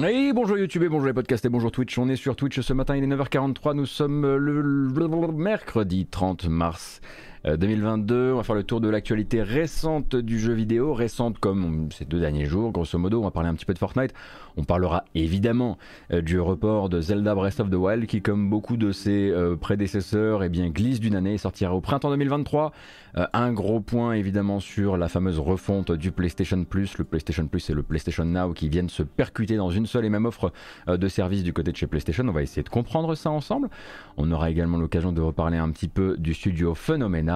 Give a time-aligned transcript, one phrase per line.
[0.00, 1.98] Oui, bonjour YouTube et bonjour les podcasts et bonjour Twitch.
[1.98, 6.46] On est sur Twitch ce matin, il est 9h43, nous sommes le, le mercredi 30
[6.46, 7.00] mars
[7.44, 8.14] 2022.
[8.14, 12.04] Euh, on va faire le tour de l'actualité récente du jeu vidéo, récente comme ces
[12.04, 13.20] deux derniers jours, grosso modo.
[13.20, 14.12] On va parler un petit peu de Fortnite.
[14.56, 15.78] On parlera évidemment
[16.12, 19.56] euh, du report de Zelda Breath of the Wild qui, comme beaucoup de ses euh,
[19.56, 22.72] prédécesseurs, eh glisse d'une année et sortira au printemps 2023.
[23.32, 26.98] un gros point évidemment sur la fameuse refonte du PlayStation Plus.
[26.98, 30.10] Le PlayStation Plus et le PlayStation Now qui viennent se percuter dans une seule et
[30.10, 30.52] même offre
[30.86, 32.26] de service du côté de chez PlayStation.
[32.28, 33.68] On va essayer de comprendre ça ensemble.
[34.16, 37.27] On aura également l'occasion de reparler un petit peu du studio Phenomena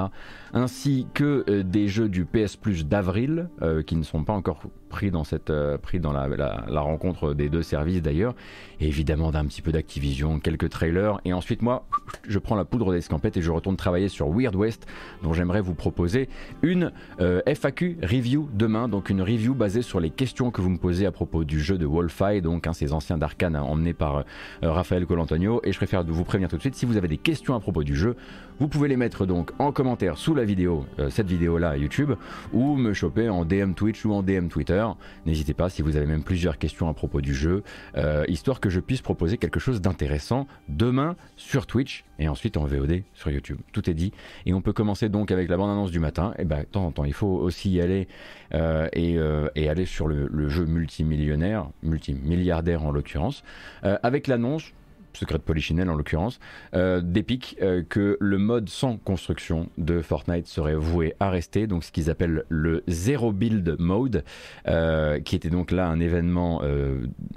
[0.52, 4.60] ainsi que euh, des jeux du PS Plus d'avril, euh, qui ne sont pas encore
[4.88, 8.34] pris dans, cette, euh, dans la, rencontre des deux services d'ailleurs,
[8.80, 11.86] et évidemment d'un petit peu d'Activision, quelques trailers, et ensuite moi,
[12.28, 14.86] je prends la poudre d'escampette et je retourne travailler sur Weird West,
[15.22, 16.28] dont j'aimerais vous proposer
[16.62, 21.06] une FAQ review demain, donc une review basée sur les questions que vous me posez
[21.06, 24.24] à propos du jeu de Wolfeye, donc hein, ces anciens d'Arkane emmenés par
[24.62, 27.54] Raphaël Colantonio, et je préfère vous prévenir tout de suite, si vous avez des questions
[27.54, 28.16] à propos du jeu,
[28.58, 31.76] vous pouvez les mettre donc en commentaire sous la vidéo, euh, cette vidéo là à
[31.76, 32.12] YouTube,
[32.52, 34.86] ou me choper en DM Twitch ou en DM Twitter.
[35.26, 37.62] N'hésitez pas si vous avez même plusieurs questions à propos du jeu,
[37.96, 42.66] euh, histoire que je puisse proposer quelque chose d'intéressant demain sur Twitch et ensuite en
[42.66, 43.58] VOD sur YouTube.
[43.72, 44.12] Tout est dit.
[44.46, 46.34] Et on peut commencer donc avec la bande-annonce du matin.
[46.38, 48.06] Et ben, de temps en temps, il faut aussi y aller
[48.54, 53.42] euh, et, aller sur le jeu multimillionnaire, multimilliardaire en l'occurrence,
[53.82, 54.72] avec l'annonce
[55.14, 56.38] secret de Polichinelle en l'occurrence,
[56.74, 61.84] euh, d'Epic, euh, que le mode sans construction de Fortnite serait voué à rester, donc
[61.84, 64.24] ce qu'ils appellent le Zero Build Mode,
[64.68, 66.62] euh, qui était donc là un événement,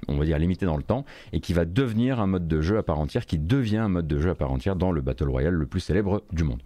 [0.07, 2.77] on va dire, limité dans le temps, et qui va devenir un mode de jeu
[2.77, 5.29] à part entière, qui devient un mode de jeu à part entière dans le Battle
[5.29, 6.61] Royale le plus célèbre du monde.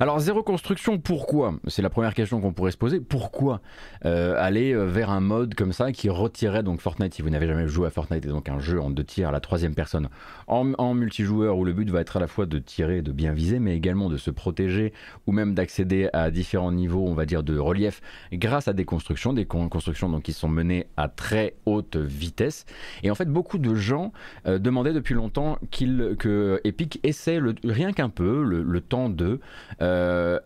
[0.00, 1.54] Alors zéro construction, pourquoi?
[1.68, 2.98] C'est la première question qu'on pourrait se poser.
[2.98, 3.60] Pourquoi
[4.04, 7.46] euh, aller euh, vers un mode comme ça qui retirait donc Fortnite si vous n'avez
[7.46, 10.08] jamais joué à Fortnite et donc un jeu en deux tirs à la troisième personne
[10.48, 13.60] en, multijoueur où le but va être à la fois de tirer, de bien viser,
[13.60, 14.92] mais également de se protéger
[15.28, 18.00] ou même d'accéder à différents niveaux, on va dire de relief
[18.32, 22.66] grâce à des constructions, des constructions donc qui sont menées à très haute vitesse.
[23.04, 24.12] Et en fait beaucoup de gens
[24.46, 29.40] euh, demandaient depuis longtemps qu'il que Epic essaie rien qu'un peu le, temps de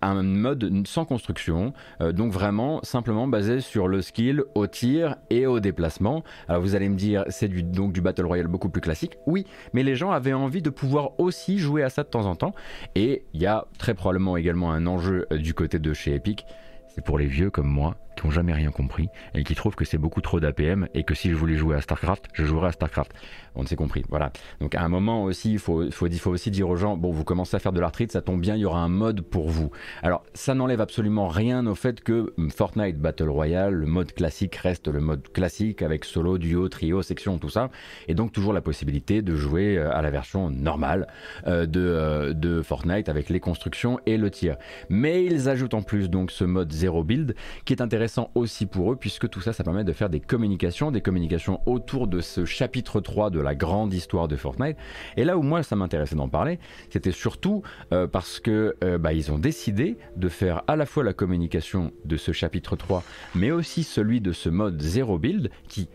[0.02, 5.46] un mode sans construction, euh, donc vraiment simplement basé sur le skill au tir et
[5.46, 6.22] au déplacement.
[6.48, 9.18] Alors vous allez me dire, c'est donc du Battle Royale beaucoup plus classique.
[9.26, 12.36] Oui, mais les gens avaient envie de pouvoir aussi jouer à ça de temps en
[12.36, 12.54] temps.
[12.94, 16.44] Et il y a très probablement également un enjeu euh, du côté de chez Epic.
[16.88, 19.84] C'est pour les vieux comme moi qui n'ont jamais rien compris et qui trouvent que
[19.84, 22.72] c'est beaucoup trop d'APM et que si je voulais jouer à StarCraft, je jouerais à
[22.72, 23.12] StarCraft
[23.58, 24.04] on s'est compris.
[24.08, 24.32] Voilà.
[24.60, 27.56] Donc à un moment aussi, il faut, faut, aussi dire aux gens, bon, vous commencez
[27.56, 29.70] à faire de l'arthrite, ça tombe bien, il y aura un mode pour vous.
[30.02, 34.88] Alors ça n'enlève absolument rien au fait que Fortnite Battle Royale, le mode classique reste
[34.88, 37.70] le mode classique avec solo, duo, trio, section, tout ça.
[38.06, 41.08] Et donc toujours la possibilité de jouer euh, à la version normale
[41.46, 44.56] euh, euh, de Fortnite avec les constructions et le tir.
[44.88, 47.34] Mais ils ajoutent en plus donc ce mode zéro build
[47.64, 50.90] qui est intéressant aussi pour eux puisque tout ça, ça permet de faire des communications,
[50.90, 54.76] des communications autour de ce chapitre 3 de la grande histoire de Fortnite.
[55.16, 56.58] Et là où moi ça m'intéressait d'en parler,
[56.90, 57.62] c'était surtout
[57.92, 61.92] euh, parce que euh, bah, ils ont décidé de faire à la fois la communication
[62.04, 63.02] de ce chapitre 3,
[63.34, 65.88] mais aussi celui de ce mode zéro build qui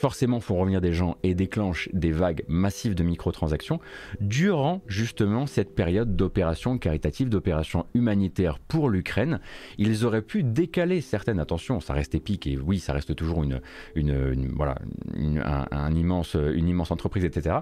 [0.00, 3.80] forcément font revenir des gens et déclenchent des vagues massives de microtransactions
[4.20, 9.40] durant justement cette période d'opération caritative, d'opération humanitaire pour l'Ukraine.
[9.76, 13.60] Ils auraient pu décaler certaines, attention, ça reste épique et oui, ça reste toujours une,
[15.96, 17.58] immense entreprise, etc.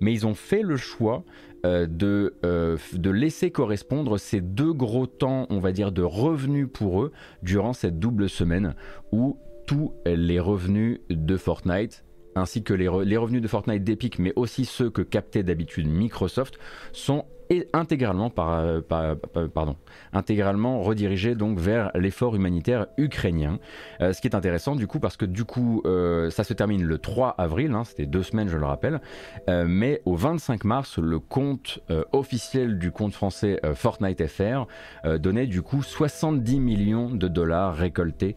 [0.00, 1.24] Mais ils ont fait le choix
[1.66, 6.68] euh, de, euh, de laisser correspondre ces deux gros temps, on va dire, de revenus
[6.72, 7.12] pour eux
[7.42, 8.74] durant cette double semaine
[9.10, 9.36] où
[9.70, 14.90] tous les revenus de Fortnite ainsi que les, revenus de Fortnite d'Epic, mais aussi ceux
[14.90, 16.58] que captait d'habitude Microsoft,
[16.90, 18.80] sont et intégralement, par, euh,
[19.52, 19.76] pardon,
[20.12, 23.58] intégralement redirigé donc vers l'effort humanitaire ukrainien.
[24.00, 26.84] Euh, ce qui est intéressant du coup parce que du coup euh, ça se termine
[26.84, 29.00] le 3 avril, hein, c'était deux semaines je le rappelle,
[29.48, 31.80] mais au 25 mars le compte
[32.12, 34.66] officiel du compte français Fortnite FR
[35.18, 38.36] donnait du coup 70 millions de dollars récoltés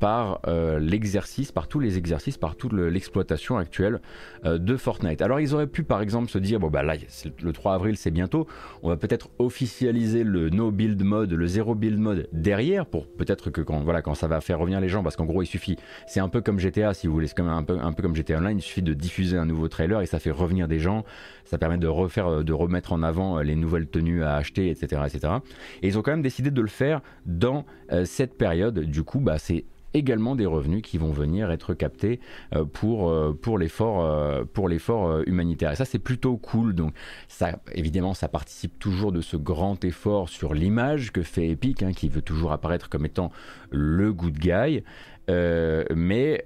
[0.00, 0.40] par
[0.80, 4.00] l'exercice, par tous les exercices, par toute l'exploitation actuelle
[4.44, 5.22] de Fortnite.
[5.22, 6.94] Alors ils auraient pu par exemple se dire bon bah là
[7.42, 8.39] le 3 avril c'est bientôt
[8.82, 13.50] on va peut-être officialiser le no build mode, le zéro build mode derrière pour peut-être
[13.50, 15.76] que quand, voilà, quand ça va faire revenir les gens, parce qu'en gros il suffit,
[16.06, 18.62] c'est un peu comme GTA si vous voulez, c'est un peu, comme GTA Online, il
[18.62, 21.04] suffit de diffuser un nouveau trailer et ça fait revenir des gens,
[21.44, 25.02] ça permet de refaire, de remettre en avant euh, les nouvelles tenues à acheter, etc.,
[25.06, 25.34] etc.
[25.82, 28.78] Et ils ont quand même décidé de le faire dans euh, cette période.
[28.80, 29.64] Du coup, bah, c'est
[29.94, 32.20] également des revenus qui vont venir être captés
[32.54, 35.72] euh, pour, euh, pour l'effort euh, pour l'effort humanitaire.
[35.72, 36.74] Et ça c'est plutôt cool.
[36.74, 36.94] Donc
[37.28, 41.92] ça évidemment ça participe toujours de ce grand effort sur l'image que fait Epic, hein,
[41.92, 43.30] qui veut toujours apparaître comme étant
[43.70, 44.82] le good guy.
[45.28, 46.44] mais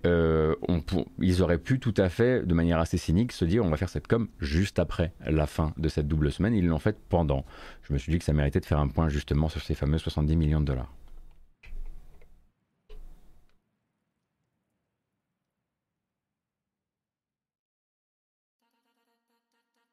[1.20, 3.88] ils auraient pu tout à fait, de manière assez cynique, se dire on va faire
[3.88, 6.54] cette com juste après la fin de cette double semaine.
[6.54, 7.44] Ils l'ont fait pendant.
[7.82, 9.98] Je me suis dit que ça méritait de faire un point justement sur ces fameux
[9.98, 10.92] 70 millions de dollars.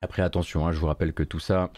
[0.01, 1.71] Après, attention, hein, je vous rappelle que tout ça,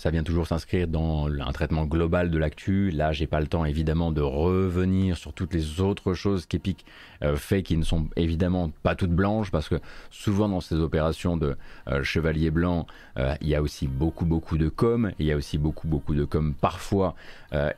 [0.00, 2.90] ça vient toujours s'inscrire dans un traitement global de l'actu.
[2.90, 6.86] Là, j'ai pas le temps évidemment de revenir sur toutes les autres choses qu'Epic
[7.22, 9.74] euh, fait qui ne sont évidemment pas toutes blanches parce que
[10.10, 11.54] souvent dans ces opérations de
[11.88, 12.86] euh, chevalier blanc,
[13.18, 16.14] euh, il y a aussi beaucoup beaucoup de com, il y a aussi beaucoup beaucoup
[16.14, 17.14] de com parfois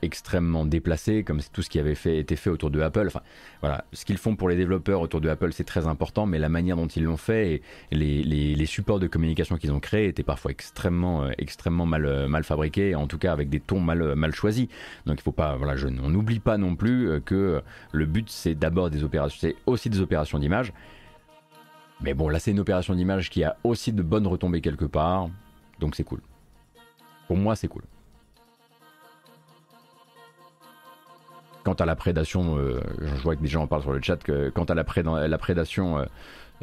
[0.03, 3.05] extrêmement déplacés comme tout ce qui avait fait, été fait autour de Apple.
[3.07, 3.21] Enfin
[3.59, 6.47] voilà, ce qu'ils font pour les développeurs autour de Apple c'est très important, mais la
[6.47, 10.51] manière dont ils l'ont fait et les, supports de communication qu'ils ont créés étaient parfois
[10.51, 14.67] extrêmement extrêmement mal mal fabriqués, en tout cas avec des tons mal mal choisis.
[15.05, 17.61] Donc il faut pas, voilà, je, on n'oublie pas non plus que
[17.91, 20.73] le but c'est d'abord des opérations c'est aussi des opérations d'image.
[22.01, 25.29] Mais bon, là c'est une opération d'image qui a aussi de bonnes retombées quelque part,
[25.79, 26.21] donc c'est cool.
[27.27, 27.83] Pour moi, c'est cool.
[31.63, 34.17] Quant à la prédation, euh, je vois que des gens en parlent sur le chat,
[34.53, 36.05] quant à la, prédation euh,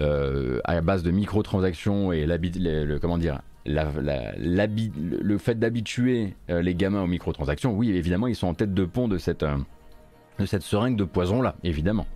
[0.01, 3.41] euh, à base de microtransactions et le, comment dire,
[3.75, 9.09] le fait d'habituer les gamins aux microtransactions, oui, évidemment, ils sont en tête de pont
[9.09, 9.45] de cette,
[10.47, 12.07] cette seringue de poison là, évidemment.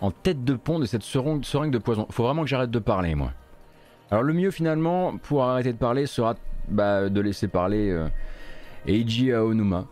[0.00, 2.06] en tête de pont de cette seringue, de poison.
[2.10, 3.32] Faut vraiment que j'arrête de parler, moi.
[4.10, 6.34] Alors le mieux finalement, pour arrêter de parler, sera
[6.68, 8.08] bah, de laisser parler euh,
[8.86, 9.86] Eiji Aonuma,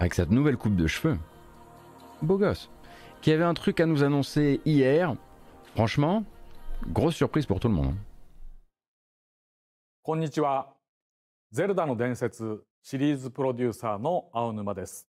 [0.00, 1.16] avec cette nouvelle coupe de cheveux.
[2.20, 2.70] Beau gosse.
[3.22, 5.14] Qui avait un truc à nous annoncer hier.
[5.74, 6.24] Franchement,
[6.88, 7.94] grosse surprise pour tout le monde.
[10.02, 10.76] Konnichiwa.
[11.52, 15.08] Zelda no Densetsu シリーズプロデューサーの青沼です。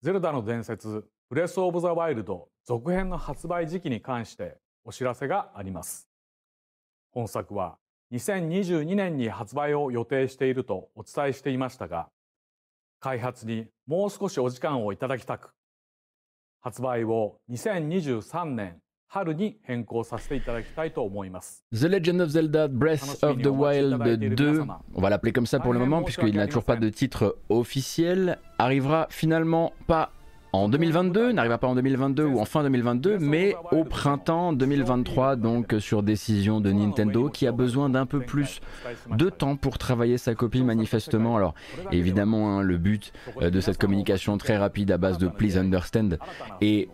[0.00, 6.08] ゼルダの伝説ブレス・オブ・ザ・ワイルド続編の発売時期に関してお知らせがあります。
[7.12, 7.78] 本作は
[8.10, 12.08] 2022年に発売を予定しているとお伝えしていましたが、
[12.98, 15.54] 開発にもう少しお時間をいただきたく、
[16.61, 21.63] 発売を2023年春に変更させていただきたいと思います。
[21.71, 23.97] The Legend of Zelda Breath of the Wild
[24.35, 27.37] 2, on va l'appeler comme ça pour le moment puisqu'il n'a toujours pas de titre
[27.49, 30.11] officiel, arrivera finalement pas
[30.52, 35.74] en 2022, n'arrivera pas en 2022 ou en fin 2022, mais au printemps 2023, donc
[35.78, 38.60] sur décision de Nintendo, qui a besoin d'un peu plus
[39.10, 41.36] de temps pour travailler sa copie manifestement.
[41.36, 41.54] Alors
[41.90, 46.18] évidemment, hein, le but euh, de cette communication très rapide à base de Please Understand
[46.60, 46.88] est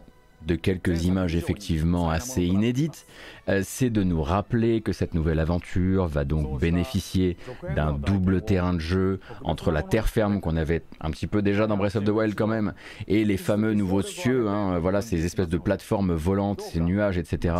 [0.47, 3.07] de quelques images effectivement assez inédites,
[3.49, 7.37] euh, c'est de nous rappeler que cette nouvelle aventure va donc bénéficier
[7.75, 11.66] d'un double terrain de jeu entre la terre ferme qu'on avait un petit peu déjà
[11.66, 12.73] dans Breath of the Wild quand même
[13.07, 17.57] et les fameux nouveaux cieux, hein, voilà ces espèces de plateformes volantes, ces nuages, etc.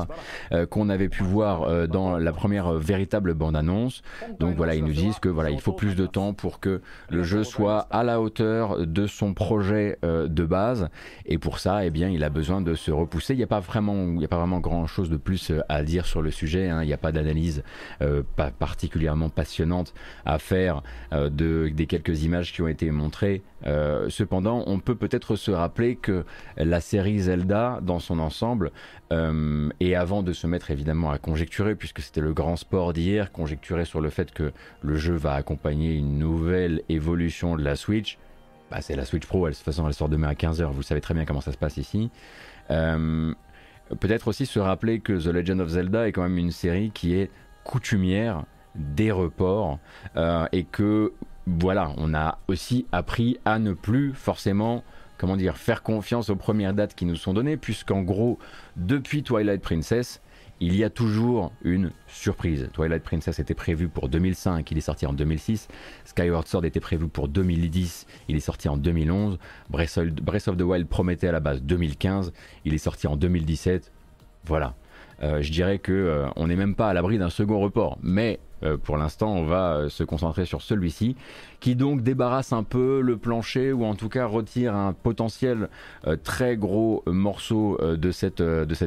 [0.53, 4.03] Euh, qu'on avait pu voir euh, dans la première véritable bande-annonce.
[4.39, 6.81] Donc voilà, ils nous disent que voilà, il faut plus de temps pour que
[7.11, 10.89] le jeu soit à la hauteur de son projet de base.
[11.27, 13.35] Et pour ça, eh bien, il a besoin de de se repousser.
[13.35, 16.07] Il n'y a pas vraiment, il a pas vraiment grand chose de plus à dire
[16.07, 16.69] sur le sujet.
[16.69, 16.83] Hein.
[16.83, 17.63] Il n'y a pas d'analyse
[18.37, 19.95] pas particulièrement passionnante
[20.25, 20.83] à faire
[21.13, 23.43] de, des quelques images qui ont été montrées.
[24.09, 26.25] cependant, on peut peut-être se rappeler que
[26.57, 28.71] la série Zelda, dans son ensemble,
[29.81, 33.85] et avant de se mettre évidemment à conjecturer, puisque c'était le grand sport d'hier, conjecturer
[33.85, 38.19] sur le fait que le jeu va accompagner une nouvelle évolution de la Switch.
[38.71, 41.01] Bah, c'est la Switch Pro, de toute façon elle sort demain à 15h, vous savez
[41.01, 42.11] très bien comment ça se passe ici.
[42.71, 43.35] Euh,
[44.01, 47.15] peut-être aussi se rappeler que The Legend of Zelda est quand même une série qui
[47.15, 47.31] est
[47.65, 48.45] coutumière
[48.75, 49.79] des reports
[50.17, 51.13] euh, et que
[51.47, 54.85] voilà, on a aussi appris à ne plus forcément
[55.19, 58.39] comment dire, faire confiance aux premières dates qui nous sont données, puisqu'en gros,
[58.77, 60.23] depuis Twilight Princess,
[60.61, 62.69] il y a toujours une surprise.
[62.73, 65.69] Twilight Princess était prévu pour 2005, il est sorti en 2006.
[66.05, 69.39] Skyward Sword était prévu pour 2010, il est sorti en 2011.
[69.71, 72.33] Breath of the Wild promettait à la base 2015,
[72.65, 73.93] il est sorti en 2017.
[74.45, 74.75] Voilà.
[75.23, 78.39] Euh, je dirais que euh, on n'est même pas à l'abri d'un second report, mais
[78.65, 81.17] euh, pour l'instant, on va se concentrer sur celui-ci,
[81.61, 85.69] qui donc débarrasse un peu le plancher ou en tout cas retire un potentiel
[86.25, 88.43] très gros morceau de cette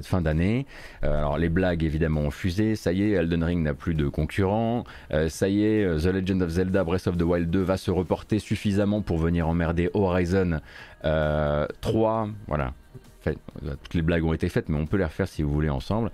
[0.06, 0.66] fin d'année.
[1.02, 2.76] alors les blagues évidemment ont fusé.
[2.76, 4.84] Ça y est, Elden Ring n'a plus de concurrent.
[5.30, 8.40] ça y est, The Legend of Zelda Breath of the Wild 2 va se reporter
[8.40, 10.60] suffisamment pour venir emmerder Horizon
[11.02, 12.30] 3.
[12.48, 12.74] Voilà.
[13.28, 13.34] Euh,
[13.84, 16.12] toutes les blagues ont été faites, mais on peut les refaire si vous voulez ensemble.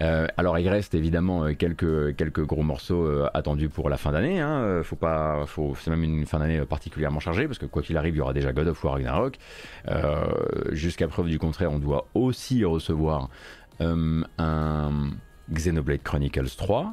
[0.00, 4.40] Euh, alors il reste évidemment euh, quelques, quelques gros morceaux attendus pour la fin d'année.
[4.40, 4.82] Hein.
[4.82, 8.14] Faut pas, faut, c'est même une fin d'année particulièrement chargée parce que quoi qu'il arrive,
[8.14, 9.38] il y aura déjà God of War Ragnarok.
[10.72, 13.28] Jusqu'à preuve du contraire, on doit aussi recevoir
[13.80, 15.10] un
[15.52, 16.88] Xenoblade Chronicles 3 euh,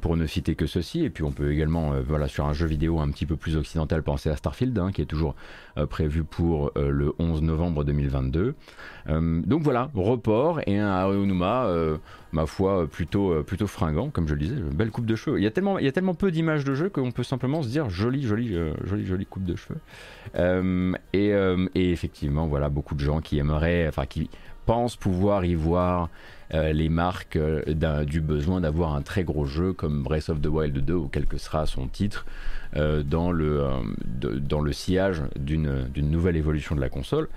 [0.00, 1.04] pour ne citer que ceci.
[1.04, 3.56] Et puis on peut également, euh, voilà, sur un jeu vidéo un petit peu plus
[3.56, 5.34] occidental, penser à Starfield, hein, qui est toujours
[5.78, 8.54] euh, prévu pour le 11 novembre 2022.
[9.08, 11.68] donc voilà, report et un Aonuma,
[12.32, 15.38] ma foi, plutôt, plutôt fringant, comme je le disais, belle coupe de cheveux.
[15.38, 17.62] Il y a tellement, il y a tellement peu d'images de jeu qu'on peut simplement
[17.62, 19.80] se dire jolie, jolie, jolie, jolie coupe de cheveux.
[21.12, 21.28] Et,
[21.74, 24.30] et, effectivement, voilà, beaucoup de gens qui aimeraient, enfin qui
[24.66, 26.08] pensent pouvoir y voir
[26.52, 30.46] euh, les marques euh, du besoin d'avoir un très gros jeu comme Breath of the
[30.46, 32.26] Wild 2 ou quel que sera son titre
[32.76, 33.68] euh, dans, le,
[34.04, 37.28] dans le sillage d'une nouvelle évolution de la console.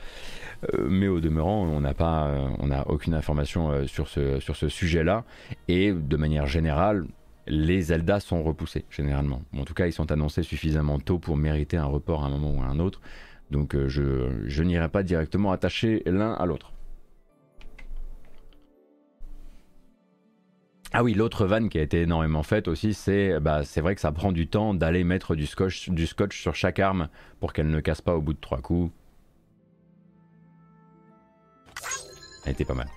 [0.89, 5.25] mais au demeurant, on n'a pas, on n'a aucune information sur ce, sur ce sujet-là.
[5.67, 7.05] Et de manière générale,
[7.45, 9.41] les Zelda sont repoussés généralement.
[9.57, 12.53] En tout cas, ils sont annoncés suffisamment tôt pour mériter un report à un moment
[12.53, 13.01] ou à un autre.
[13.51, 16.72] Donc je, je n'irai pas directement attacher l'un à l'autre.
[20.95, 24.01] Ah oui, l'autre vanne qui a été énormément faite aussi, c'est bah, c'est vrai que
[24.01, 27.09] ça prend du temps d'aller mettre du scotch, du scotch sur chaque arme
[27.39, 28.91] pour qu'elle ne casse pas au bout de trois coups.
[32.45, 32.87] Elle était pas mal.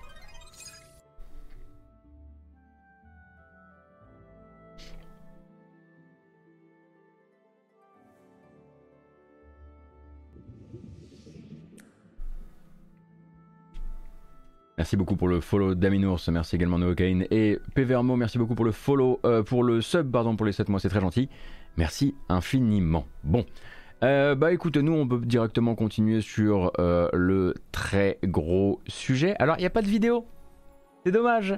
[14.77, 18.71] Merci beaucoup pour le follow Daminours, merci également Novocaine et Pvermo, merci beaucoup pour le
[18.71, 21.29] follow, euh, pour le sub, pardon, pour les 7 mois, c'est très gentil.
[21.77, 23.07] Merci infiniment.
[23.23, 23.43] Bon.
[24.03, 29.35] Euh, bah écoute, nous on peut directement continuer sur euh, le très gros sujet.
[29.39, 30.27] Alors il n'y a pas de vidéo,
[31.03, 31.57] c'est dommage.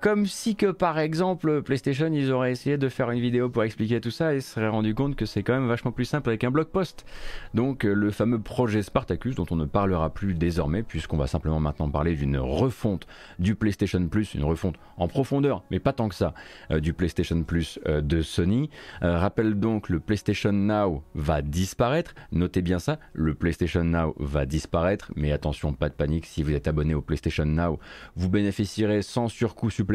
[0.00, 4.00] Comme si que par exemple PlayStation ils auraient essayé de faire une vidéo pour expliquer
[4.00, 6.42] tout ça et se seraient rendu compte que c'est quand même vachement plus simple avec
[6.42, 7.04] un blog post.
[7.52, 11.60] Donc euh, le fameux projet Spartacus dont on ne parlera plus désormais puisqu'on va simplement
[11.60, 13.06] maintenant parler d'une refonte
[13.38, 16.32] du PlayStation Plus, une refonte en profondeur mais pas tant que ça
[16.70, 18.70] euh, du PlayStation Plus euh, de Sony.
[19.02, 22.14] rappelle donc le PlayStation Now va disparaître.
[22.32, 26.54] Notez bien ça, le PlayStation Now va disparaître mais attention pas de panique si vous
[26.54, 27.78] êtes abonné au PlayStation Now,
[28.16, 29.89] vous bénéficierez sans surcoût supplémentaire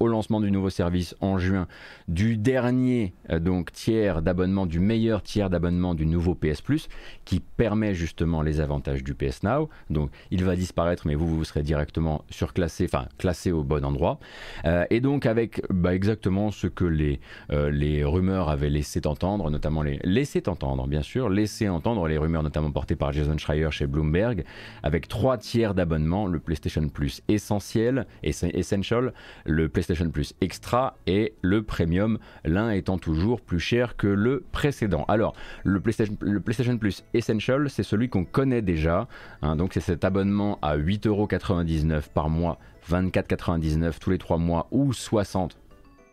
[0.00, 1.66] au lancement du nouveau service en juin
[2.08, 6.88] du dernier euh, donc tiers d'abonnement, du meilleur tiers d'abonnement du nouveau PS Plus
[7.24, 9.68] qui permet justement les avantages du PS Now.
[9.90, 14.18] Donc il va disparaître mais vous vous serez directement surclassé, enfin classé au bon endroit.
[14.64, 17.20] Euh, et donc avec bah, exactement ce que les,
[17.52, 22.18] euh, les rumeurs avaient laissé entendre, notamment les laissé entendre bien sûr, laissé entendre les
[22.18, 24.44] rumeurs notamment portées par Jason Schreier chez Bloomberg,
[24.82, 29.12] avec trois tiers d'abonnement, le PlayStation Plus essentiel, essential,
[29.44, 35.04] le PlayStation Plus Extra et le Premium, l'un étant toujours plus cher que le précédent.
[35.08, 39.08] Alors, le PlayStation, Plus Essential, c'est celui qu'on connaît déjà,
[39.42, 42.58] hein, donc c'est cet abonnement à 8,99€ par mois,
[42.90, 45.58] 24,99€ tous les 3 mois ou 60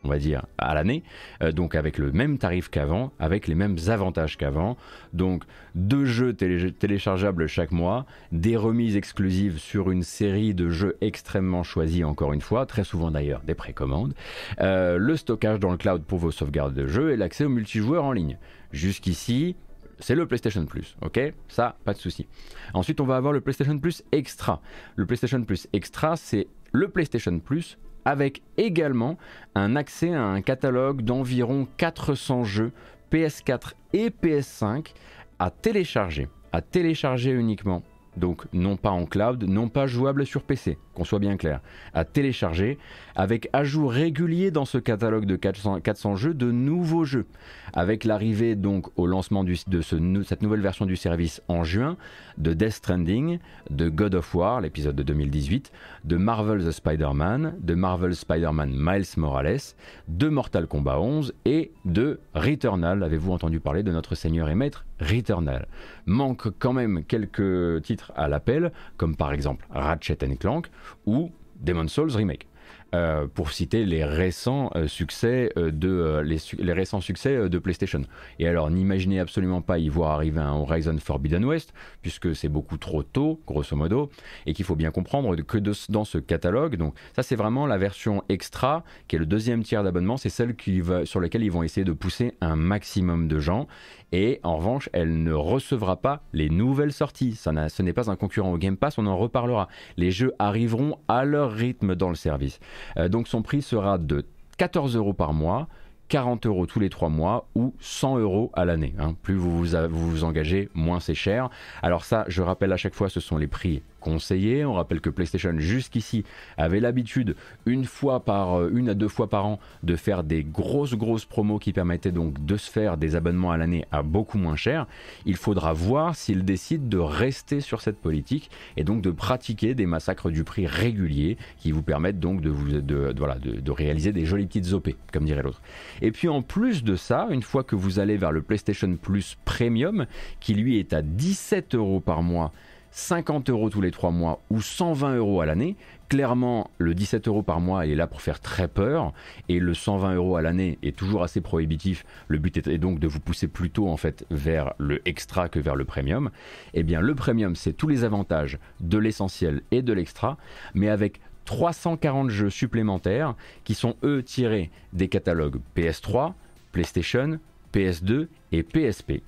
[0.05, 1.03] on va dire, à l'année,
[1.41, 4.77] euh, donc avec le même tarif qu'avant, avec les mêmes avantages qu'avant.
[5.13, 5.43] Donc
[5.73, 12.03] deux jeux téléchargeables chaque mois, des remises exclusives sur une série de jeux extrêmement choisis,
[12.03, 14.13] encore une fois, très souvent d'ailleurs des précommandes,
[14.61, 18.03] euh, le stockage dans le cloud pour vos sauvegardes de jeux et l'accès au multijoueur
[18.03, 18.37] en ligne.
[18.71, 19.55] Jusqu'ici,
[19.99, 21.33] c'est le PlayStation Plus, ok?
[21.47, 22.27] Ça, pas de souci.
[22.73, 24.61] Ensuite, on va avoir le PlayStation Plus Extra.
[24.95, 29.17] Le PlayStation Plus Extra, c'est le PlayStation Plus avec également
[29.55, 32.71] un accès à un catalogue d'environ 400 jeux
[33.11, 34.93] PS4 et PS5
[35.39, 37.83] à télécharger, à télécharger uniquement
[38.17, 41.61] donc non pas en cloud, non pas jouable sur PC, qu'on soit bien clair,
[41.93, 42.77] à télécharger,
[43.15, 47.25] avec ajout régulier dans ce catalogue de 400, jeux de nouveaux jeux,
[47.73, 51.97] avec l'arrivée donc au lancement de cette nouvelle version du service en juin,
[52.37, 55.71] de Death Stranding, de God of War, l'épisode de 2018,
[56.03, 59.59] de Marvel the Spider-Man, de Marvel Spider-Man Miles Morales,
[60.07, 64.85] de Mortal Kombat 11 et de Returnal, avez-vous entendu parler de notre Seigneur et Maître
[64.99, 65.67] Returnal?
[66.05, 70.67] Manque quand même quelques titres à l'appel, comme par exemple Ratchet Clank
[71.05, 71.31] ou
[71.61, 72.47] Demon's Souls Remake.
[72.95, 78.03] Euh, pour citer les récents euh, succès euh, de les, récents succès de PlayStation.
[78.39, 82.77] Et alors n'imaginez absolument pas y voir arriver un Horizon Forbidden West puisque c'est beaucoup
[82.77, 84.11] trop tôt grosso modo
[84.45, 85.57] et qu'il faut bien comprendre que
[85.89, 89.83] dans ce catalogue donc ça c'est vraiment la version extra qui est le deuxième tiers
[89.83, 90.55] d'abonnement c'est celle
[91.03, 93.67] sur laquelle ils vont essayer de pousser un maximum de gens
[94.11, 97.35] et en revanche, elle ne recevra pas les nouvelles sorties.
[97.35, 99.67] Ce n'est pas un concurrent au Game Pass, on en reparlera.
[99.97, 102.59] Les jeux arriveront à leur rythme dans le service.
[102.97, 104.25] Euh, donc son prix sera de
[104.57, 105.67] 14 euros par mois.
[106.07, 108.93] 40 euros tous les 3 mois ou 100 euros à l'année.
[108.99, 109.15] Hein.
[109.23, 111.49] Plus vous vous engagez, moins c'est cher.
[111.81, 115.53] Alors ça, je rappelle à chaque fois, ce sont les prix On rappelle que PlayStation
[115.57, 116.23] jusqu'ici
[116.57, 117.35] avait l'habitude
[117.65, 121.25] une fois par euh, une à deux fois par an de faire des grosses grosses
[121.25, 124.87] promos qui permettaient donc de se faire des abonnements à l'année à beaucoup moins cher.
[125.25, 129.85] Il faudra voir s'ils décident de rester sur cette politique et donc de pratiquer des
[129.85, 134.89] massacres du prix réguliers qui vous permettent donc de vous réaliser des jolies petites OP
[135.11, 135.61] comme dirait l'autre.
[136.01, 139.37] Et puis en plus de ça, une fois que vous allez vers le PlayStation Plus
[139.45, 140.05] Premium
[140.39, 142.51] qui lui est à 17 euros par mois
[142.95, 145.75] 50 euros tous les 3 mois ou 120 euros à l'année.
[146.07, 149.11] Clairement, le 17 euros par mois, est là pour faire très peur
[149.49, 152.05] et le 120 euros à l'année est toujours assez prohibitif.
[152.29, 155.75] Le but est donc de vous pousser plutôt en fait vers le extra que vers
[155.75, 156.31] le premium.
[156.73, 160.37] Eh bien, le premium, c'est tous les avantages de l'essentiel et de l'extra,
[160.73, 166.31] mais avec 340 jeux supplémentaires qui sont eux tirés des catalogues PS3,
[166.71, 167.39] PlayStation,
[167.73, 169.21] PS2 et PSP.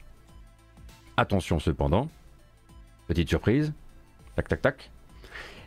[1.18, 2.08] Attention cependant,
[3.08, 3.74] Petite surprise.
[4.36, 4.92] Tac, tac, tac.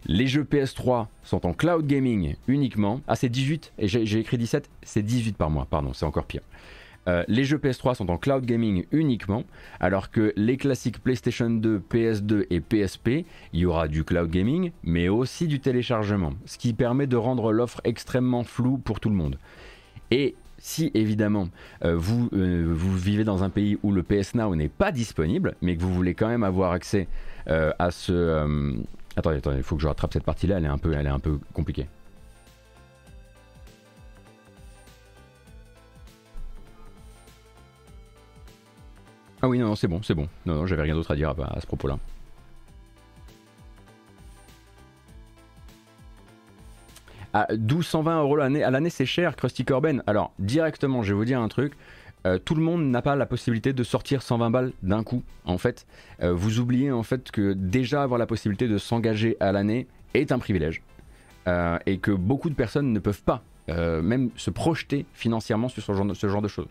[0.07, 3.01] Les jeux PS3 sont en cloud gaming uniquement.
[3.07, 3.73] Ah, c'est 18.
[3.79, 4.71] Et j'ai écrit 17.
[4.83, 5.67] C'est 18 par mois.
[5.69, 6.43] Pardon, c'est encore pire.
[7.09, 9.45] Euh, les jeux PS3 sont en cloud gaming uniquement,
[9.81, 14.71] alors que les classiques PlayStation 2, PS2 et PSP, il y aura du cloud gaming,
[14.85, 19.17] mais aussi du téléchargement, ce qui permet de rendre l'offre extrêmement floue pour tout le
[19.17, 19.39] monde.
[20.11, 21.49] Et si évidemment
[21.85, 25.55] euh, vous, euh, vous vivez dans un pays où le PS Now n'est pas disponible,
[25.63, 27.09] mais que vous voulez quand même avoir accès
[27.51, 28.13] à ce.
[28.13, 28.73] Euh,
[29.17, 31.11] attendez, attendez, il faut que je rattrape cette partie-là, elle est un peu, elle est
[31.11, 31.87] un peu compliquée.
[39.43, 40.29] Ah oui, non, non c'est bon, c'est bon.
[40.47, 41.99] Non, non, j'avais rien d'autre à dire à, ce propos-là.
[47.33, 50.03] À 1220 euros à l'année, c'est cher, Krusty Corben.
[50.07, 51.75] Alors, directement, je vais vous dire un truc.
[52.27, 55.23] Euh, tout le monde n'a pas la possibilité de sortir 120 balles d'un coup.
[55.45, 55.87] En fait,
[56.23, 60.33] euh, vous oubliez en fait que déjà avoir la possibilité de s'engager à l'année est
[60.33, 60.83] un privilège
[61.49, 65.83] euh, et que beaucoup de personnes ne peuvent pas euh, même se projeter financièrement sur
[65.83, 66.67] ce genre, de, choses.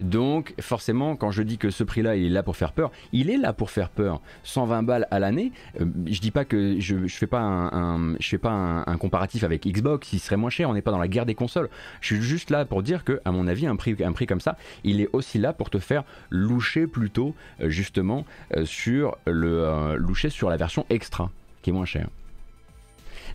[0.00, 3.30] Donc forcément, quand je dis que ce prix-là, il est là pour faire peur, il
[3.30, 4.20] est là pour faire peur.
[4.44, 8.28] 120 balles à l'année, euh, je dis pas que je, je fais pas un, je
[8.28, 8.50] fais pas
[8.86, 11.34] un, comparatif avec Xbox, il serait moins cher, on n'est pas dans la guerre des
[11.34, 11.68] consoles.
[12.00, 14.40] Je suis juste là pour dire que, à mon avis, un prix, un prix comme
[14.40, 18.24] ça, il est aussi là pour te faire loucher plutôt euh, justement
[18.64, 21.30] sur le loucher sur la version extra,
[21.62, 22.08] qui est moins chère.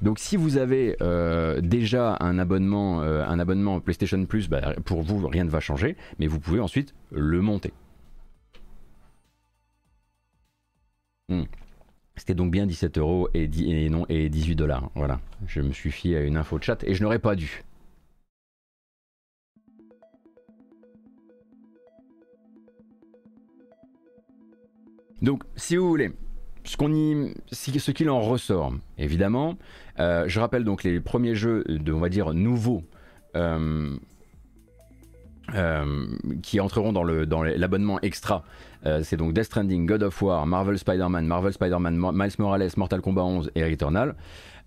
[0.02, 5.44] Donc si vous avez euh, déjà un abonnement, euh, PlayStation Plus, bah, pour vous rien
[5.44, 7.74] ne va changer, mais vous pouvez ensuite le monter.
[11.28, 11.44] Hmm.
[12.16, 13.48] C'était donc bien 17 euros et,
[13.90, 14.90] non, et 18 dollars.
[14.96, 17.64] Voilà, je me suis fié à une info de chat et je n'aurais pas dû.
[25.22, 26.12] Donc, si vous voulez,
[27.80, 29.58] ce qu'il en ressort, évidemment.
[30.00, 32.84] Euh, je rappelle donc les premiers jeux de, on va dire, nouveaux.
[33.36, 33.96] Euh,
[35.56, 36.06] euh,
[36.44, 38.44] qui entreront dans l'abonnement extra.
[39.02, 43.24] C'est donc Death Stranding, God of War, Marvel Spider-Man, Marvel Spider-Man, Miles Morales, Mortal Kombat
[43.24, 44.16] 11 et Returnal.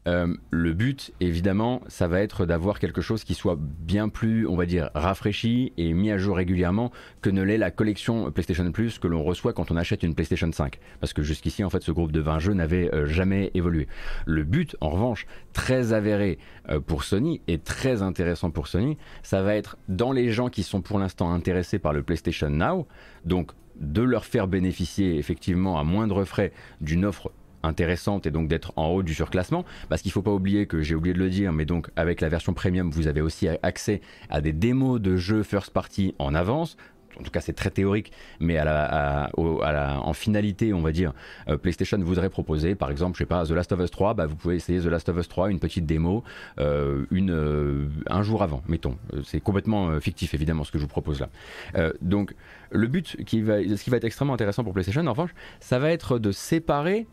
[0.09, 4.57] Euh, le but, évidemment, ça va être d'avoir quelque chose qui soit bien plus, on
[4.57, 8.99] va dire, rafraîchi et mis à jour régulièrement que ne l'est la collection PlayStation Plus
[8.99, 10.79] que l'on reçoit quand on achète une PlayStation 5.
[11.01, 13.87] Parce que jusqu'ici, en fait, ce groupe de 20 jeux n'avait euh, jamais évolué.
[14.27, 16.39] Le but, en revanche, très avéré
[16.69, 20.63] euh, pour Sony et très intéressant pour Sony, ça va être dans les gens qui
[20.63, 22.87] sont pour l'instant intéressés par le PlayStation Now,
[23.25, 28.73] donc de leur faire bénéficier effectivement à moindre frais d'une offre intéressante et donc d'être
[28.77, 29.65] en haut du surclassement.
[29.89, 32.29] Parce qu'il faut pas oublier que j'ai oublié de le dire, mais donc avec la
[32.29, 36.77] version premium, vous avez aussi accès à des démos de jeux first party en avance
[37.19, 41.13] en tout cas c'est très théorique, mais en finalité, on va dire,
[41.49, 44.27] euh, PlayStation voudrait proposer, par exemple, je sais pas, The Last of Us 3, bah,
[44.27, 46.25] vous pouvez essayer The Last of Us 3, une petite démo,
[46.59, 48.97] euh, euh, un jour avant, mettons.
[49.25, 51.93] C'est complètement fictif, évidemment, ce que je vous propose là.
[52.01, 52.35] donc,
[52.71, 55.79] le but, qui va, ce qui va être extrêmement intéressant pour PlayStation, en revanche, ça
[55.79, 57.07] va être de séparer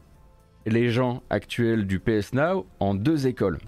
[0.65, 3.59] les gens actuels du PS Now en deux écoles.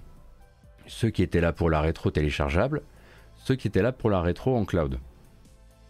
[0.86, 2.82] Ceux qui étaient là pour la rétro téléchargeable,
[3.36, 4.98] ceux qui étaient là pour la rétro en cloud.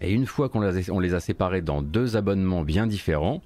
[0.00, 3.40] Et une fois qu'on les a séparés dans deux abonnements bien différents,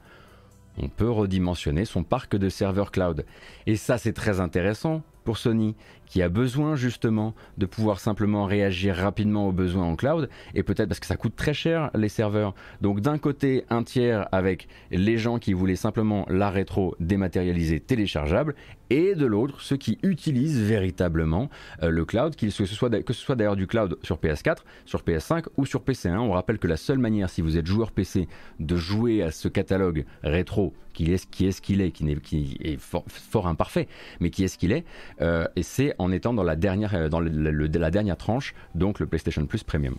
[0.78, 3.24] on peut redimensionner son parc de serveurs cloud.
[3.66, 5.74] Et ça c'est très intéressant pour Sony
[6.06, 10.88] qui a besoin justement de pouvoir simplement réagir rapidement aux besoins en cloud et peut-être
[10.88, 12.54] parce que ça coûte très cher les serveurs.
[12.80, 18.54] Donc d'un côté un tiers avec les gens qui voulaient simplement la rétro dématérialisée téléchargeable
[18.90, 21.50] et de l'autre ceux qui utilisent véritablement
[21.82, 25.66] euh, le cloud, que ce soit, soit d'ailleurs du cloud sur PS4, sur PS5 ou
[25.66, 26.18] sur PC1.
[26.18, 28.28] On rappelle que la seule manière si vous êtes joueur PC
[28.60, 32.56] de jouer à ce catalogue rétro qui est est ce qu'il est, qui, est, qui
[32.60, 33.86] est fort, fort, imparfait,
[34.20, 34.84] mais qui est ce qu'il est,
[35.20, 39.46] euh, et c'est en étant dans la dernière, euh, la dernière tranche, donc le PlayStation
[39.46, 39.96] Plus Premium.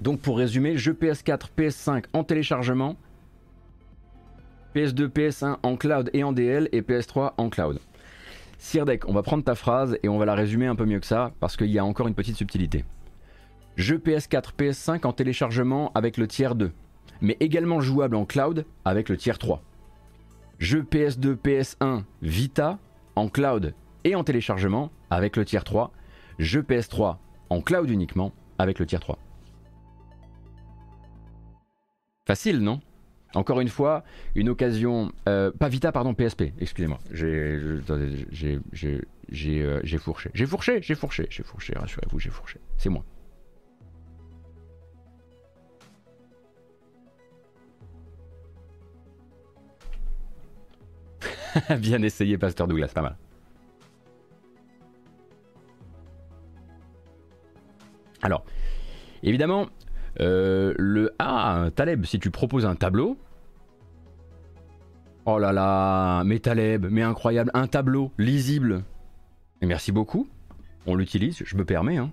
[0.00, 2.96] Donc pour résumer, jeu PS4, PS5 en téléchargement,
[4.74, 7.80] PS2, PS1 en cloud et en DL et PS3 en cloud.
[8.58, 11.06] Sirdek, on va prendre ta phrase et on va la résumer un peu mieux que
[11.06, 12.84] ça parce qu'il y a encore une petite subtilité.
[13.76, 16.72] Jeu PS4, PS5 en téléchargement avec le tiers 2,
[17.20, 19.62] mais également jouable en cloud avec le tiers 3.
[20.58, 22.78] Jeu PS2, PS1, Vita
[23.16, 25.92] en cloud et en téléchargement avec le tiers 3.
[26.38, 27.16] Jeu PS3
[27.48, 29.18] en cloud uniquement avec le tiers 3.
[32.26, 32.80] Facile, non?
[33.34, 34.04] Encore une fois,
[34.34, 35.12] une occasion.
[35.28, 36.98] Euh, pas Vita, pardon, PSP, excusez-moi.
[37.12, 37.80] J'ai euh,
[39.82, 40.30] j'ai fourché.
[40.34, 42.58] J'ai fourché, j'ai fourché, j'ai fourché, rassurez-vous, j'ai fourché.
[42.76, 43.04] C'est moi.
[51.78, 53.16] Bien essayé, Pasteur Douglas, pas mal.
[58.22, 58.44] Alors,
[59.22, 59.66] évidemment,
[60.20, 63.16] euh, le Ah, Taleb, si tu proposes un tableau.
[65.26, 68.84] Oh là là, mais Taleb, mais incroyable, un tableau lisible.
[69.62, 70.26] Merci beaucoup.
[70.86, 71.98] On l'utilise, je me permets.
[71.98, 72.10] Hein.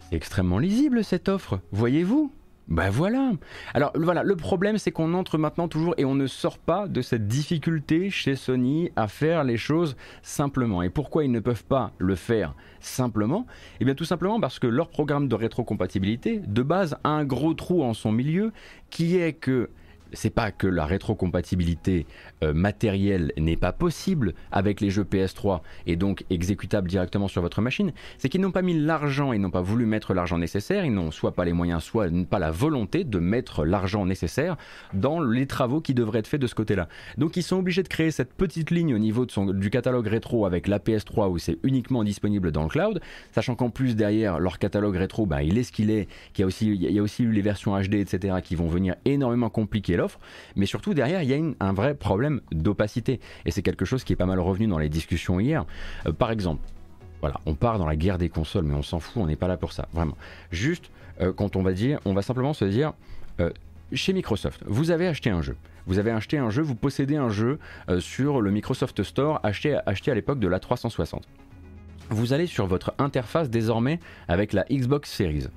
[0.00, 2.32] C'est extrêmement lisible cette offre, voyez-vous
[2.70, 3.32] ben voilà.
[3.74, 7.02] Alors voilà, le problème c'est qu'on entre maintenant toujours et on ne sort pas de
[7.02, 10.82] cette difficulté chez Sony à faire les choses simplement.
[10.82, 13.46] Et pourquoi ils ne peuvent pas le faire simplement?
[13.80, 17.54] Eh bien tout simplement parce que leur programme de rétrocompatibilité de base a un gros
[17.54, 18.52] trou en son milieu
[18.88, 19.70] qui est que
[20.12, 22.06] c'est pas que la rétrocompatibilité
[22.42, 27.60] euh, matérielle n'est pas possible avec les jeux PS3 et donc exécutable directement sur votre
[27.60, 30.92] machine, c'est qu'ils n'ont pas mis l'argent, ils n'ont pas voulu mettre l'argent nécessaire, ils
[30.92, 34.56] n'ont soit pas les moyens, soit pas la volonté de mettre l'argent nécessaire
[34.94, 36.88] dans les travaux qui devraient être faits de ce côté-là.
[37.18, 40.68] Donc ils sont obligés de créer cette petite ligne au niveau du catalogue rétro avec
[40.68, 43.00] la PS3 où c'est uniquement disponible dans le cloud,
[43.32, 46.44] sachant qu'en plus derrière leur catalogue rétro, bah, il est ce qu'il est, qu'il y
[46.44, 49.50] a aussi, il y a aussi eu les versions HD, etc., qui vont venir énormément
[49.50, 49.96] compliquer
[50.56, 53.20] mais surtout derrière, il y a un vrai problème d'opacité.
[53.44, 55.64] Et c'est quelque chose qui est pas mal revenu dans les discussions hier.
[56.06, 56.62] Euh, par exemple,
[57.20, 59.48] voilà, on part dans la guerre des consoles, mais on s'en fout, on n'est pas
[59.48, 60.16] là pour ça, vraiment.
[60.50, 62.92] Juste, euh, quand on va dire, on va simplement se dire,
[63.40, 63.50] euh,
[63.92, 65.56] chez Microsoft, vous avez acheté un jeu.
[65.86, 67.58] Vous avez acheté un jeu, vous possédez un jeu
[67.98, 71.26] sur le Microsoft Store acheté, acheté à l'époque de la 360.
[72.10, 75.48] Vous allez sur votre interface désormais avec la Xbox Series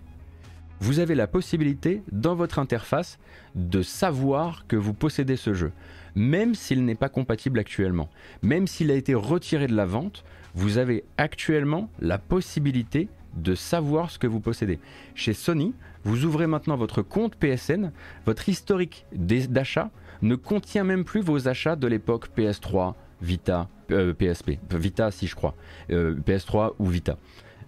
[0.80, 3.20] vous avez la possibilité dans votre interface
[3.56, 5.72] de savoir que vous possédez ce jeu,
[6.16, 8.10] même s'il n'est pas compatible actuellement,
[8.42, 10.24] même s'il a été retiré de la vente,
[10.56, 14.80] vous avez actuellement la possibilité de savoir ce que vous possédez.
[15.16, 17.92] Chez Sony, vous ouvrez maintenant votre compte PSN,
[18.26, 19.90] votre historique d'achat
[20.22, 25.36] ne contient même plus vos achats de l'époque PS3, Vita, PSP, euh, Vita si je
[25.36, 25.56] crois,
[25.92, 27.18] euh, PS3 ou Vita.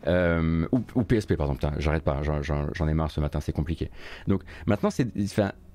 [0.07, 3.89] Euh, ou, PSP par exemple, j'arrête pas, j'en ai marre ce matin, c'est compliqué.
[4.27, 4.89] Donc maintenant,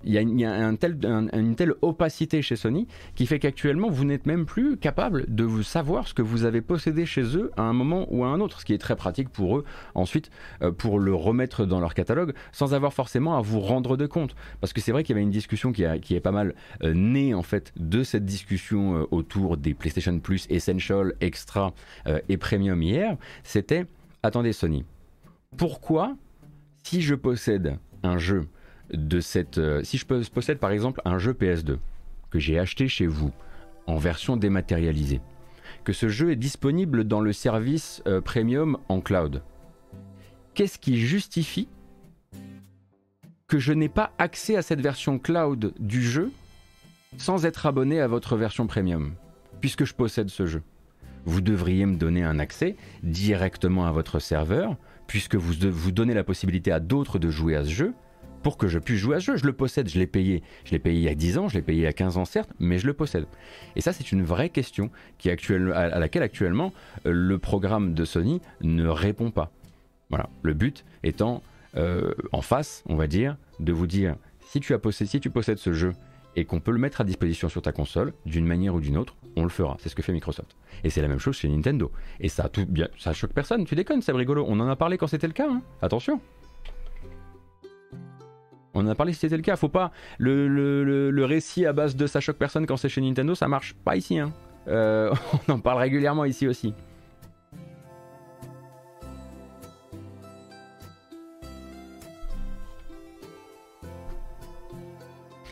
[0.05, 4.05] il y a, une, un tel, une telle opacité chez Sony qui fait qu'actuellement vous
[4.05, 7.63] n'êtes même plus capable de vous savoir ce que vous avez possédé chez eux à
[7.63, 9.65] un moment ou à un autre, ce qui est très pratique pour eux
[9.95, 10.31] ensuite
[10.63, 14.35] euh, pour le remettre dans leur catalogue sans avoir forcément à vous rendre de compte.
[14.61, 17.35] Parce que c'est vrai qu'il y avait une discussion qui est pas mal euh, née
[17.35, 21.73] en fait de cette discussion autour des PlayStation Plus Essential, Extra
[22.29, 23.17] et Premium hier.
[23.43, 23.87] C'était
[24.23, 24.85] attendez Sony,
[25.57, 26.17] pourquoi
[26.83, 28.47] si je possède un jeu
[28.93, 29.59] de cette...
[29.59, 31.79] Euh, si je possède par exemple un jeu PS2
[32.31, 33.33] que j'ai acheté chez vous
[33.87, 35.21] en version dématérialisée,
[35.85, 39.43] que ce jeu est disponible dans le service euh, premium en cloud,
[40.55, 41.69] qu'est-ce qui justifie
[43.47, 46.31] que je n'ai pas accès à cette version cloud du jeu
[47.19, 49.15] sans être abonné à votre version premium,
[49.61, 50.63] puisque je possède ce jeu?
[51.25, 56.73] Vous devriez me donner un accès directement à votre serveur, puisque vous, donnez la possibilité
[56.73, 57.95] à d'autres de jouer à ce jeu,
[58.43, 59.37] pour que je puisse jouer à ce jeu.
[59.37, 60.43] Je le possède, je l'ai payé.
[60.65, 62.17] Je l'ai payé il y a 10 ans, je l'ai payé il y a 15
[62.17, 63.27] ans certes, mais je le possède.
[63.77, 64.91] Et ça, c'est une vraie question
[65.75, 66.73] à laquelle actuellement
[67.07, 69.51] euh, le programme de Sony ne répond pas.
[70.09, 70.29] Voilà.
[70.43, 71.43] Le but étant
[71.77, 75.31] euh, en face, on va dire, de vous dire si tu, as possède, si tu
[75.31, 75.93] possèdes ce jeu
[76.37, 79.17] et qu'on peut le mettre à disposition sur ta console, d'une manière ou d'une autre,
[79.37, 79.77] on le fera.
[79.81, 80.57] C'est ce que fait Microsoft.
[80.85, 81.91] Et c'est la même chose chez Nintendo.
[82.21, 83.65] Et ça, tout bien, ça choque personne.
[83.65, 84.45] Tu déconnes, c'est rigolo.
[84.49, 85.49] On en a parlé quand c'était le cas.
[85.49, 85.63] Hein.
[85.83, 86.21] Attention.
[88.75, 89.57] On en a parlé si c'était le cas.
[89.57, 93.49] Faut pas le, récit à base de ça choque personne quand c'est chez Nintendo, ça
[93.49, 94.19] marche pas ici.
[94.19, 94.33] Hein.
[94.69, 95.13] Euh,
[95.49, 96.75] on en parle régulièrement ici aussi.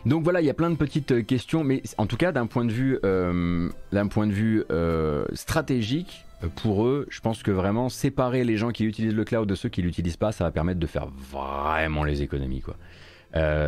[0.09, 2.47] Donc voilà, il y a plein de petites euh, questions, mais en tout cas d'un
[2.47, 3.69] point de vue, euh,
[4.11, 6.25] point de vue euh, stratégique,
[6.57, 9.69] pour eux, je pense que vraiment séparer les gens qui utilisent le cloud de ceux
[9.69, 12.77] qui l'utilisent pas, ça va permettre de faire vraiment les économies quoi.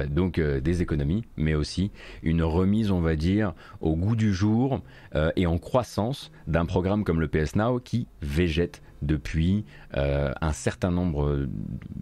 [0.07, 1.90] donc des économies, mais aussi
[2.22, 4.83] une remise, on va dire, au goût du jour
[5.35, 9.65] et en croissance d'un programme comme le PS Now qui végète depuis
[9.97, 11.49] euh, un certain nombre de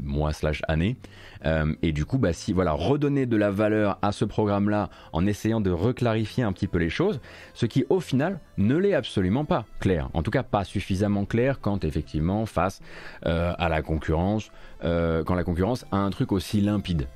[0.02, 0.96] mois slash années.
[1.44, 5.60] Euh, et du coup, bah, voilà, redonner de la valeur à ce programme-là en essayant
[5.60, 7.20] de reclarifier un petit peu les choses,
[7.54, 10.08] ce qui au final ne l'est absolument pas clair.
[10.14, 12.80] En tout cas, pas suffisamment clair quand effectivement face
[13.26, 17.08] euh, à la concurrence, quand la concurrence a un truc aussi limpide.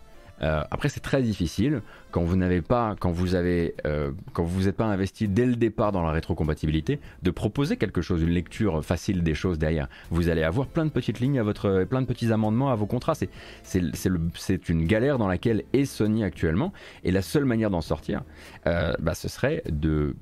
[0.42, 4.64] Euh, après, c'est très difficile quand vous n'avez pas, quand vous avez, euh, quand vous
[4.64, 8.85] n'êtes pas investi dès le départ dans la rétrocompatibilité, de proposer quelque chose, une lecture
[8.85, 9.88] facile des choses derrière.
[10.11, 12.87] Vous allez avoir plein de petites lignes à votre, plein de petits amendements à vos
[12.87, 13.14] contrats.
[13.14, 13.31] C'est,
[13.62, 16.72] c'est, une galère dans laquelle est Sony actuellement.
[17.05, 18.22] Et la seule manière d'en sortir,
[18.66, 20.16] euh, bah, ce serait de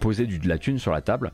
[0.00, 1.32] poser du, de la thune sur la table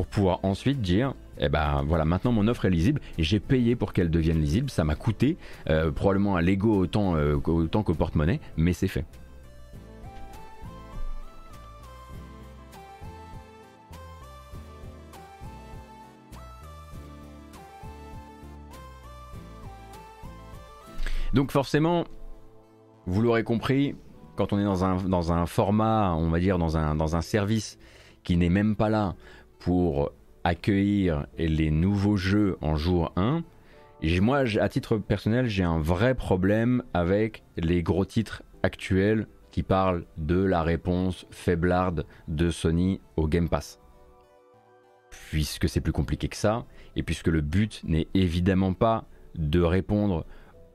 [0.00, 3.92] pour pouvoir ensuite dire eh ben voilà, maintenant mon offre est lisible j'ai payé pour
[3.92, 4.70] qu'elle devienne lisible.
[4.70, 5.36] Ça m'a coûté
[5.68, 9.04] euh, probablement à l'ego autant, euh, autant qu'au porte-monnaie, mais c'est fait.
[21.34, 22.04] Donc forcément,
[23.04, 23.96] vous l'aurez compris,
[24.36, 27.20] quand on est dans un, dans un format, on va dire dans un, dans un
[27.20, 27.78] service
[28.22, 29.14] qui n'est même pas là
[29.60, 30.10] pour
[30.42, 33.44] accueillir les nouveaux jeux en jour 1.
[34.02, 39.62] Et moi, à titre personnel, j'ai un vrai problème avec les gros titres actuels qui
[39.62, 43.78] parlent de la réponse faiblarde de Sony au Game Pass.
[45.10, 46.64] Puisque c'est plus compliqué que ça,
[46.96, 50.24] et puisque le but n'est évidemment pas de répondre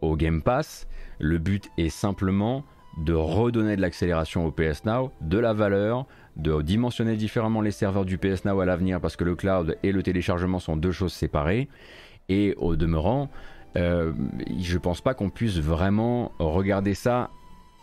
[0.02, 0.88] au Game Pass,
[1.20, 2.64] le but est simplement
[2.98, 8.06] de redonner de l'accélération au PS Now, de la valeur, de dimensionner différemment les serveurs
[8.06, 11.14] du PS Now à l'avenir parce que le cloud et le téléchargement sont deux choses
[11.14, 11.70] séparées.
[12.30, 13.30] Et au demeurant,
[13.78, 14.14] euh,
[14.60, 17.30] je pense pas qu'on puisse vraiment regarder ça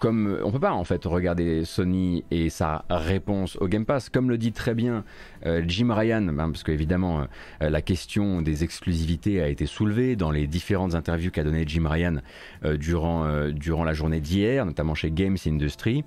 [0.03, 4.31] comme on peut pas en fait regarder Sony et sa réponse au Game Pass, comme
[4.31, 5.05] le dit très bien
[5.47, 7.29] euh, Jim Ryan, hein, parce qu'évidemment
[7.63, 11.87] euh, la question des exclusivités a été soulevée dans les différentes interviews qu'a donné Jim
[11.89, 12.17] Ryan
[12.65, 16.03] euh, durant, durant la journée d'hier, notamment chez Games Industry,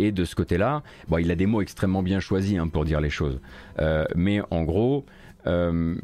[0.00, 3.00] et de ce côté-là, bon, il a des mots extrêmement bien choisis hein, pour dire
[3.00, 3.38] les choses,
[4.16, 5.06] mais en gros,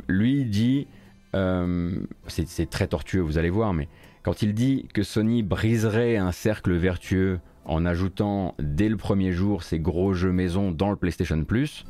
[0.07, 0.87] lui dit,
[1.33, 3.89] c'est très tortueux, vous allez voir, mais
[4.23, 9.63] quand il dit que Sony briserait un cercle vertueux en ajoutant dès le premier jour
[9.63, 11.85] ses gros jeux maison dans le PlayStation Plus,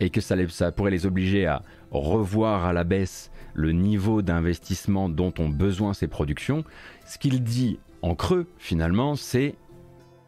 [0.00, 5.08] et que ça, ça pourrait les obliger à revoir à la baisse le niveau d'investissement
[5.08, 6.64] dont ont besoin ces productions,
[7.06, 9.54] ce qu'il dit en creux finalement, c'est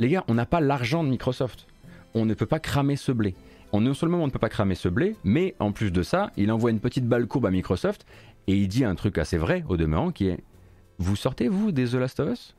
[0.01, 1.67] les gars, on n'a pas l'argent de Microsoft.
[2.15, 3.35] On ne peut pas cramer ce blé.
[3.73, 6.33] On, non seulement on ne peut pas cramer ce blé, mais en plus de ça,
[6.37, 8.07] il envoie une petite balle courbe à Microsoft
[8.47, 10.43] et il dit un truc assez vrai au demeurant qui est
[11.01, 12.55] Vous sortez, vous, des The Last of Us?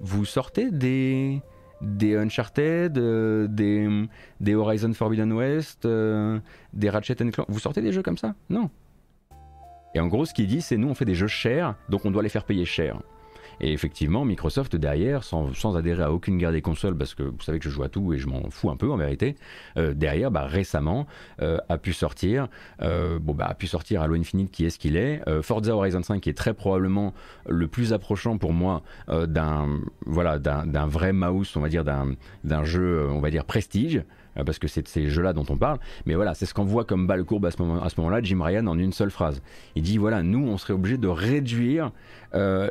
[0.00, 1.40] Vous sortez des,
[1.80, 4.08] des Uncharted, euh, des,
[4.40, 6.40] des Horizon Forbidden West, euh,
[6.72, 7.46] des Ratchet Clank?
[7.48, 8.34] Vous sortez des jeux comme ça?
[8.48, 8.70] Non.
[9.94, 12.10] Et en gros, ce qu'il dit, c'est nous, on fait des jeux chers, donc on
[12.10, 13.00] doit les faire payer cher.
[13.60, 17.58] Et effectivement, Microsoft derrière, sans, adhérer à aucune guerre des consoles, parce que vous savez
[17.58, 19.36] que je joue à tout et je m'en fous un peu en vérité,
[19.76, 21.06] euh, derrière, bah, récemment,
[21.42, 22.48] euh, a pu sortir,
[22.82, 26.02] euh, bon, bah, a pu sortir Halo Infinite qui est ce qu'il est, Forza Horizon
[26.02, 27.12] 5 qui est très probablement
[27.48, 33.08] le plus approchant pour moi d'un voilà, d'un vrai mouse, on va dire, d'un jeu,
[33.10, 34.02] on va dire, prestige.
[34.46, 35.78] Parce que c'est de ces jeux-là dont on parle.
[36.06, 38.66] Mais voilà, c'est ce qu'on voit comme balle courbe à ce moment-là, moment Jim Ryan,
[38.68, 39.42] en une seule phrase.
[39.74, 41.90] Il dit voilà, nous, on serait obligé de réduire,
[42.34, 42.68] euh,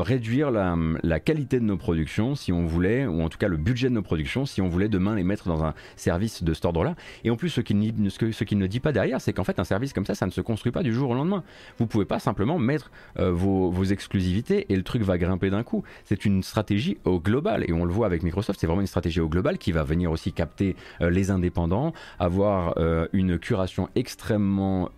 [0.00, 3.88] réduire la, qualité de nos productions si on voulait, ou en tout cas le budget
[3.88, 6.94] de nos productions, si on voulait demain les mettre dans un service de cet ordre-là.
[7.24, 9.92] Et en plus, ce qu'il ce ne dit pas derrière, c'est qu'en fait, un service
[9.92, 11.42] comme ça, ça ne se construit pas du jour au lendemain.
[11.78, 15.82] Vous pouvez pas simplement mettre euh, vos, exclusivités et le truc va grimper d'un coup.
[16.04, 17.64] C'est une stratégie au global.
[17.68, 20.10] Et on le voit avec Microsoft, c'est vraiment une stratégie au global qui va venir
[20.10, 24.90] aussi capter euh, les indépendants, avoir euh, une curation extrêmement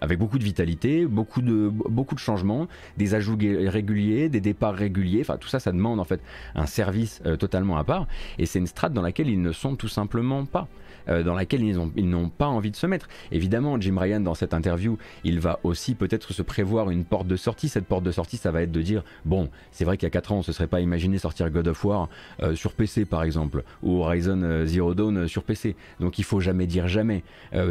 [0.00, 5.20] avec beaucoup de vitalité, beaucoup de, beaucoup de changements, des ajouts réguliers, des départs réguliers.
[5.20, 6.20] Enfin, tout ça, ça demande en fait
[6.54, 8.06] un service totalement à part.
[8.38, 10.68] Et c'est une strate dans laquelle ils ne sont tout simplement pas.
[11.08, 13.08] Euh, dans laquelle ils n'ont pas envie de se mettre.
[13.32, 17.36] Évidemment, Jim Ryan, dans cette interview, il va aussi peut-être se prévoir une porte de
[17.36, 17.68] sortie.
[17.68, 20.10] Cette porte de sortie, ça va être de dire, bon, c'est vrai qu'il y a
[20.10, 22.08] 4 ans, on se serait pas imaginé sortir God of War
[22.42, 25.76] euh, sur PC, par exemple, ou Horizon euh, Zero Dawn sur PC.
[26.00, 27.22] Donc il faut jamais dire jamais.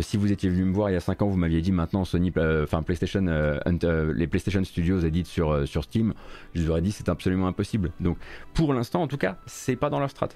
[0.01, 2.05] si vous étiez venu me voir il y a 5 ans, vous m'aviez dit maintenant
[2.05, 2.31] Sony,
[2.63, 3.21] enfin PlayStation,
[4.15, 6.13] les PlayStation Studios éditent sur, sur Steam,
[6.53, 7.91] je vous aurais dit c'est absolument impossible.
[7.99, 8.17] Donc
[8.53, 10.29] pour l'instant, en tout cas, c'est pas dans leur strat.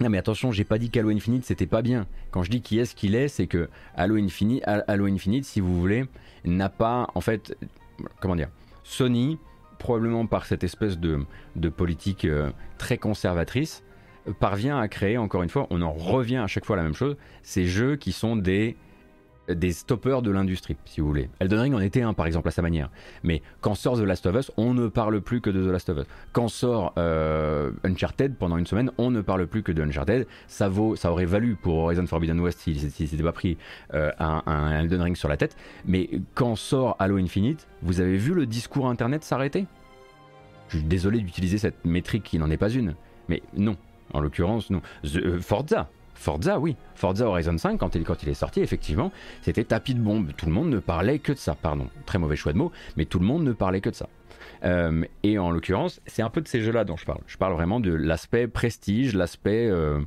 [0.00, 2.06] Non mais attention, j'ai pas dit qu'Halo Infinite c'était pas bien.
[2.30, 6.06] Quand je dis qui est-ce qu'il est, c'est que Halo Infinite, si vous voulez,
[6.44, 7.56] n'a pas, en fait,
[8.20, 8.48] comment dire,
[8.82, 9.38] Sony,
[9.78, 11.20] probablement par cette espèce de,
[11.56, 13.82] de politique euh, très conservatrice,
[14.38, 16.94] parvient à créer, encore une fois, on en revient à chaque fois à la même
[16.94, 18.76] chose, ces jeux qui sont des
[19.54, 21.28] des stoppeurs de l'industrie, si vous voulez.
[21.40, 22.90] Elden Ring en était un, par exemple, à sa manière.
[23.22, 25.88] Mais quand sort The Last of Us, on ne parle plus que de The Last
[25.90, 26.06] of Us.
[26.32, 30.26] Quand sort euh, Uncharted, pendant une semaine, on ne parle plus que de Uncharted.
[30.46, 33.56] Ça, vaut, ça aurait valu pour Horizon Forbidden West s'il si, s'était pas pris
[33.94, 35.56] euh, un, Elden Ring sur la tête.
[35.86, 39.66] Mais quand sort Halo Infinite, vous avez vu le discours Internet s'arrêter?
[40.68, 42.94] Je suis désolé d'utiliser cette métrique qui n'en est pas une.
[43.28, 43.76] Mais non,
[44.12, 44.82] en l'occurrence, non.
[45.16, 45.88] Euh, Forza,
[46.20, 46.76] Forza, oui.
[46.96, 50.32] Forza Horizon 5, quand il, est sorti, effectivement, c'était tapis de bombe.
[50.36, 51.54] Tout le monde ne parlait que de ça.
[51.54, 54.06] Pardon, très mauvais choix de mots, mais tout le monde ne parlait que de ça.
[54.64, 57.22] Euh, et en l'occurrence, c'est un peu de ces jeux-là dont je parle.
[57.26, 59.98] Je parle vraiment de l'aspect prestige, l'aspect euh,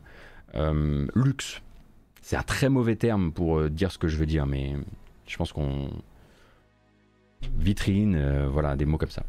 [0.54, 1.64] euh, luxe.
[2.22, 4.74] C'est un très mauvais terme pour dire ce que je veux dire, mais
[5.26, 5.90] je pense qu'on.
[7.58, 9.24] Vitrine, voilà, des mots comme ça.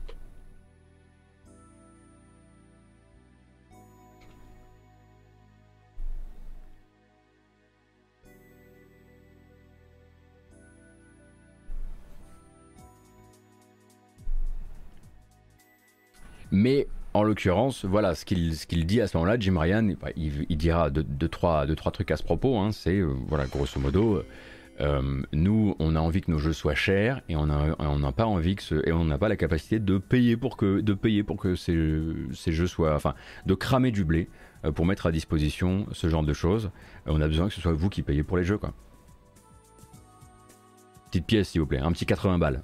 [16.54, 20.88] Mais en l'occurrence, voilà ce qu'il dit à ce moment-là, Jim Ryan, bah, il, dira
[20.88, 22.56] deux, trois, deux, trois trucs à ce propos.
[22.58, 22.70] Hein.
[22.70, 24.22] c'est, euh, voilà, grosso modo,
[24.80, 28.26] euh, nous, on a envie que nos jeux soient chers et on n'a on pas
[28.26, 31.36] envie que et on n'a pas la capacité de payer pour que, de payer pour
[31.38, 31.76] que ces,
[32.32, 33.14] ces jeux soient, enfin,
[33.46, 34.28] de cramer du blé
[34.64, 36.70] euh, pour mettre à disposition ce genre de choses.
[37.06, 38.72] on a besoin que ce soit vous qui payez pour les jeux, quoi.
[41.10, 42.62] Petite pièce, s'il vous plaît, un petit 80 balles.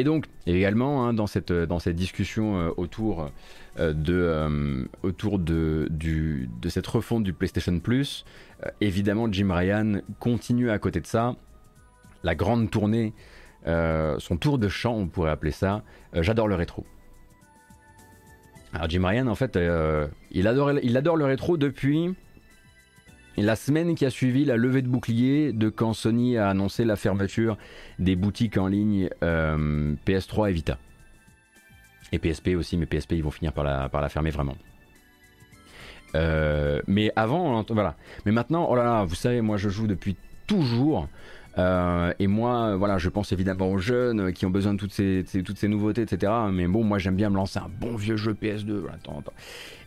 [0.00, 3.30] Et donc, également, hein, dans, cette, dans cette discussion euh, autour,
[3.78, 8.24] euh, de, euh, autour de, du, de cette refonte du PlayStation Plus,
[8.80, 11.36] évidemment, Jim Ryan continue à côté de ça
[12.22, 13.12] la grande tournée,
[13.66, 15.82] son tour de chant, on pourrait appeler ça.
[16.14, 16.86] J'adore le rétro.
[18.72, 19.58] Alors, Jim Ryan, en fait,
[20.30, 22.14] il, adore, il adore le rétro depuis
[23.42, 26.96] la semaine qui a suivi la levée de bouclier de quand Sony a annoncé la
[26.96, 27.56] fermeture
[27.98, 30.78] des boutiques en ligne euh, PS3 et Vita.
[32.12, 34.56] Et PSP aussi, mais PSP ils vont finir par la, fermer vraiment.
[36.16, 37.96] Euh, mais avant, voilà.
[38.26, 40.16] Mais maintenant, oh là là, vous savez, moi je joue depuis
[40.46, 41.08] toujours
[41.58, 45.24] Euh, et moi, voilà, je pense évidemment aux jeunes qui ont besoin de toutes ces,
[45.44, 46.32] toutes ces nouveautés, etc.
[46.52, 48.84] Mais bon, moi j'aime bien me lancer un bon vieux jeu PS2.
[48.92, 49.32] Attends, attends.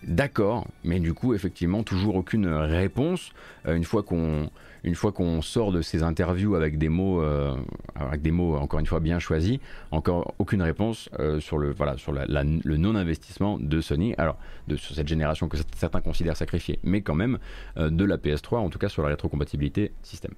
[0.03, 3.31] D'accord, mais du coup, effectivement, toujours aucune réponse.
[3.67, 4.49] Euh, une fois qu'on
[4.85, 7.55] une fois qu'on sort de ces interviews avec des mots, euh,
[7.95, 9.59] avec des mots encore une fois bien choisis,
[9.91, 11.09] encore aucune réponse
[11.39, 14.13] sur le voilà sur le non-investissement de Sony.
[14.17, 14.37] Alors
[14.67, 17.37] de sur cette génération que certains considèrent sacrifiée, mais quand même
[17.77, 20.33] de la PS3, en tout cas sur la rétrocompatibilité système.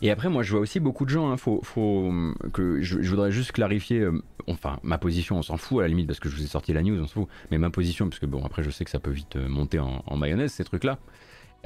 [0.00, 1.30] Et après, moi, je vois aussi beaucoup de gens.
[1.30, 2.12] Hein, faut, faut,
[2.52, 4.00] que je, voudrais juste clarifier.
[4.00, 6.46] Euh, enfin, ma position, on s'en fout à la limite parce que je vous ai
[6.46, 7.28] sorti la news, on s'en fout.
[7.50, 9.78] Mais ma position, parce que bon, après, je sais que ça peut vite euh, monter
[9.78, 10.98] en, mayonnaise ces trucs-là.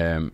[0.00, 0.30] Euh,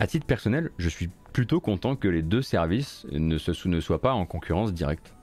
[0.00, 4.00] à titre personnel, je suis plutôt content que les deux services ne, se, ne soient
[4.00, 5.14] pas en concurrence directe.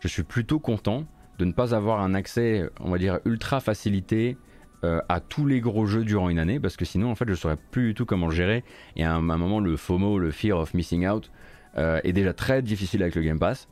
[0.00, 1.06] Je suis plutôt content
[1.38, 4.36] de ne pas avoir un accès, on va dire, ultra facilité
[4.82, 7.56] à tous les gros jeux durant une année parce que sinon en fait je saurais
[7.70, 8.64] plus du tout comment gérer.
[8.96, 11.30] Et à un, moment le FOMO, le fear of missing out
[11.76, 13.68] euh, est déjà très difficile avec le Game Pass.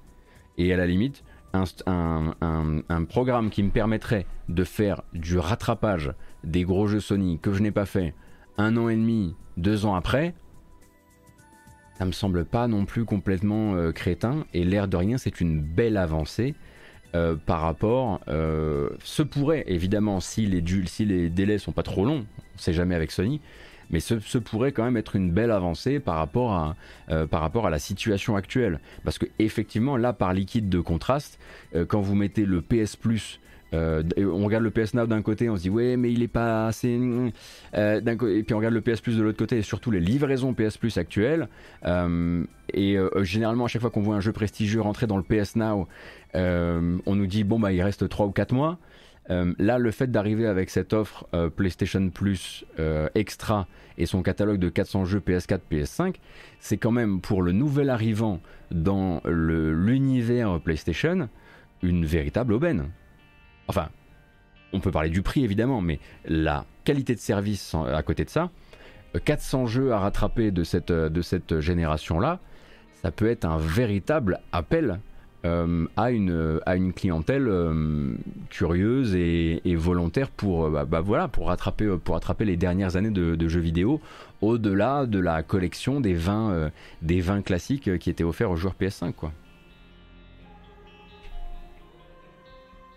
[0.59, 1.23] Et à la limite
[1.55, 2.35] un,
[2.89, 7.61] un, programme qui me permettrait de faire du rattrapage des gros jeux Sony que je
[7.63, 8.15] n'ai pas fait
[8.57, 10.35] un an et demi, deux ans après,
[11.99, 14.47] ça me semble pas non plus complètement euh, crétin.
[14.55, 16.55] Et l'air de rien c'est une belle avancée
[17.15, 18.21] euh, par rapport.
[18.29, 23.11] Euh, se pourrait, évidemment, si les, délais sont pas trop longs, on sait jamais avec
[23.11, 23.43] Sony,
[23.91, 26.75] mais ce, pourrait quand même être une belle avancée par rapport à,
[27.11, 28.81] euh, par rapport à la situation actuelle.
[29.05, 31.39] Parce que, effectivement, là, par liquide de contraste,
[31.89, 33.41] quand vous mettez le PS Plus
[33.75, 36.67] on regarde le PS Now d'un côté, on se dit ouais mais il est pas
[36.67, 36.91] assez.
[36.91, 40.77] et puis on regarde le PS Plus de l'autre côté et surtout les livraisons PS
[40.77, 41.49] Plus actuelles.
[42.75, 45.89] Et généralement à chaque fois qu'on voit un jeu prestigieux rentrer dans le PS Now,
[46.35, 48.79] euh, on nous dit bon bah il reste 3 ou 4 mois.
[49.31, 52.65] Euh, là, le fait d'arriver avec cette offre euh, PlayStation Plus
[53.15, 56.17] extra et son catalogue de 400 jeux PS4, PS5,
[56.59, 61.29] c'est quand même pour le nouvel arrivant dans l'univers PlayStation
[61.83, 62.89] une véritable aubaine.
[63.69, 63.91] Enfin,
[64.73, 68.51] on peut parler du prix évidemment, mais la qualité de service à côté de ça,
[69.25, 72.41] 400 jeux à rattraper de cette, de cette génération-là,
[73.03, 75.01] ça peut être un véritable appel
[75.45, 78.15] euh, à, une, à une clientèle euh,
[78.49, 83.11] curieuse et, volontaire pour, euh, bah, bah, voilà, pour, rattraper, pour rattraper les dernières années
[83.11, 84.01] de, jeux vidéo
[84.41, 89.13] au-delà de la collection des vins, des vins classiques qui étaient offerts aux joueurs PS5.
[89.13, 89.33] Quoi.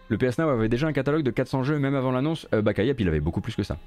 [0.08, 2.48] Le PS Now avait déjà un catalogue de 400 jeux même avant l'annonce.
[2.54, 3.78] Euh, Bakayep, il avait beaucoup plus que ça.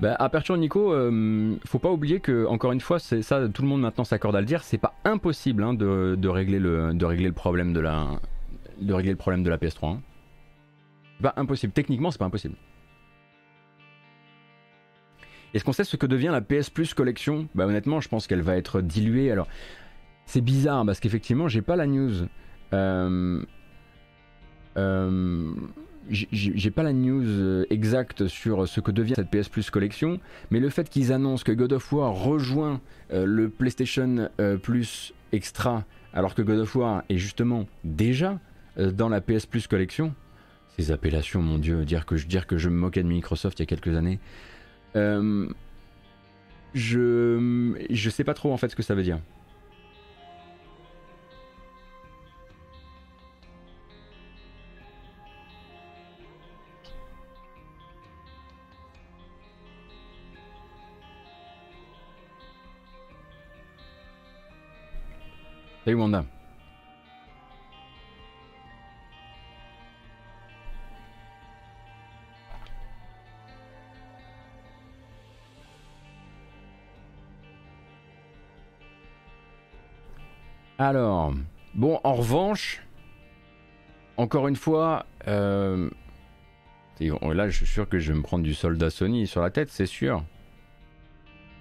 [0.00, 3.68] Bah, Aperture Nico, euh, faut pas oublier que encore une fois, c'est ça, tout le
[3.68, 7.80] monde maintenant s'accorde à le dire, c'est pas impossible hein, de, régler le, problème de
[7.80, 8.06] la,
[8.80, 9.94] de régler le problème de la PS3.
[9.94, 10.00] Hein.
[11.20, 12.54] Pas impossible, techniquement c'est pas impossible.
[15.52, 17.48] Est-ce qu'on sait ce que devient la PS Plus collection?
[17.54, 19.32] Bah honnêtement, je pense qu'elle va être diluée.
[19.32, 19.48] Alors,
[20.26, 22.26] c'est bizarre parce qu'effectivement, j'ai pas la news.
[22.74, 23.42] Euh,
[24.76, 25.52] euh,
[26.10, 30.60] j'ai pas la news euh, exacte sur ce que devient cette PS Plus collection, mais
[30.60, 32.80] le fait qu'ils annoncent que God of War rejoint
[33.12, 38.38] euh, le PlayStation euh, Plus Extra, alors que God of War est justement déjà
[38.76, 40.14] dans la PS Plus collection,
[40.76, 43.64] ces appellations, mon dieu, dire que, dire que je me moquais de Microsoft il y
[43.64, 44.20] a quelques années,
[46.74, 49.18] je, je sais pas trop en fait ce que ça veut dire.
[65.88, 66.24] Salut.
[80.78, 81.32] Alors,
[81.74, 82.82] bon, en revanche,
[84.18, 85.88] encore une fois, euh,
[87.00, 89.70] là je suis sûr que je vais me prendre du soldat Sony sur la tête,
[89.70, 90.22] c'est sûr.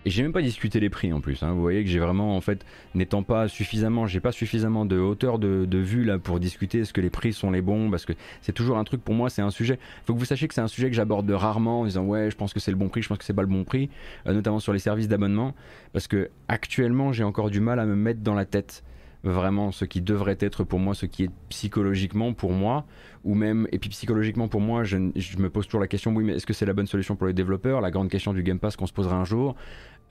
[0.05, 1.43] Et j'ai même pas discuté les prix en plus.
[1.43, 1.51] Hein.
[1.53, 5.37] Vous voyez que j'ai vraiment, en fait, n'étant pas suffisamment, j'ai pas suffisamment de hauteur
[5.37, 8.53] de, vue là pour discuter est-ce que les prix sont les bons parce que c'est
[8.53, 9.79] toujours un truc pour moi, c'est un sujet.
[10.05, 12.35] Faut que vous sachiez que c'est un sujet que j'aborde rarement en disant ouais, je
[12.35, 13.89] pense que c'est le bon prix, je pense que c'est pas le bon prix,
[14.27, 15.53] euh, notamment sur les services d'abonnement
[15.93, 18.83] parce que actuellement j'ai encore du mal à me mettre dans la tête
[19.23, 22.85] vraiment ce qui devrait être pour moi, ce qui est psychologiquement pour moi,
[23.23, 26.33] ou même, et puis psychologiquement pour moi, je, me pose toujours la question, oui, mais
[26.33, 28.75] est-ce que c'est la bonne solution pour les développeurs La grande question du Game Pass
[28.75, 29.55] qu'on se posera un jour.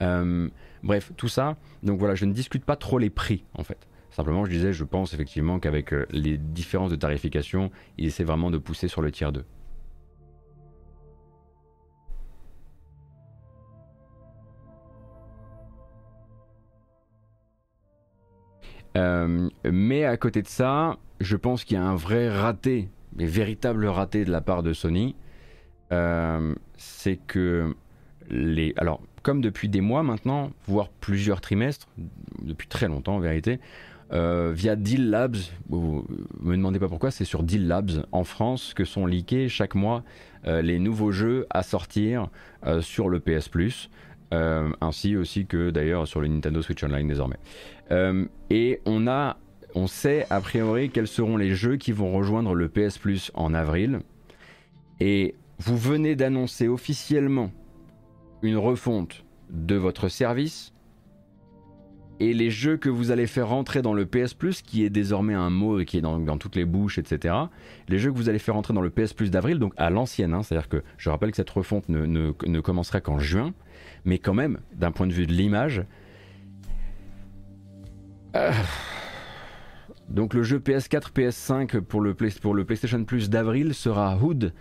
[0.01, 0.49] Euh,
[0.83, 1.57] bref, tout ça.
[1.83, 3.87] Donc voilà, je ne discute pas trop les prix, en fait.
[4.09, 8.51] Simplement, je disais, je pense effectivement qu'avec euh, les différences de tarification, il essaie vraiment
[8.51, 9.43] de pousser sur le tiers 2.
[18.97, 22.89] Euh, mais à côté de ça, je pense qu'il y a un vrai raté,
[23.19, 25.15] un véritable raté de la part de Sony.
[25.91, 27.75] Euh, c'est que
[28.29, 28.73] les.
[28.77, 31.87] Alors, comme depuis des mois maintenant, voire plusieurs trimestres,
[32.41, 33.59] depuis très longtemps en vérité,
[34.13, 35.37] euh, via Deal Labs,
[35.69, 36.05] vous
[36.39, 40.03] me demandez pas pourquoi, c'est sur Deal Labs en France que sont leakés chaque mois
[40.45, 42.29] les nouveaux jeux à sortir
[42.79, 43.89] sur le PS Plus.
[44.31, 47.37] Ainsi aussi que d'ailleurs sur le Nintendo Switch Online désormais.
[47.91, 49.37] Euh, et on a,
[49.75, 53.53] on sait a priori quels seront les jeux qui vont rejoindre le PS Plus en
[53.53, 53.99] avril.
[54.99, 57.51] Et vous venez d'annoncer officiellement
[58.41, 60.73] une refonte de votre service
[62.19, 65.35] et les jeux que vous allez faire rentrer dans le PS Plus, qui est désormais
[65.35, 67.35] un mot qui est dans, toutes les bouches, etc.
[67.87, 70.33] Les jeux que vous allez faire rentrer dans le PS Plus d'avril, donc à l'ancienne,
[70.33, 73.53] hein, c'est-à-dire que je rappelle que cette refonte ne commencera qu'en juin,
[74.07, 75.83] mais quand même, d'un point de vue de l'image,
[78.35, 78.51] euh,
[80.09, 84.53] donc le jeu PS4, PS5 pour le, PlayStation Plus d'avril sera Hood,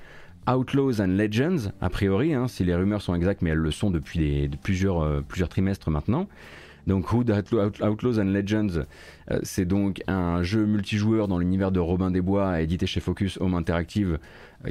[0.48, 3.90] Outlaws and Legends, a priori, hein, si les rumeurs sont exactes, mais elles le sont
[3.90, 6.26] depuis plusieurs, euh, plusieurs trimestres maintenant.
[6.88, 8.82] Donc Hood, Outlaws and Legends,
[9.30, 13.38] euh, c'est donc un jeu multijoueur dans l'univers de Robin des Bois, édité chez Focus
[13.40, 14.18] Home Interactive,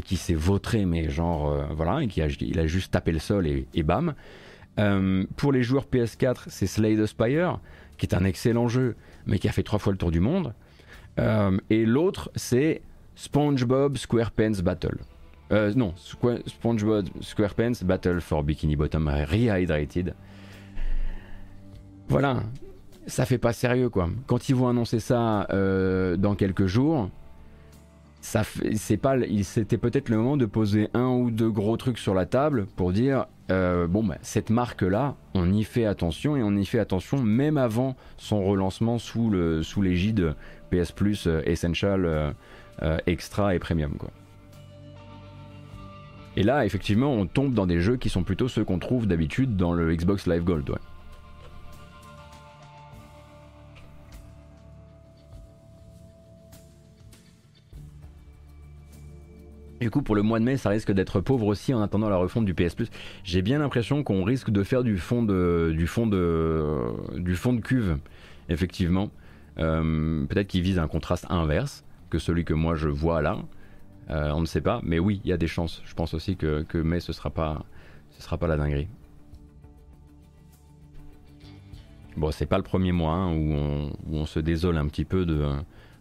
[0.04, 3.48] qui s'est vautré, mais genre, voilà, et qui a, il a juste tapé le sol
[3.48, 4.16] et bam.
[5.38, 7.60] Pour les joueurs PS4, c'est Slay the Spire
[7.98, 8.96] qui est un excellent jeu,
[9.26, 10.54] mais qui a fait trois fois le tour du monde.
[11.20, 12.82] Euh, et l'autre, c'est
[13.16, 14.98] SpongeBob SquarePants Battle.
[15.52, 15.94] Euh, non,
[16.48, 20.16] SpongeBob SquarePants Battle for Bikini Bottom Rehydrated.
[22.08, 22.44] Voilà,
[23.08, 24.10] ça fait pas sérieux quoi.
[24.28, 27.10] Quand ils vont annoncer ça euh, dans quelques jours,
[28.22, 28.44] ça
[28.76, 32.26] c'est pas, c'était peut-être le moment de poser un ou deux gros trucs sur la
[32.26, 36.66] table pour dire euh, bon, bah, cette marque-là, on y fait attention et on y
[36.66, 39.32] fait attention même avant son relancement sous
[39.82, 40.36] l'égide
[40.72, 43.98] PS Plus euh, Essential, euh, Extra et Premium.
[46.38, 49.56] Et là, effectivement, on tombe dans des jeux qui sont plutôt ceux qu'on trouve d'habitude
[49.56, 50.76] dans le Xbox Live Gold.
[59.86, 62.16] Du coup, pour le mois de mai, ça risque d'être pauvre aussi en attendant la
[62.16, 62.76] refonte du PS.
[63.24, 67.54] J'ai bien l'impression qu'on risque de faire du fond de, du fond de, du fond
[67.54, 68.00] de cuve,
[68.50, 69.12] effectivement.
[69.60, 73.38] Euh, peut-être qu'il vise un contraste inverse que celui que moi je vois là.
[74.10, 75.84] Euh, on ne sait pas, mais oui, il y a des chances.
[75.86, 77.64] Je pense aussi que, mai, ce sera pas,
[78.10, 78.88] ce sera pas la dinguerie.
[82.18, 85.46] Bon, c'est pas le premier mois hein, où, on, se désole un petit peu de,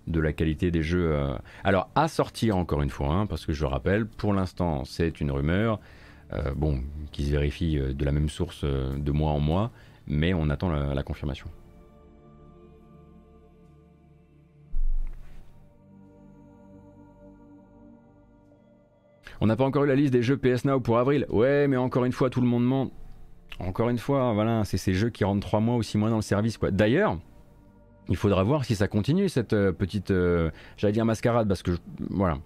[0.07, 1.13] de la qualité des jeux.
[1.13, 1.37] Euh.
[1.63, 5.31] Alors, à sortir encore une fois, hein, parce que je rappelle, pour l'instant, c'est une
[5.31, 5.81] rumeur,
[6.33, 6.81] euh, bon,
[7.13, 9.71] qui se vérifie euh, de la même source de mois en mois,
[10.07, 11.49] mais on attend la, confirmation.
[19.41, 21.27] On n'a pas encore eu la liste des jeux PS Now pour avril.
[21.29, 22.91] Ouais, mais encore une fois, tout le monde ment.
[23.59, 26.17] Encore une fois, voilà, c'est ces jeux qui rentrent 3 mois ou 6 mois dans
[26.17, 26.57] le service.
[26.57, 26.71] quoi.
[26.71, 27.19] D'ailleurs,
[28.09, 31.73] il faudra voir si ça continue cette euh, petite, euh, j'allais dire mascarade parce que
[32.11, 32.39] voilà,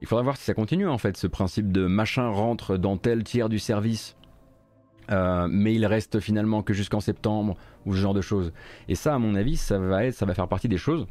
[0.00, 3.24] il faudra voir si ça continue en fait ce principe de machin rentre dans tel
[3.24, 4.16] tiers du service,
[5.10, 8.52] euh, mais il reste finalement que jusqu'en septembre ou ce genre de choses.
[8.88, 11.06] Et ça, à mon avis, ça va être, ça va faire partie des choses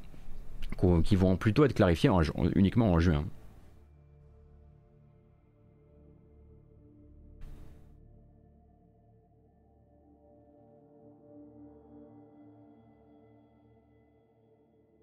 [1.04, 2.10] qui vont plutôt être clarifiées
[2.56, 3.26] uniquement en juin.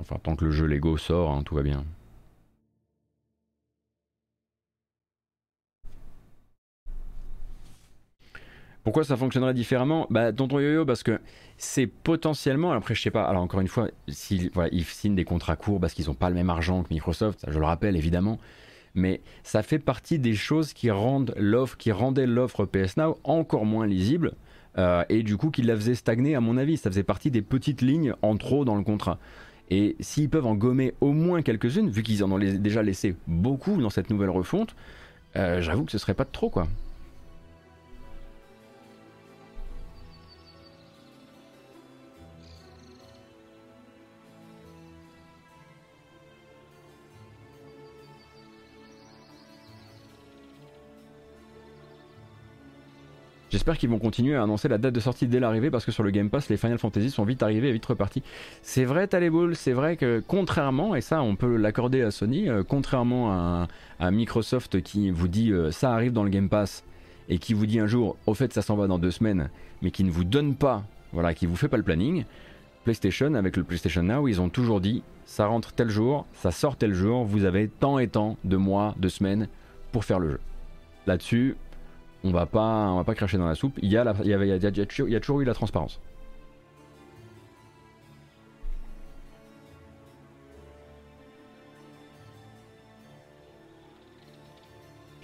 [0.09, 1.84] Enfin, tant que le jeu Lego sort, hein, tout va bien.
[8.84, 10.06] Pourquoi ça fonctionnerait différemment?
[10.09, 11.20] Bah, tonton yo-yo, parce que
[11.59, 12.72] c'est potentiellement.
[12.72, 13.24] Après, je sais pas.
[13.24, 16.34] Alors, encore une fois, s'ils ils signent des contrats courts parce qu'ils n'ont pas le
[16.34, 18.38] même argent que Microsoft, je le rappelle évidemment.
[18.94, 23.66] Mais ça fait partie des choses qui rendent l'offre, qui rendaient l'offre PS Now encore
[23.66, 24.32] moins lisible.
[24.78, 26.78] Euh, et du coup, qui la faisait stagner, à mon avis.
[26.78, 29.18] Ça faisait partie des petites lignes en trop dans le contrat.
[29.71, 33.81] Et s'ils peuvent en gommer au moins quelques-unes, vu qu'ils en ont déjà laissé beaucoup
[33.81, 34.75] dans cette nouvelle refonte,
[35.37, 36.69] euh, j'avoue que ce serait pas de trop quoi.
[53.51, 56.03] J'espère qu'ils vont continuer à annoncer la date de sortie dès l'arrivée parce que sur
[56.03, 58.22] le Game Pass, les Final Fantasy sont vite arrivés et vite repartis.
[58.61, 62.62] C'est vrai, Taleball, c'est vrai que contrairement, et ça on peut l'accorder à Sony, euh,
[62.62, 63.32] contrairement
[64.01, 66.84] à, Microsoft qui vous dit euh, ça arrive dans le Game Pass
[67.30, 69.49] et qui vous dit un jour au fait ça s'en va dans deux semaines,
[69.80, 72.24] mais qui ne vous donne pas, voilà, qui vous fait pas le planning.
[72.84, 76.76] PlayStation avec le PlayStation Now, ils ont toujours dit ça rentre tel jour, ça sort
[76.76, 79.49] tel jour, vous avez tant et tant de mois, de semaines
[79.90, 80.40] pour faire le jeu.
[81.07, 81.57] Là-dessus,
[82.25, 83.79] on va pas, on va pas cracher dans la soupe.
[83.83, 86.01] Il y a, il y, il y a, toujours eu la transparence.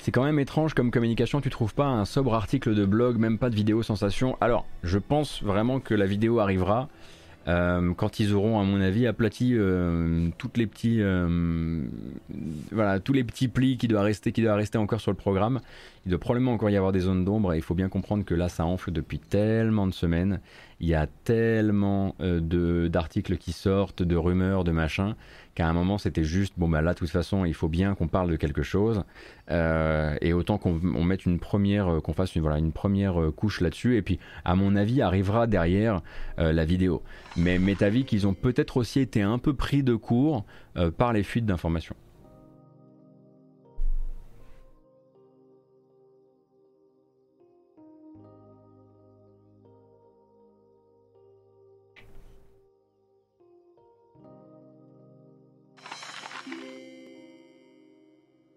[0.05, 3.39] C'est quand même étrange comme communication, tu trouves pas un sobre article de blog, même
[3.39, 4.37] pas de vidéo sensation.
[4.43, 6.89] Alors, je pense vraiment que la vidéo arrivera.
[7.49, 11.85] Euh, quand ils auront, à mon avis, aplati euh, toutes les petits, euh,
[12.71, 15.61] voilà, tous les petits plis qui doivent rester, qui doivent rester encore sur le programme.
[16.07, 18.35] Il doit probablement encore y avoir des zones d'ombre et il faut bien comprendre que
[18.35, 20.41] là, ça enfle depuis tellement de semaines.
[20.81, 25.15] Il y a tellement de d'articles qui sortent, de rumeurs, de machins
[25.55, 28.09] qu'à un moment c'était juste bon bah là de toute façon il faut bien qu'on
[28.09, 29.05] parle de quelque chose.
[29.51, 33.31] Euh, et autant qu'on mette une première euh, qu'on fasse une voilà une première euh,
[33.31, 33.97] couche là-dessus.
[33.97, 36.03] Et puis à mon avis arrivera derrière
[36.39, 37.03] la vidéo.
[37.37, 40.45] Mais m'est avis qu'ils ont peut-être aussi été un peu pris de court
[40.97, 41.95] par les fuites d'informations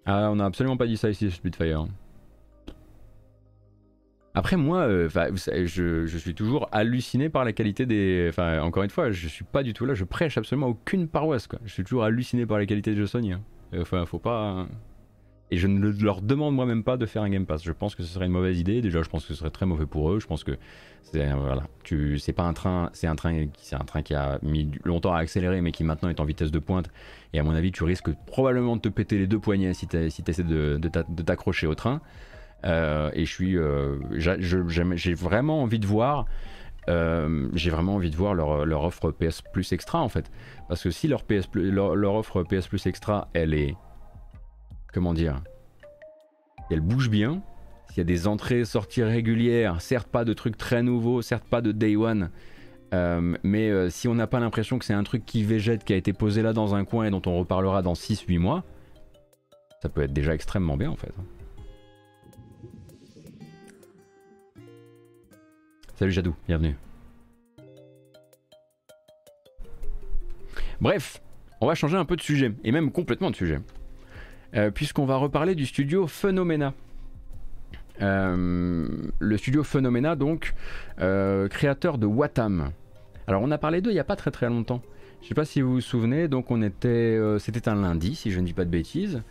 [0.09, 1.85] Ah, on n'a absolument pas dit ça ici Spitfire.
[4.33, 8.27] Après moi, euh, je, je, suis toujours halluciné par la qualité des...
[8.29, 11.47] Enfin, encore une fois, je suis pas du tout là, je prêche absolument aucune paroisse.
[11.47, 11.59] Quoi.
[11.65, 13.33] Je suis toujours halluciné par la qualité des jeux Sony.
[13.33, 13.41] Hein.
[13.75, 14.67] Enfin, faut pas...
[15.49, 17.63] Et je ne leur demande moi-même pas de faire un Game Pass.
[17.63, 18.81] Je pense que ce serait une mauvaise idée.
[18.81, 20.19] Déjà, je pense que ce serait très mauvais pour eux.
[20.19, 20.57] Je pense que
[21.03, 24.39] c'est voilà, tu, c'est pas un train, c'est un train, c'est un train qui a
[24.41, 26.89] mis longtemps à accélérer, mais qui maintenant est en vitesse de pointe.
[27.33, 30.09] Et à mon avis, tu risques probablement de te péter les deux poignets si tu
[30.09, 32.01] si essaies de, de t'accrocher au train.
[32.65, 36.25] Euh, et je suis, euh, j'ai vraiment envie de voir.
[36.89, 40.31] Euh, j'ai vraiment envie de voir leur, leur, offre PS Plus Extra en fait.
[40.69, 43.75] Parce que si leur, PS leur, leur offre PS Plus Extra, elle est
[44.97, 45.43] comment dire,
[46.71, 47.43] elle bouge bien.
[47.89, 51.61] S'il y a des entrées, sorties régulières, certes pas de trucs très nouveaux, certes pas
[51.61, 52.31] de day one,
[52.95, 55.93] euh, mais euh, si on n'a pas l'impression que c'est un truc qui végète, qui
[55.93, 58.63] a été posé là dans un coin et dont on reparlera dans 6-8 mois,
[59.83, 61.13] ça peut être déjà extrêmement bien en fait.
[65.93, 66.75] Salut Jadou, bienvenue.
[70.81, 71.21] Bref,
[71.61, 73.59] on va changer un peu de sujet, et même complètement de sujet.
[74.57, 76.73] Euh, puisqu'on va reparler du studio Phenomena.
[78.01, 78.87] Euh,
[79.19, 80.53] le studio Phenomena, donc,
[80.99, 82.71] euh, créateur de Watam.
[83.27, 84.81] Alors, on a parlé d'eux il n'y a pas très très longtemps.
[85.19, 88.31] Je ne sais pas si vous vous souvenez, donc on était, c'était un lundi, si
[88.31, 89.21] je ne dis pas de bêtises.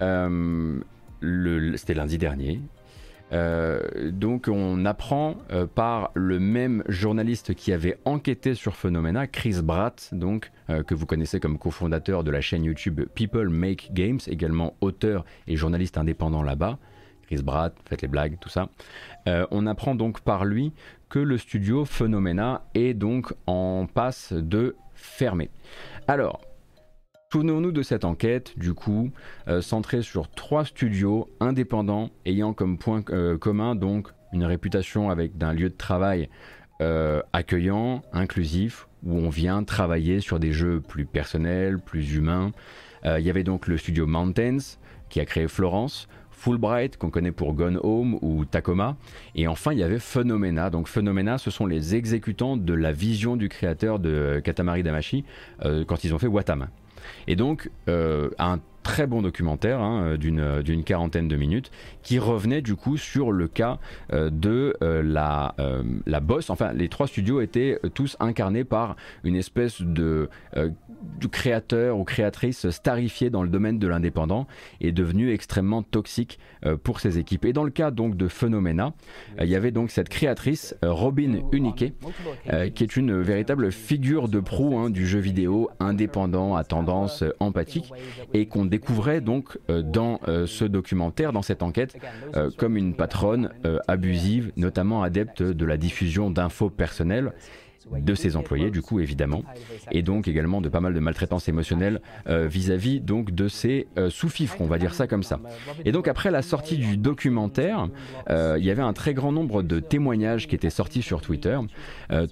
[0.00, 2.60] c'était lundi dernier.
[3.32, 9.60] Euh, donc on apprend euh, par le même journaliste qui avait enquêté sur Phenomena, Chris
[9.62, 14.20] Bratt, donc euh, que vous connaissez comme cofondateur de la chaîne YouTube People Make Games,
[14.26, 16.78] également auteur et journaliste indépendant là-bas.
[17.26, 18.68] Chris Bratt, faites les blagues, tout ça.
[19.26, 20.72] on apprend donc par lui
[21.08, 25.48] que le studio Phenomena est donc en passe de fermer.
[26.08, 26.42] Alors,
[27.32, 29.10] Souvenons-nous de cette enquête, du coup,
[29.48, 35.38] euh, centrée sur trois studios indépendants ayant comme point euh, commun donc une réputation avec
[35.38, 36.28] d'un lieu de travail
[36.82, 42.52] euh, accueillant, inclusif, où on vient travailler sur des jeux plus personnels, plus humains.
[43.06, 44.76] Il y avait donc le studio Mountains
[45.08, 48.98] qui a créé Florence, Fulbright qu'on connaît pour Gone Home ou Tacoma.
[49.34, 50.68] Et enfin, il y avait Phenomena.
[50.68, 55.24] Donc Phenomena, ce sont les exécutants de la vision du créateur de Katamari Damashi
[55.60, 56.68] quand ils ont fait Watam.
[57.26, 61.70] Et donc, euh, un très bon documentaire hein, euh, euh, d'une quarantaine de minutes
[62.02, 63.78] qui revenait du coup sur le cas
[64.10, 65.54] de la,
[66.06, 66.50] la boss.
[66.50, 72.70] Enfin, les trois studios étaient tous incarnés par une espèce de, de créateur ou créatrice
[72.70, 74.46] starifiée dans le domaine de l'indépendant
[74.80, 76.38] et devenu extrêmement toxique
[76.82, 77.44] pour ses équipes.
[77.44, 78.92] Et dans le cas donc de Phenomena,
[79.40, 81.92] il y avait donc cette créatrice Robin Unique
[82.74, 87.92] qui est une véritable figure de proue hein, du jeu vidéo indépendant à tendance empathique
[88.34, 91.94] et qu'on découvrait donc euh, dans euh, ce documentaire, dans cette enquête,
[92.34, 93.50] euh, comme une patronne
[93.86, 97.32] abusive, notamment adepte de la diffusion d'infos personnelles
[97.90, 99.42] de ses employés, du coup évidemment,
[99.90, 104.66] et donc également de pas mal de maltraitance émotionnelle vis-à-vis donc de ses sous-fifres, on
[104.66, 105.40] va dire ça comme ça.
[105.84, 107.88] Et donc après la sortie du documentaire,
[108.30, 111.58] il y avait un très grand nombre de témoignages qui étaient sortis sur Twitter,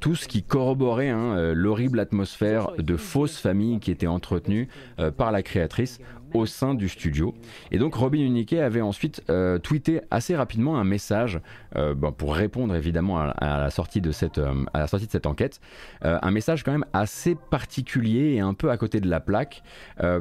[0.00, 4.68] tous qui corroboraient hein, l'horrible atmosphère de fausses familles qui étaient entretenues
[5.16, 5.98] par la créatrice
[6.34, 7.34] au sein du studio.
[7.70, 11.40] Et donc Robin Unique avait ensuite euh, tweeté assez rapidement un message
[11.76, 15.26] euh, pour répondre évidemment à, la sortie de cette, euh, à la sortie de cette
[15.26, 15.60] enquête.
[16.02, 19.62] un message quand même assez particulier et un peu à côté de la plaque,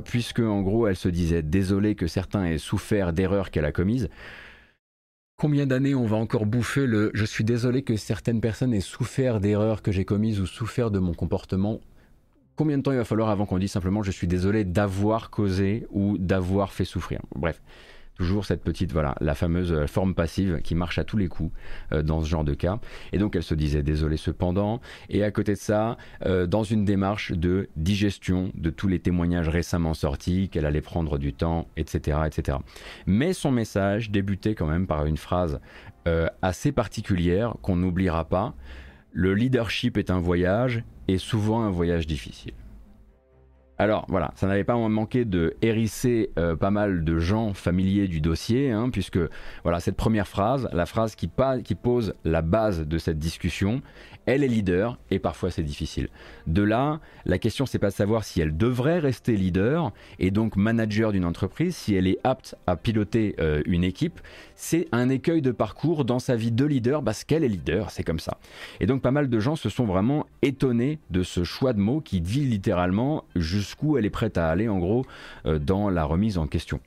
[0.06, 4.10] puisque en gros elle se disait désolée que certains aient souffert d'erreurs qu'elle a commises.
[5.38, 9.40] Combien d'années on va encore bouffer le je suis désolé que certaines personnes aient souffert
[9.40, 11.80] d'erreurs que j'ai commises ou souffert de mon comportement
[12.60, 15.88] combien de temps il va falloir avant qu'on dise simplement je suis désolé d'avoir causé
[15.92, 17.62] ou d'avoir fait souffrir Bref,
[18.18, 21.54] toujours cette petite, voilà, la fameuse euh, forme passive qui marche à tous les coups
[21.94, 22.82] euh, dans ce genre de cas.
[23.14, 24.82] Et donc elle se disait désolé cependant.
[25.08, 25.96] Et à côté de ça,
[26.26, 31.18] euh, dans une démarche de digestion de tous les témoignages récemment sortis, qu'elle allait prendre
[31.18, 32.58] du temps, etc., etc.
[33.06, 35.62] Mais son message débutait quand même par une phrase
[36.42, 38.56] assez particulière qu'on n'oubliera pas.
[39.12, 42.54] Le leadership est un voyage et souvent un voyage difficile.
[43.80, 48.20] Alors voilà, ça n'avait pas manqué de hérisser euh, pas mal de gens familiers du
[48.20, 49.20] dossier, hein, puisque
[49.64, 51.32] voilà cette première phrase, la phrase qui,
[51.64, 53.82] qui pose la base de cette discussion,
[54.30, 56.08] elle est leader et parfois c'est difficile.
[56.46, 60.56] De là, la question c'est pas de savoir si elle devrait rester leader et donc
[60.56, 64.20] manager d'une entreprise, si elle est apte à piloter euh, une équipe,
[64.56, 68.04] c'est un écueil de parcours dans sa vie de leader parce qu'elle est leader, c'est
[68.04, 68.38] comme ça.
[68.80, 72.00] Et donc pas mal de gens se sont vraiment étonnés de ce choix de mots
[72.00, 75.06] qui dit littéralement jusqu'où elle est prête à aller en gros
[75.48, 76.82] euh, dans la remise en question.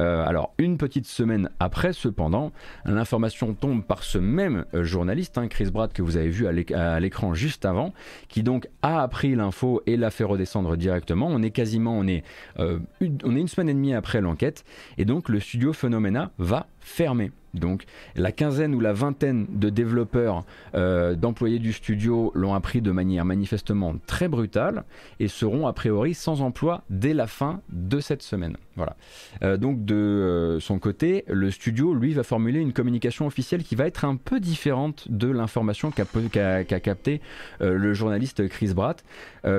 [0.00, 2.50] Euh, alors une petite semaine après cependant,
[2.84, 6.52] l'information tombe par ce même journaliste, hein, Chris Brad que vous avez vu à
[6.94, 7.92] à l'écran juste avant,
[8.28, 11.28] qui donc a appris l'info et l'a fait redescendre directement.
[11.28, 12.24] On est quasiment, on est,
[12.58, 14.64] euh, on est une semaine et demie après l'enquête,
[14.96, 17.32] et donc le studio Phenomena va fermer.
[17.54, 17.84] Donc
[18.14, 23.24] la quinzaine ou la vingtaine de développeurs, euh, d'employés du studio l'ont appris de manière
[23.24, 24.84] manifestement très brutale
[25.18, 28.56] et seront a priori sans emploi dès la fin de cette semaine.
[28.78, 28.96] Voilà.
[29.42, 33.76] Euh, donc de euh, son côté, le studio, lui, va formuler une communication officielle qui
[33.76, 37.20] va être un peu différente de l'information qu'a capté
[37.60, 39.04] le journaliste Chris Bratt,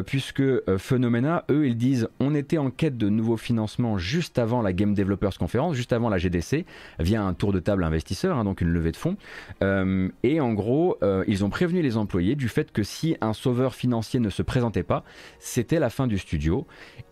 [0.06, 0.44] puisque
[0.78, 4.94] Phenomena, eux, ils disent on était en quête de nouveaux financements juste avant la Game
[4.94, 6.66] Developers Conference, juste avant la GDC,
[7.00, 9.18] via un tour de table investisseur, hein, donc une levée de fonds.
[9.64, 13.34] Euh, et en gros, euh, ils ont prévenu les employés du fait que si un
[13.34, 15.04] sauveur financier ne se présentait pas,
[15.40, 16.66] c'était la fin du studio.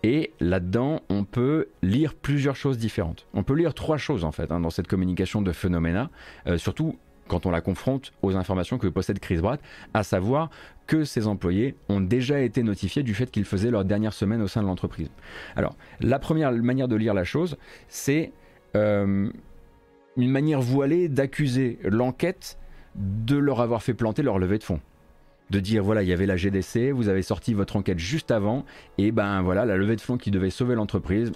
[0.04, 3.26] Et là-dedans, on peut lire plusieurs choses différentes.
[3.34, 6.10] On peut lire trois choses en fait hein, dans cette communication de Phenomena,
[6.48, 9.60] euh, surtout quand on la confronte aux informations que possède Chris Bratt,
[9.94, 10.50] à savoir
[10.86, 14.48] que ses employés ont déjà été notifiés du fait qu'ils faisaient leur dernière semaine au
[14.48, 15.10] sein de l'entreprise.
[15.58, 17.58] Alors, la première manière de lire la chose,
[17.90, 18.32] c'est
[18.76, 19.32] une
[20.18, 22.58] manière voilée d'accuser l'enquête
[22.96, 24.82] de leur avoir fait planter leur levée de fonds.
[25.50, 28.66] De dire voilà, il y avait la GDC, vous avez sorti votre enquête juste avant,
[28.98, 31.32] et ben voilà, la levée de fonds qui devait sauver l'entreprise,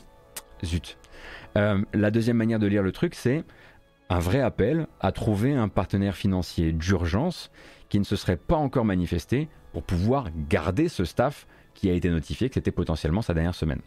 [0.63, 0.97] zut.
[1.57, 3.43] Euh, la deuxième manière de lire le truc, c'est
[4.09, 7.51] un vrai appel à trouver un partenaire financier d'urgence
[7.89, 12.09] qui ne se serait pas encore manifesté pour pouvoir garder ce staff qui a été
[12.09, 13.81] notifié que c'était potentiellement sa dernière semaine.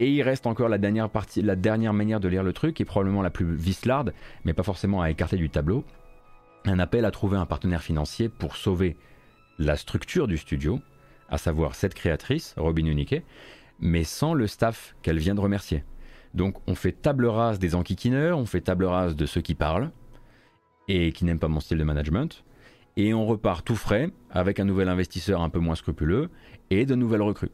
[0.00, 2.82] Et il reste encore la dernière partie, la dernière manière de lire le truc, qui
[2.82, 5.84] est probablement la plus vislarde, mais pas forcément à écarter du tableau.
[6.64, 8.96] Un appel à trouver un partenaire financier pour sauver
[9.58, 10.80] la structure du studio,
[11.28, 13.14] à savoir cette créatrice, Robin Unique,
[13.80, 15.84] mais sans le staff qu'elle vient de remercier.
[16.34, 19.90] Donc on fait table rase des enquiquineurs, on fait table rase de ceux qui parlent
[20.88, 22.44] et qui n'aiment pas mon style de management,
[22.96, 26.30] et on repart tout frais avec un nouvel investisseur un peu moins scrupuleux
[26.70, 27.52] et de nouvelles recrues.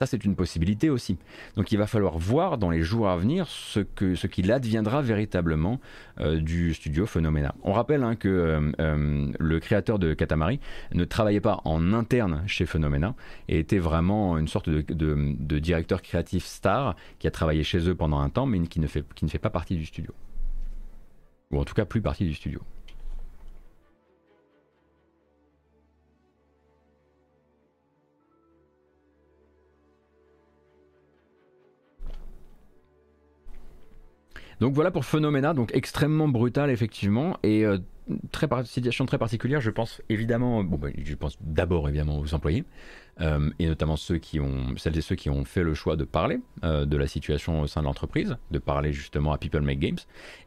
[0.00, 1.18] Ça, c'est une possibilité aussi.
[1.56, 5.78] Donc il va falloir voir dans les jours à venir ce qu'il ce adviendra véritablement
[6.20, 7.54] euh, du studio Phenomena.
[7.64, 10.58] On rappelle hein, que euh, euh, le créateur de Katamari
[10.94, 13.14] ne travaillait pas en interne chez Phenomena
[13.48, 18.20] et était vraiment une sorte de, directeur créatif star qui a travaillé chez eux pendant
[18.20, 20.14] un temps mais qui ne fait pas partie du studio.
[21.50, 22.62] Ou en tout cas plus partie du studio.
[34.60, 37.36] Donc voilà pour Phenomena, donc extrêmement brutal effectivement.
[37.42, 37.78] Et euh,
[38.64, 39.60] situation très particulière.
[39.60, 42.64] Je pense évidemment, bon, bah, je pense d'abord évidemment aux employés,
[43.20, 46.04] euh, et notamment ceux qui ont, celles et ceux qui ont fait le choix de
[46.04, 49.78] parler euh, de la situation au sein de l'entreprise, de parler justement à People Make
[49.78, 49.98] Games.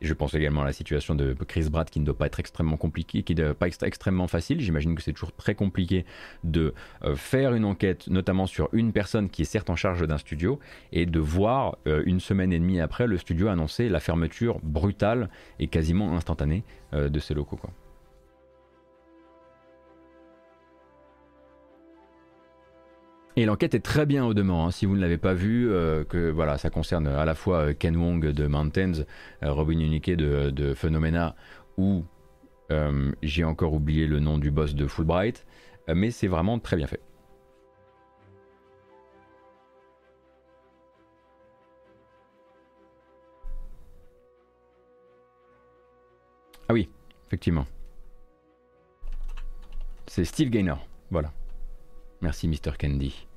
[0.02, 2.78] Je pense également à la situation de Chris Bratt qui ne doit pas être extrêmement
[2.78, 4.60] compliqué, qui ne doit pas être extrêmement facile.
[4.60, 6.06] J'imagine que c'est toujours très compliqué
[6.44, 10.18] de euh, faire une enquête, notamment sur une personne qui est certes en charge d'un
[10.18, 10.60] studio,
[10.92, 15.68] et de voir une semaine et demie après le studio annoncer la fermeture brutale et
[15.68, 16.64] quasiment instantanée
[16.94, 17.58] de ses locaux.
[17.58, 17.72] Quoi.
[23.36, 24.68] Et l'enquête est très bien au demeurant.
[24.68, 24.72] Hein.
[24.72, 27.74] Si vous ne l'avez pas vu, euh, que voilà, ça concerne à la fois euh,
[27.74, 29.06] Ken Wong de Mountains,
[29.42, 31.36] euh, Robin Unique de, de, Phenomena,
[31.78, 32.04] ou
[33.22, 35.46] j'ai encore oublié le nom du boss de Fulbright,
[35.94, 37.02] mais c'est vraiment très bien fait.
[46.68, 46.90] Ah oui,
[47.28, 47.68] effectivement.
[50.08, 51.32] C'est Steve Gaynor, voilà.
[52.24, 52.78] Merci Mr.
[52.80, 53.28] Candy.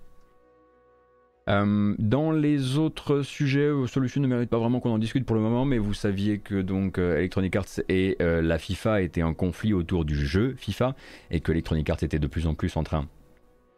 [1.49, 5.35] Euh, dans les autres sujets, euh, Solution ne mérite pas vraiment qu'on en discute pour
[5.35, 9.35] le moment, mais vous saviez que donc euh, Electronic Arts et la FIFA étaient en
[9.35, 10.95] conflit autour du jeu FIFA
[11.31, 13.09] et que Electronic Arts était de plus en plus en train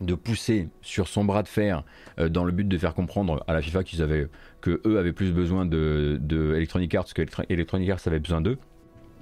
[0.01, 1.83] de pousser sur son bras de fer
[2.31, 4.29] dans le but de faire comprendre à la FIFA qu'ils avaient
[4.67, 6.21] eux avaient plus besoin de,
[6.55, 8.59] Electronic Arts que Electronic Arts avait besoin d'eux.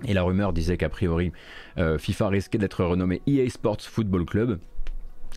[0.04, 1.32] Et la rumeur disait qu'a priori
[1.76, 4.58] FIFA risquait d'être renommé EA Sports Football Club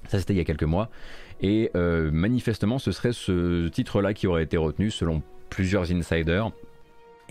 [0.08, 0.90] ça, c'était il y a quelques mois.
[1.42, 6.52] Et euh, manifestement, ce serait ce titre-là qui aurait été retenu selon plusieurs insiders.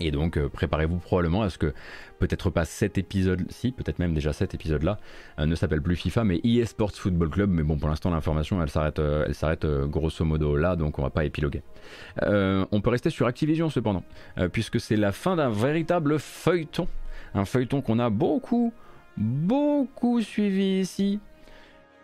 [0.01, 1.73] Et donc, euh, préparez-vous probablement à ce que
[2.19, 4.97] peut-être pas cet épisode-ci, peut-être même déjà cet épisode-là,
[5.39, 7.49] euh, ne s'appelle plus FIFA, mais EA Sports Football Club.
[7.49, 11.09] Mais bon, pour l'instant, l'information, elle s'arrête, elle s'arrête grosso modo là, donc on va
[11.09, 11.61] pas épiloguer.
[12.21, 14.03] on peut rester sur Activision cependant,
[14.53, 16.87] puisque c'est la fin d'un véritable feuilleton,
[17.33, 18.73] un feuilleton qu'on a beaucoup,
[19.17, 21.19] beaucoup suivi ici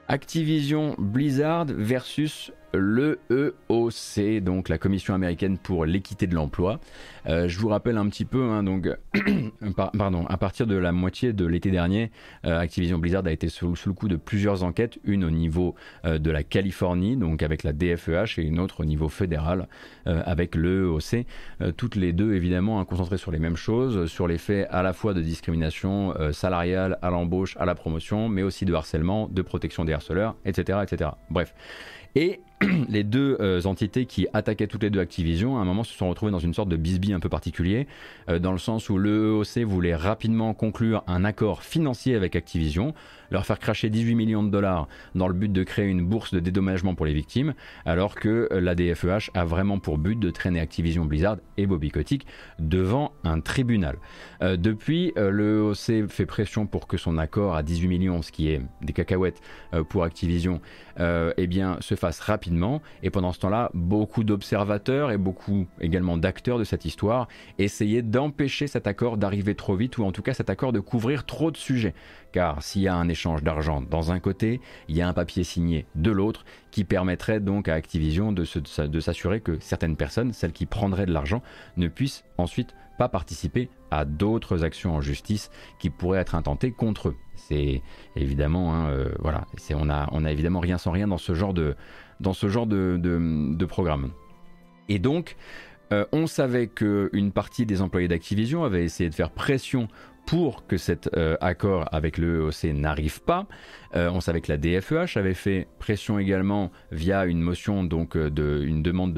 [0.07, 6.79] Activision Blizzard versus le EOC, donc la Commission américaine pour l'équité de l'emploi.
[7.27, 8.87] Euh, je vous rappelle un petit peu, hein, donc,
[9.97, 12.11] pardon, à partir de la moitié de l'été dernier,
[12.45, 16.17] euh, Activision Blizzard a été sous, le coup de plusieurs enquêtes, une au niveau euh,
[16.17, 19.67] de la Californie, donc avec la DFEH, et une autre au niveau fédéral
[20.05, 21.25] avec le EOC.
[21.77, 24.93] toutes les deux, évidemment, hein, concentrées sur les mêmes choses, sur les faits à la
[24.93, 29.83] fois de discrimination salariale, à l'embauche, à la promotion, mais aussi de harcèlement, de protection
[29.83, 30.79] des harceleurs, etc.
[30.83, 31.09] etc.
[31.31, 31.55] Bref.
[32.15, 32.39] Et
[32.89, 36.09] les deux euh, entités qui attaquaient toutes les deux Activision, à un moment se sont
[36.09, 37.85] retrouvées dans une sorte de bisbille un peu particulier,
[38.29, 42.93] euh, dans le sens où le EOC voulait rapidement conclure un accord financier avec Activision,
[43.29, 46.39] leur faire cracher 18 millions de dollars dans le but de créer une bourse de
[46.39, 50.61] dédommagement pour les victimes, alors que euh, la DFEH a vraiment pour but de traîner
[50.61, 52.25] Activision Blizzard et Bobby Kotick
[52.59, 53.97] devant un tribunal.
[54.41, 58.61] depuis, le EOC fait pression pour que son accord à 18 millions, ce qui est
[58.81, 59.41] des cacahuètes
[59.89, 60.61] pour Activision,
[60.99, 62.44] eh bien, se fasse rapidement
[63.03, 67.27] et pendant ce temps-là, beaucoup d'observateurs et beaucoup également d'acteurs de cette histoire
[67.57, 71.25] essayaient d'empêcher cet accord d'arriver trop vite, ou en tout cas cet accord de couvrir
[71.25, 71.93] trop de sujets.
[72.31, 75.43] Car s'il y a un échange d'argent dans un côté, il y a un papier
[75.43, 80.65] signé de l'autre qui permettrait donc à Activision de, s'assurer que certaines personnes, celles qui
[80.65, 81.41] prendraient de l'argent,
[81.77, 87.09] ne puissent ensuite pas participer à d'autres actions en justice qui pourraient être intentées contre
[87.09, 87.15] eux.
[87.35, 87.81] C'est
[88.15, 91.75] évidemment, hein, euh, voilà, on on a évidemment rien sans rien dans ce genre de,
[92.19, 94.11] dans ce genre de, programme.
[94.89, 95.35] Et donc,
[95.91, 99.87] euh, on savait qu'une partie des employés d'Activision avait essayé de faire pression
[100.25, 103.45] pour que cet euh, accord avec le EOC n'arrive pas.
[103.95, 108.29] Euh, on savait que la DFEH avait fait pression également via une motion, donc euh,
[108.29, 109.13] de, une demande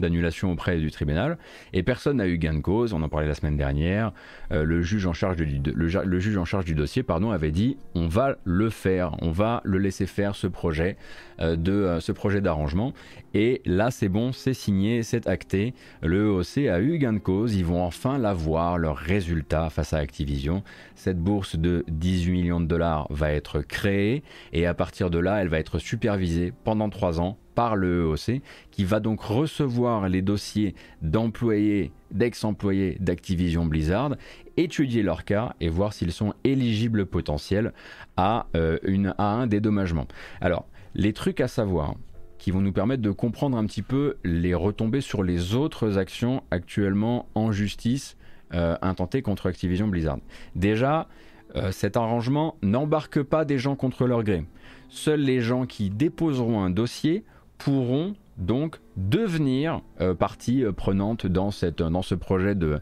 [0.00, 1.38] d'annulation auprès du tribunal,
[1.72, 2.92] et personne n'a eu gain de cause.
[2.92, 4.12] On en parlait la semaine dernière.
[4.50, 9.60] le juge en charge du, dossier, pardon, avait dit on va le faire, on va
[9.64, 10.96] le laisser faire ce projet
[11.38, 12.92] d'arrangement.
[13.34, 15.74] Et là, c'est bon, c'est signé, c'est acté.
[16.02, 17.54] Le EOC a eu gain de cause.
[17.54, 20.62] Ils vont enfin l'avoir leur résultat face à Activision.
[20.94, 24.22] Cette bourse de 18 millions de dollars va être créée
[24.52, 28.40] et à partir de là, elle va être supervisée pendant trois ans par le EOC
[28.70, 34.16] qui va donc recevoir les dossiers d'employés, d'ex-employés d'Activision Blizzard,
[34.56, 37.72] étudier leur cas et voir s'ils sont éligibles potentiels
[38.16, 38.78] à, euh,
[39.18, 40.06] un dédommagement.
[40.40, 41.94] Alors, les trucs à savoir,
[42.40, 46.42] qui vont nous permettre de comprendre un petit peu les retombées sur les autres actions
[46.50, 48.16] actuellement en justice
[48.54, 50.18] euh, intentées contre Activision Blizzard.
[50.56, 51.06] Déjà,
[51.54, 54.44] euh, cet arrangement n'embarque pas des gens contre leur gré.
[54.88, 57.24] Seuls les gens qui déposeront un dossier
[57.58, 62.80] pourront donc devenir euh, partie euh, prenante dans, cette, dans ce projet de,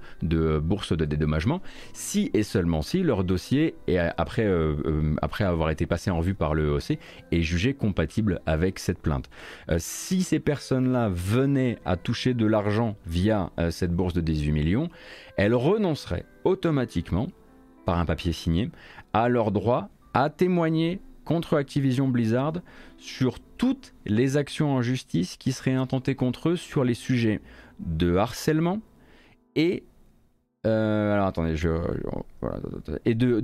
[0.58, 1.60] bourse de dédommagement,
[1.92, 6.54] si et seulement si leur dossier, est, après, euh, avoir été passé en revue par
[6.54, 6.98] le EOC,
[7.32, 9.30] est jugé compatible avec cette plainte.
[9.78, 14.88] si ces personnes-là venaient à toucher de l'argent via cette bourse de 18 millions,
[15.36, 17.28] elles renonceraient automatiquement,
[17.86, 18.70] par un papier signé,
[19.12, 22.54] à leur droit à témoigner contre Activision Blizzard
[22.96, 27.42] sur toutes les actions en justice qui seraient intentées contre eux sur les sujets
[27.80, 28.80] de harcèlement
[29.54, 29.84] et
[30.64, 31.12] de,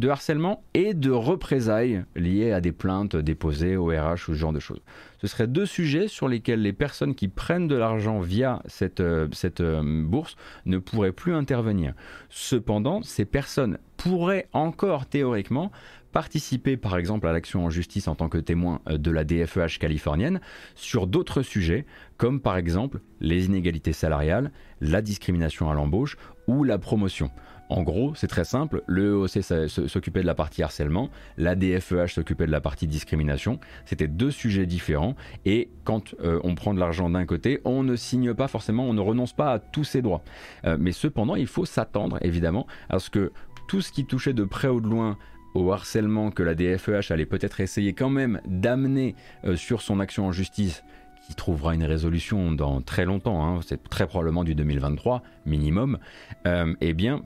[0.08, 4.60] harcèlement et de représailles liées à des plaintes déposées au RH ou ce genre de
[4.60, 4.80] choses.
[5.20, 9.28] Ce seraient deux sujets sur lesquels les personnes qui prennent de l'argent via cette, euh,
[9.60, 11.92] euh, bourse ne pourraient plus intervenir.
[12.30, 15.70] Cependant, ces personnes pourraient encore théoriquement
[16.14, 19.78] participer par exemple à l'action en justice en tant que témoin euh, de la DFEH
[19.80, 20.40] californienne
[20.76, 21.84] sur d'autres sujets
[22.16, 27.30] comme par exemple les inégalités salariales, la discrimination à l'embauche ou la promotion.
[27.70, 32.46] En gros, c'est très simple, le EOC s'occupait de la partie harcèlement, la DFEH s'occupait
[32.46, 37.08] de la partie discrimination, c'était deux sujets différents, et quand euh, on prend de l'argent
[37.08, 40.22] d'un côté, on ne signe pas forcément, on ne renonce pas à tous ses droits.
[40.66, 43.32] Euh, mais cependant, il faut s'attendre évidemment à ce que
[43.66, 45.16] tout ce qui touchait de près ou de loin
[45.54, 50.26] au harcèlement que la DFEH allait peut-être essayer quand même d'amener euh, sur son action
[50.26, 50.84] en justice,
[51.26, 55.98] qui trouvera une résolution dans très longtemps, hein, c'est très probablement du 2023 minimum,
[56.46, 57.22] euh, eh bien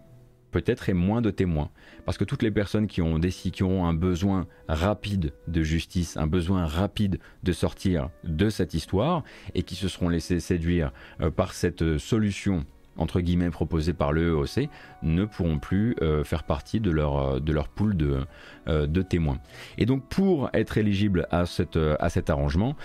[0.51, 1.71] peut-être est moins de témoins.
[2.07, 6.17] Parce que toutes les personnes qui ont, des, qui ont un besoin rapide de justice,
[6.17, 9.25] un besoin rapide de sortir de cette histoire,
[9.55, 12.65] et qui se seront laissés séduire euh, par cette solution
[12.99, 14.69] entre guillemets proposés par le EOC
[15.03, 18.21] ne pourront plus euh, faire partie de leur, euh, de pool de,
[18.69, 19.39] euh, de, témoins.
[19.79, 22.77] Et donc pour être éligible à, cet arrangement,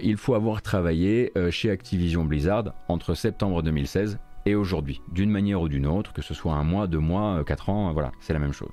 [0.00, 5.68] il faut avoir travaillé chez Activision Blizzard entre septembre 2016 et aujourd'hui, d'une manière ou
[5.68, 8.52] d'une autre, que ce soit un mois, deux mois, quatre ans, voilà, c'est la même
[8.52, 8.70] chose.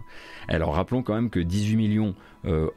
[0.48, 2.16] Alors rappelons quand même que 18 millions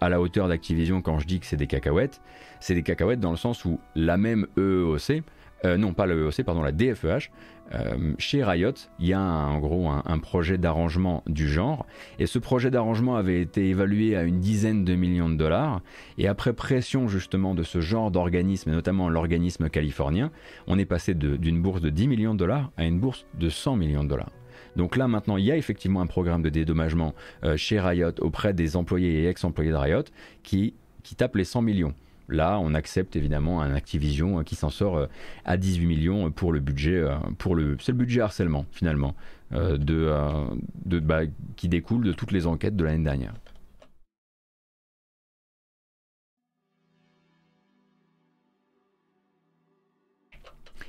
[0.00, 2.20] à la hauteur d'Activision, quand je dis que c'est des cacahuètes,
[2.60, 5.22] c'est des cacahuètes dans le sens où la même EEOC,
[5.64, 7.30] non pas le EOC, pardon, la DFEH,
[7.74, 11.86] euh, chez Riot, il y a en gros un, projet d'arrangement du genre,
[12.18, 15.80] et ce projet d'arrangement avait été évalué à une dizaine de millions de dollars,
[16.18, 20.30] et après pression justement de ce genre d'organisme, et notamment l'organisme californien,
[20.66, 23.76] on est passé d'une bourse de 10 millions de dollars à une bourse de 100
[23.76, 24.30] millions de dollars.
[24.76, 27.14] Donc là maintenant, il y a effectivement un programme de dédommagement
[27.44, 30.04] euh, chez Riot auprès des employés et ex-employés de Riot
[30.42, 31.94] qui, qui tape les 100 millions.
[32.32, 35.06] Là, on accepte évidemment un Activision euh, qui s'en sort euh,
[35.44, 39.14] à 18 millions pour le budget, euh, pour le, c'est le budget harcèlement finalement,
[39.50, 41.20] bah,
[41.56, 43.34] qui découle de toutes les enquêtes de l'année dernière.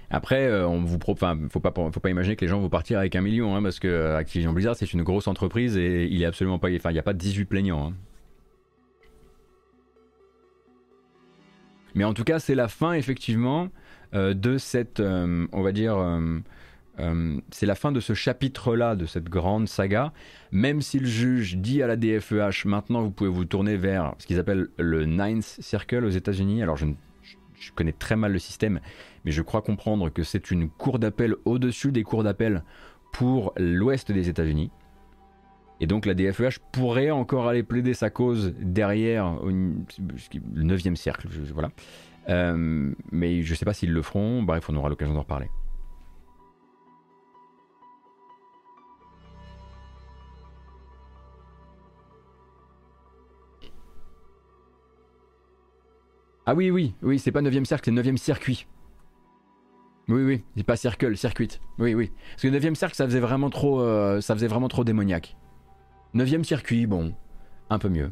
[0.10, 3.64] Après, on vous faut pas, imaginer que les gens vont partir avec un million, hein,
[3.64, 7.00] parce que Activision Blizzard c'est une grosse entreprise et il est absolument pas, il n'y
[7.00, 7.88] a pas 18 plaignants.
[7.88, 7.94] Hein.
[11.96, 13.70] Mais en tout cas, c'est la fin effectivement
[14.14, 19.06] euh, de cette, euh, on va dire, euh, c'est la fin de ce chapitre-là, de
[19.06, 20.14] cette grande saga.
[20.52, 24.28] Même si le juge dit à la DFEH, maintenant vous pouvez vous tourner vers ce
[24.28, 26.62] qu'ils appellent le Ninth Circle aux États-Unis.
[26.62, 26.86] Alors je,
[27.60, 28.80] je, connais très mal le système,
[29.26, 32.64] mais je crois comprendre que c'est une cour d'appel au-dessus des cours d'appel
[33.12, 34.72] pour l'ouest des États-Unis.
[35.84, 41.28] Et donc la DFEH pourrait encore aller plaider sa cause derrière le 9e cercle.
[41.54, 41.72] voilà.
[42.30, 44.44] Euh, mais je ne sais pas s'ils le feront.
[44.44, 45.50] Bref, on aura l'occasion d'en reparler.
[56.46, 58.68] Ah oui, oui, oui, c'est pas 9 cercle, c'est 9 circuit.
[60.08, 61.60] Oui, oui, c'est pas circle, circuit.
[61.78, 62.10] Oui, oui.
[62.32, 65.36] Parce que 9 cercle, ça faisait vraiment trop, euh, ça faisait vraiment trop démoniaque.
[66.14, 67.16] Neuvième circuit, bon,
[67.72, 68.12] un peu mieux.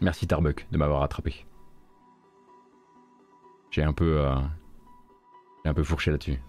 [0.00, 1.46] Merci Tarbuck de m'avoir attrapé.
[3.70, 4.34] J'ai un peu, euh,
[5.64, 6.40] un peu fourché là-dessus.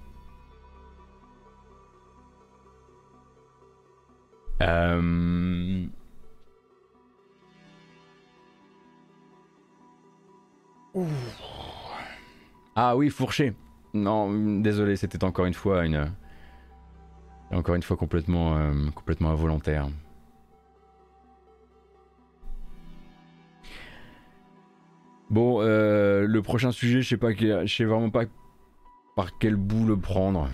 [4.61, 5.88] Euh...
[12.76, 13.53] Ah oui, fourché.
[13.93, 14.31] Non,
[14.61, 16.11] désolé, c'était encore une fois une.
[17.51, 18.73] Encore une fois complètement, euh,
[19.21, 19.89] involontaire.
[25.29, 28.23] Bon, euh, le prochain sujet, je sais pas, je sais vraiment pas
[29.15, 30.49] par quel bout le prendre.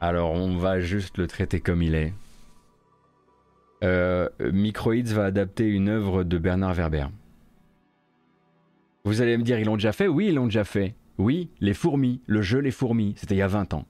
[0.00, 2.12] Alors, on va juste le traiter comme il est.
[3.84, 7.06] Euh, Microids va adapter une œuvre de Bernard Werber.
[9.04, 10.08] Vous allez me dire, ils l'ont déjà fait?
[10.08, 10.94] Oui, ils l'ont déjà fait.
[11.18, 13.86] Oui, les fourmis, le jeu Les fourmis, c'était il y a 20 ans.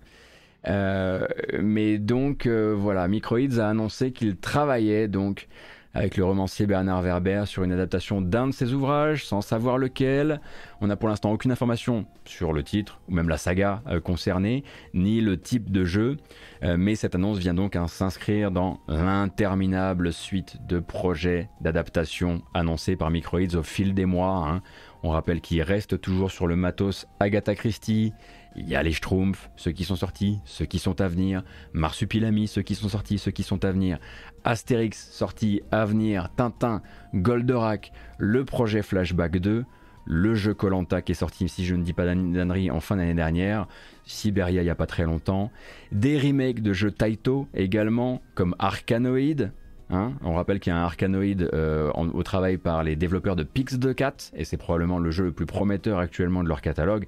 [0.67, 1.27] Euh,
[1.61, 5.47] mais donc euh, voilà, Microids a annoncé qu'il travaillait donc
[5.95, 10.41] avec le romancier Bernard Werber sur une adaptation d'un de ses ouvrages, sans savoir lequel.
[10.81, 14.65] On n'a pour l'instant aucune information sur le titre ou même la saga euh, concernée,
[14.95, 16.17] ni le type de jeu.
[16.63, 23.11] mais cette annonce vient donc à s'inscrire dans l'interminable suite de projets d'adaptation annoncés par
[23.11, 24.47] Microids au fil des mois.
[24.49, 24.63] Hein.
[25.03, 28.13] On rappelle qu'il reste toujours sur le matos Agatha Christie,
[28.57, 32.49] il y a les Schtroumpfs, ceux qui sont sortis, ceux qui sont à venir, Marsupilami,
[32.49, 33.99] ceux qui sont sortis, ceux qui sont à venir,
[34.43, 36.83] Astérix sorti à venir, Tintin,
[37.15, 39.65] Goldorak, le projet Flashback 2,
[40.07, 43.15] le jeu Colanta qui est sorti, si je ne dis pas d'annerie, en fin d'année
[43.15, 43.69] dernière,
[44.05, 45.53] Siberia il n'y a pas très longtemps,
[45.93, 49.53] des remakes de jeux Taito également, comme Arkanoid,
[49.91, 50.13] Hein.
[50.23, 53.79] on rappelle qu'il y a un Arcanoid euh, au travail par les développeurs de Pix
[53.79, 57.07] 2 4 et c'est probablement le jeu le plus prometteur actuellement de leur catalogue.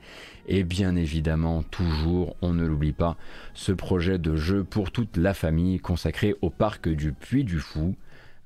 [0.48, 3.16] Et bien évidemment, toujours, on ne l'oublie pas,
[3.52, 7.96] ce projet de jeu pour toute la famille consacré au parc du Puy du Fou,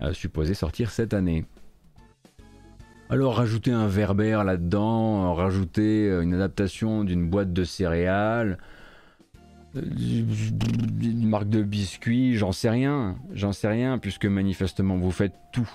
[0.03, 1.45] euh, supposé sortir cette année.
[3.11, 8.59] Alors rajouter un Verber là-dedans, rajouter euh, une adaptation d'une boîte de céréales,
[9.75, 15.68] une marque de biscuits, j'en sais rien, j'en sais rien, puisque manifestement vous faites tout.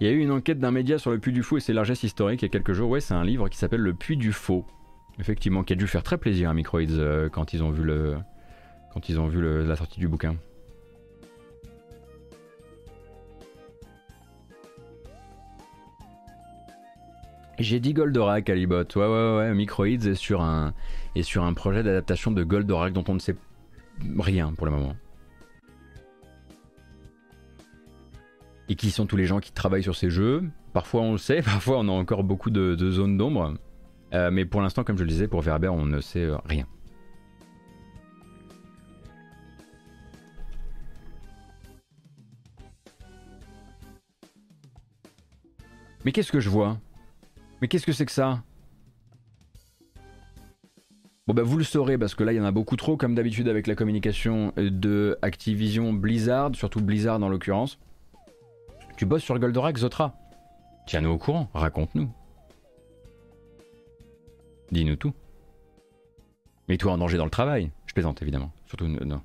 [0.00, 1.74] Il y a eu une enquête d'un média sur le Puy du Fou et ses
[1.74, 2.88] largesses historiques il y a quelques jours.
[2.88, 4.64] Ouais, c'est un livre qui s'appelle Le Puy du Faux.
[5.18, 8.16] Effectivement, qui a dû faire très plaisir à Microids euh, quand ils ont vu, le,
[8.94, 10.36] quand ils ont vu la sortie du bouquin.
[17.60, 18.84] J'ai dit Goldorak, Alibot.
[18.96, 19.54] Ouais, ouais, ouais.
[19.54, 20.72] Microids est sur un,
[21.54, 23.36] projet d'adaptation de Goldorak dont on ne sait
[24.18, 24.96] rien pour le moment.
[28.70, 30.44] Et qui sont tous les gens qui travaillent sur ces jeux.
[30.72, 33.54] Parfois on le sait, parfois on a encore beaucoup de, zones d'ombre.
[34.14, 36.66] Euh, mais pour l'instant, comme je le disais, pour Verber, on ne sait rien.
[46.06, 46.78] Mais qu'est-ce que je vois?
[47.60, 48.42] Mais qu'est-ce que c'est que ça?
[51.26, 53.14] Bon bah vous le saurez parce que là il y en a beaucoup trop comme
[53.14, 57.78] d'habitude avec la communication de Activision Blizzard, surtout Blizzard en l'occurrence.
[58.96, 60.14] Tu bosses sur Goldorak Zotra?
[60.86, 62.10] Tiens-nous au courant, raconte-nous.
[64.72, 65.12] Dis-nous tout.
[66.68, 67.70] Mets-toi en danger dans le travail.
[67.86, 68.52] Je plaisante évidemment.
[68.66, 69.22] Surtout non.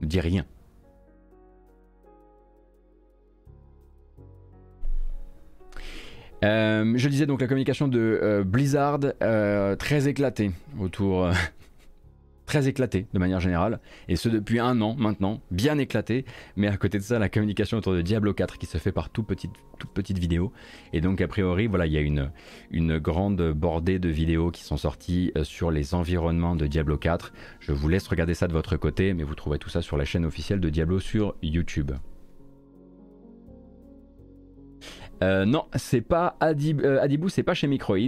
[0.00, 0.46] Ne dis rien.
[6.44, 11.28] Euh, je disais donc la communication de euh, Blizzard euh, très éclatée autour.
[12.46, 16.26] très éclatée de manière générale, et ce depuis un an maintenant, bien éclaté,
[16.56, 19.08] mais à côté de ça, la communication autour de Diablo 4 qui se fait par
[19.08, 20.52] toute petite, toute petite vidéo,
[20.92, 22.30] et donc a priori, voilà, il y a une,
[22.70, 27.32] une grande bordée de vidéos qui sont sorties sur les environnements de Diablo 4.
[27.60, 30.04] Je vous laisse regarder ça de votre côté, mais vous trouverez tout ça sur la
[30.04, 31.92] chaîne officielle de Diablo sur YouTube.
[35.22, 37.98] Euh, non, c'est pas euh, Adibou, c'est pas chez Microids.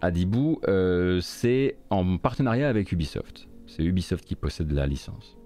[0.00, 3.48] Adibou, euh, c'est en partenariat avec Ubisoft.
[3.66, 5.36] C'est Ubisoft qui possède la licence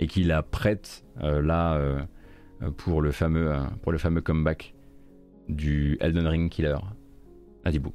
[0.00, 1.78] et qui la prête là
[2.78, 4.74] pour le fameux pour le fameux comeback
[5.48, 6.76] du Elden Ring Killer.
[7.64, 7.92] Adibou.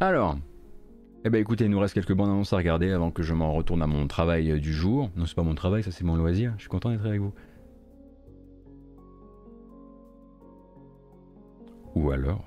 [0.00, 0.36] Alors,
[1.26, 3.54] eh ben écoutez, il nous reste quelques bandes annonces à regarder avant que je m'en
[3.54, 5.10] retourne à mon travail euh, du jour.
[5.16, 6.52] Non, c'est pas mon travail, ça c'est mon loisir.
[6.56, 7.32] Je suis content d'être avec vous.
[11.94, 12.44] Ou alors.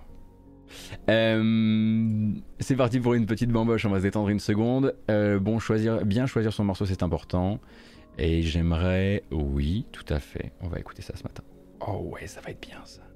[1.09, 4.95] Euh, c'est parti pour une petite bamboche, on va se détendre une seconde.
[5.09, 7.59] Euh, bon, choisir, bien choisir son morceau, c'est important.
[8.19, 9.23] Et j'aimerais.
[9.31, 10.51] Oui, tout à fait.
[10.61, 11.43] On va écouter ça ce matin.
[11.79, 13.06] Oh ouais, ça va être bien ça.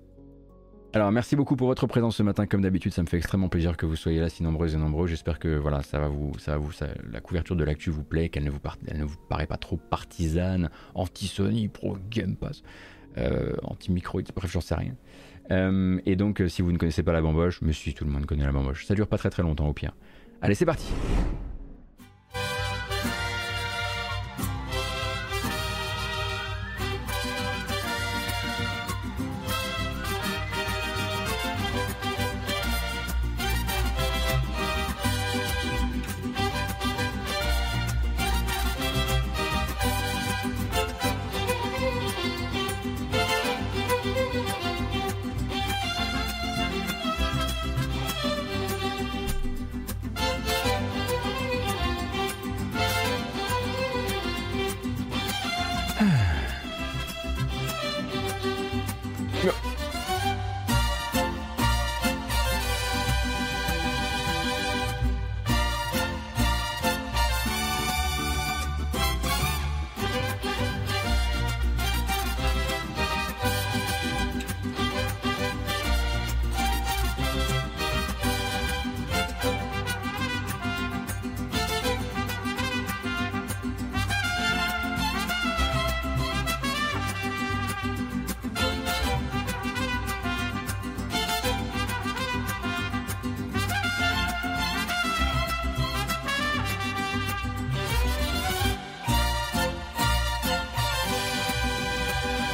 [0.93, 3.77] Alors merci beaucoup pour votre présence ce matin comme d'habitude, ça me fait extrêmement plaisir
[3.77, 5.07] que vous soyez là si nombreux et nombreux.
[5.07, 6.71] J'espère que voilà, ça va vous ça va vous
[7.09, 8.59] la couverture de l'actu vous plaît, qu'elle ne vous
[8.93, 12.61] ne vous paraît pas trop partisane, anti Sony, pro Game Pass,
[13.17, 14.95] euh, anti micro, bref, j'en sais rien.
[15.49, 18.11] Euh, et donc euh, si vous ne connaissez pas la bamboche, mais si tout le
[18.11, 19.93] monde connaît la bamboche, ça dure pas très très longtemps au pire.
[20.41, 20.91] Allez, c'est parti.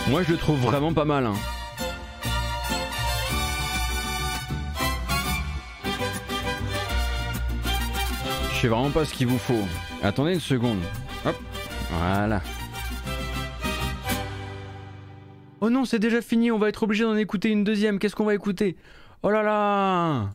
[0.10, 1.26] Moi je le trouve vraiment pas mal.
[1.26, 1.34] Hein.
[8.54, 9.68] Je sais vraiment pas ce qu'il vous faut.
[10.02, 10.80] Attendez une seconde.
[11.26, 11.36] Hop.
[11.92, 12.42] Voilà.
[15.60, 18.00] Oh non, c'est déjà fini, on va être obligé d'en écouter une deuxième.
[18.00, 18.76] Qu'est-ce qu'on va écouter?
[19.24, 20.34] Oh là là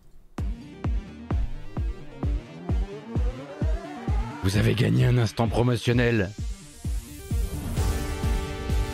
[4.43, 6.31] Vous avez gagné un instant promotionnel.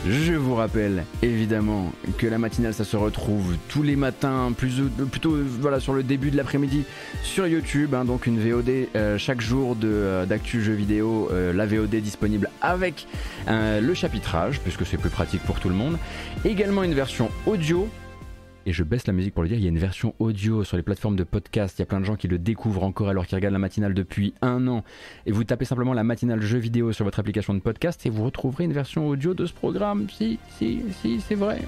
[0.06, 4.80] Je vous rappelle évidemment que la matinale ça se retrouve tous les matins, plus,
[5.10, 6.84] plutôt voilà sur le début de l'après-midi
[7.24, 11.66] sur YouTube, hein, donc une VOD euh, chaque jour euh, d'actu jeux vidéo, euh, la
[11.66, 13.06] VOD disponible avec
[13.48, 15.98] le chapitrage puisque c'est plus pratique pour tout le monde.
[16.44, 17.88] Également une version audio
[18.68, 20.76] et je baisse la musique pour le dire, il y a une version audio sur
[20.76, 23.26] les plateformes de podcast, il y a plein de gens qui le découvrent encore alors
[23.26, 24.84] qu'ils regardent la matinale depuis un an,
[25.24, 28.24] et vous tapez simplement la matinale jeu vidéo sur votre application de podcast et vous
[28.24, 31.62] retrouverez une version audio de ce programme, si, si, si, c'est vrai.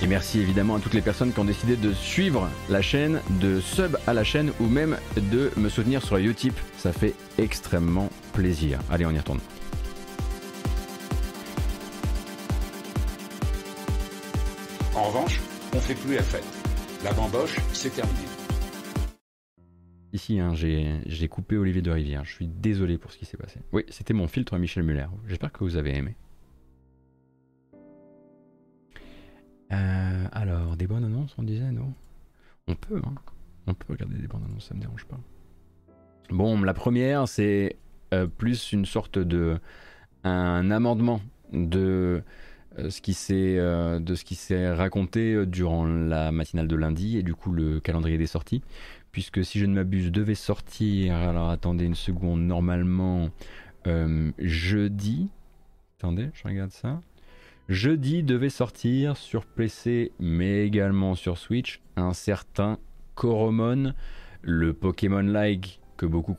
[0.00, 3.58] Et merci évidemment à toutes les personnes qui ont décidé de suivre la chaîne, de
[3.58, 6.54] sub à la chaîne ou même de me soutenir sur Utip.
[6.76, 8.78] Ça fait extrêmement plaisir.
[8.92, 9.40] Allez, on y retourne.
[14.94, 15.40] En revanche,
[15.74, 16.44] on fait plus la fête.
[17.04, 18.18] La bamboche, c'est terminé.
[20.12, 22.24] Ici, hein, j'ai coupé Olivier de Rivière.
[22.24, 23.60] Je suis désolé pour ce qui s'est passé.
[23.72, 25.06] Oui, c'était mon filtre Michel Muller.
[25.26, 26.16] J'espère que vous avez aimé.
[29.70, 31.92] Euh, alors, des bonnes annonces, on disait, non?
[32.66, 33.14] On peut, hein
[33.66, 35.20] On peut regarder des bonnes annonces, ça me dérange pas.
[36.30, 37.76] Bon, la première, c'est
[38.14, 39.58] euh, plus une sorte de.
[40.24, 41.20] un amendement
[41.52, 42.22] de
[43.00, 47.34] qui euh, de ce qui s'est raconté euh, durant la matinale de lundi et du
[47.34, 48.62] coup le calendrier des sorties.
[49.12, 53.30] Puisque si je ne m'abuse, devait sortir, alors attendez une seconde, normalement
[54.38, 55.30] jeudi.
[55.98, 57.00] Attendez, je regarde ça.
[57.70, 62.78] Jeudi devait sortir sur PC mais également sur Switch un certain
[63.14, 63.94] Coromon,
[64.42, 66.34] le Pokémon-like que beaucoup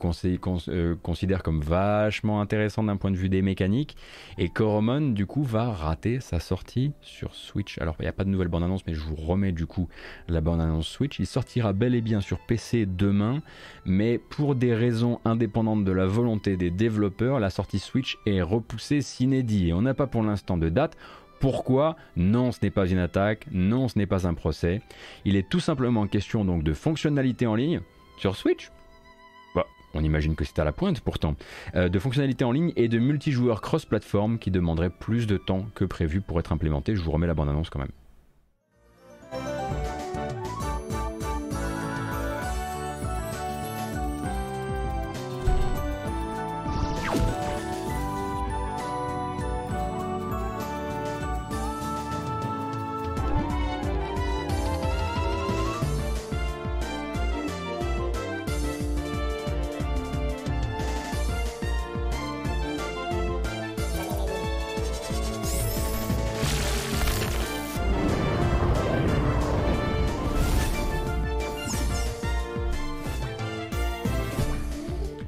[0.68, 3.96] euh, considèrent comme vachement intéressant d'un point de vue des mécaniques.
[4.38, 7.78] Et Coromon, du coup, va rater sa sortie sur Switch.
[7.78, 9.88] Alors, il n'y a pas de nouvelle bande-annonce, mais je vous remets du coup
[10.26, 11.20] la bande-annonce Switch.
[11.20, 13.42] Il sortira bel et bien sur PC demain,
[13.84, 19.02] mais pour des raisons indépendantes de la volonté des développeurs, la sortie Switch est repoussée
[19.02, 19.68] s'inédit.
[19.68, 20.96] Et on n'a pas pour l'instant de date.
[21.38, 21.96] Pourquoi?
[22.16, 24.82] Non, ce n'est pas une attaque, non, ce n'est pas un procès.
[25.24, 27.80] Il est tout simplement question donc de fonctionnalité en ligne
[28.18, 28.70] sur Switch,
[29.94, 31.34] on imagine que c'est à la pointe pourtant,
[31.74, 35.84] euh, de fonctionnalités en ligne et de multijoueurs cross-platform qui demanderaient plus de temps que
[35.84, 36.96] prévu pour être implémentés.
[36.96, 37.92] Je vous remets la bande-annonce quand même.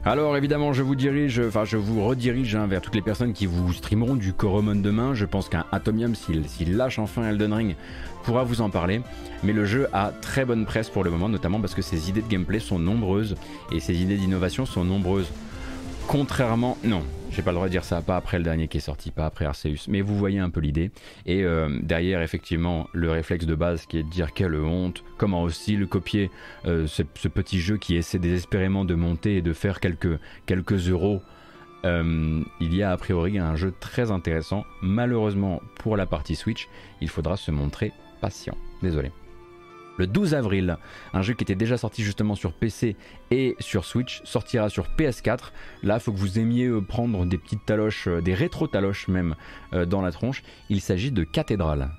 [0.04, 3.46] Alors évidemment, je vous dirige, enfin je vous redirige hein, vers toutes les personnes qui
[3.46, 5.14] vous streameront du Coromon demain.
[5.14, 7.76] Je pense qu'un Atomium, s'il lâche enfin Elden Ring,
[8.24, 9.00] pourra vous en parler.
[9.44, 12.22] Mais le jeu a très bonne presse pour le moment, notamment parce que ses idées
[12.22, 13.36] de gameplay sont nombreuses
[13.70, 15.28] et ses idées d'innovation sont nombreuses.
[16.12, 18.80] Contrairement, non, j'ai pas le droit de dire ça, pas après le dernier qui est
[18.80, 20.90] sorti, pas après Arceus, mais vous voyez un peu l'idée.
[21.24, 25.42] Et euh, derrière, effectivement, le réflexe de base qui est de dire quelle honte, comment
[25.42, 26.30] aussi le copier
[26.66, 30.18] euh, ce, petit jeu qui essaie désespérément de monter et de faire quelques,
[30.86, 31.22] euros.
[31.86, 34.66] Euh, il y a a priori un jeu très intéressant.
[34.82, 36.68] Malheureusement, pour la partie Switch,
[37.00, 37.90] il faudra se montrer
[38.20, 38.58] patient.
[38.82, 39.12] Désolé
[39.96, 40.76] le 12 avril.
[41.12, 42.96] Un jeu qui était déjà sorti justement sur PC
[43.30, 45.52] et sur Switch sortira sur PS4.
[45.82, 49.34] Là, il faut que vous aimiez euh, prendre des petites taloches, euh, des rétro-taloches même
[49.72, 50.42] euh, dans la tronche.
[50.68, 51.90] Il s'agit de Cathédrale.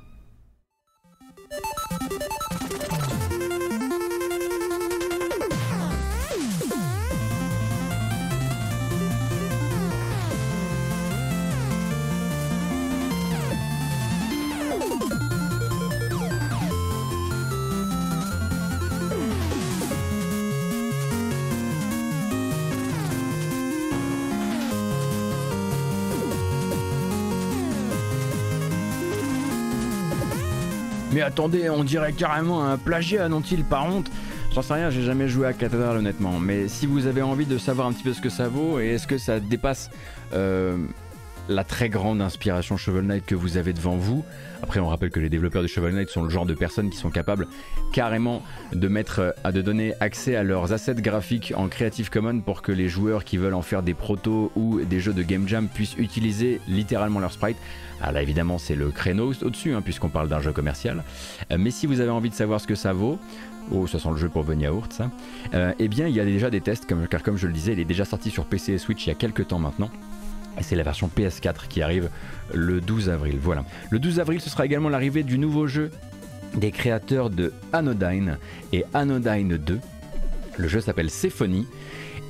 [31.23, 34.11] Attendez, on dirait carrément un plagiat, non-il, par honte.
[34.53, 37.57] J'en sais rien, j'ai jamais joué à Cathédrale honnêtement, mais si vous avez envie de
[37.57, 39.89] savoir un petit peu ce que ça vaut et est-ce que ça dépasse
[40.33, 40.77] euh,
[41.49, 44.23] la très grande inspiration Shovel Knight que vous avez devant vous.
[44.61, 46.97] Après, on rappelle que les développeurs de Shovel Knight sont le genre de personnes qui
[46.97, 47.47] sont capables
[47.91, 48.41] carrément
[48.71, 52.71] de mettre, à de donner accès à leurs assets graphiques en Creative Commons pour que
[52.71, 55.97] les joueurs qui veulent en faire des protos ou des jeux de game jam puissent
[55.97, 57.57] utiliser littéralement leur sprite.
[57.99, 61.03] Alors ah, là, évidemment, c'est le créneau au-dessus, hein, puisqu'on parle d'un jeu commercial.
[61.51, 63.19] Euh, mais si vous avez envie de savoir ce que ça vaut,
[63.71, 65.09] Oh, ça sent le jeu pour Bunny Yaourt, ça.
[65.53, 67.79] Euh, eh bien, il y a déjà des tests, car comme je le disais, il
[67.79, 69.89] est déjà sorti sur PC et Switch il y a quelques temps maintenant.
[70.61, 72.09] C'est la version PS4 qui arrive
[72.53, 73.37] le 12 avril.
[73.41, 73.65] Voilà.
[73.89, 75.91] Le 12 avril, ce sera également l'arrivée du nouveau jeu
[76.55, 78.37] des créateurs de Anodyne
[78.71, 79.79] et Anodyne 2.
[80.57, 81.67] Le jeu s'appelle Symphony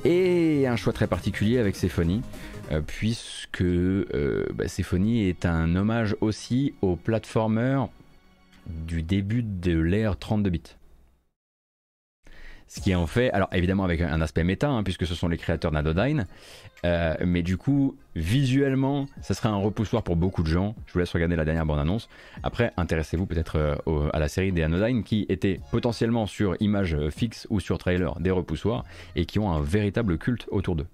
[0.04, 2.22] et un choix très particulier avec Symphony
[2.72, 7.88] euh, puisque euh, bah, Symphony est un hommage aussi aux platformers
[8.66, 10.62] du début de l'ère 32 bits.
[12.66, 15.36] Ce qui en fait, alors évidemment avec un aspect méta, hein, puisque ce sont les
[15.36, 16.26] créateurs d'Anodyne,
[16.84, 20.74] euh, mais du coup, visuellement, ça serait un repoussoir pour beaucoup de gens.
[20.86, 22.08] Je vous laisse regarder la dernière bande-annonce.
[22.42, 27.46] Après, intéressez-vous peut-être euh, à la série des Anodyne qui étaient potentiellement sur image fixe
[27.50, 28.84] ou sur trailer des repoussoirs
[29.16, 30.86] et qui ont un véritable culte autour d'eux.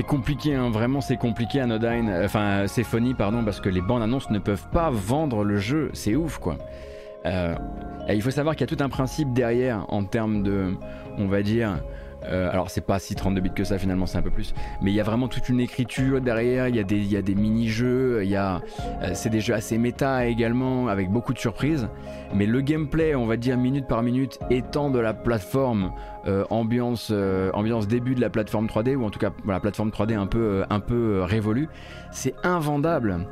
[0.00, 4.30] C'est compliqué, hein, vraiment c'est compliqué Anodyne, enfin Symphony pardon, parce que les bandes annonces
[4.30, 6.56] ne peuvent pas vendre le jeu, c'est ouf quoi.
[7.26, 7.54] Euh,
[8.08, 10.74] il faut savoir qu'il y a tout un principe derrière en termes de,
[11.18, 11.82] on va dire,
[12.24, 14.54] euh, alors c'est pas si 32 bits que ça finalement, c'est un peu plus.
[14.82, 18.20] Mais il y a vraiment toute une écriture derrière, il y a des, des mini-jeux,
[18.22, 18.60] il y a,
[19.02, 21.88] euh, c'est des jeux assez méta également, avec beaucoup de surprises.
[22.34, 25.92] Mais le gameplay, on va dire minute par minute, étant de la plateforme
[26.26, 27.12] euh, ambiance,
[27.54, 30.64] ambiance début de la plateforme 3D, ou en tout cas la plateforme 3D un peu,
[30.68, 31.68] un peu révolue,
[32.10, 33.26] c'est invendable.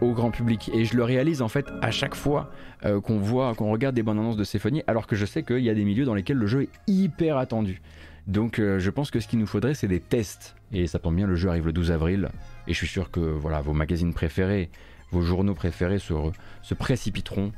[0.00, 2.50] au grand public et je le réalise en fait à chaque fois
[2.82, 5.70] qu'on voit qu'on regarde des bandes annonces de Symphony alors que je sais qu'il y
[5.70, 7.80] a des milieux dans lesquels le jeu est hyper attendu
[8.26, 10.56] donc euh, je pense que ce qu'il nous faudrait, c'est des tests.
[10.72, 12.28] Et ça tombe bien, le jeu arrive le 12 avril.
[12.66, 14.70] Et je suis sûr que voilà, vos magazines préférés,
[15.10, 17.52] vos journaux préférés se, précipiteront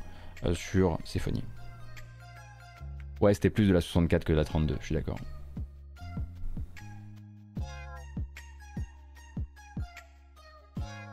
[0.45, 1.43] euh, sur Symfony.
[3.21, 5.19] Ouais, c'était plus de la 64 que de la 32, je suis d'accord.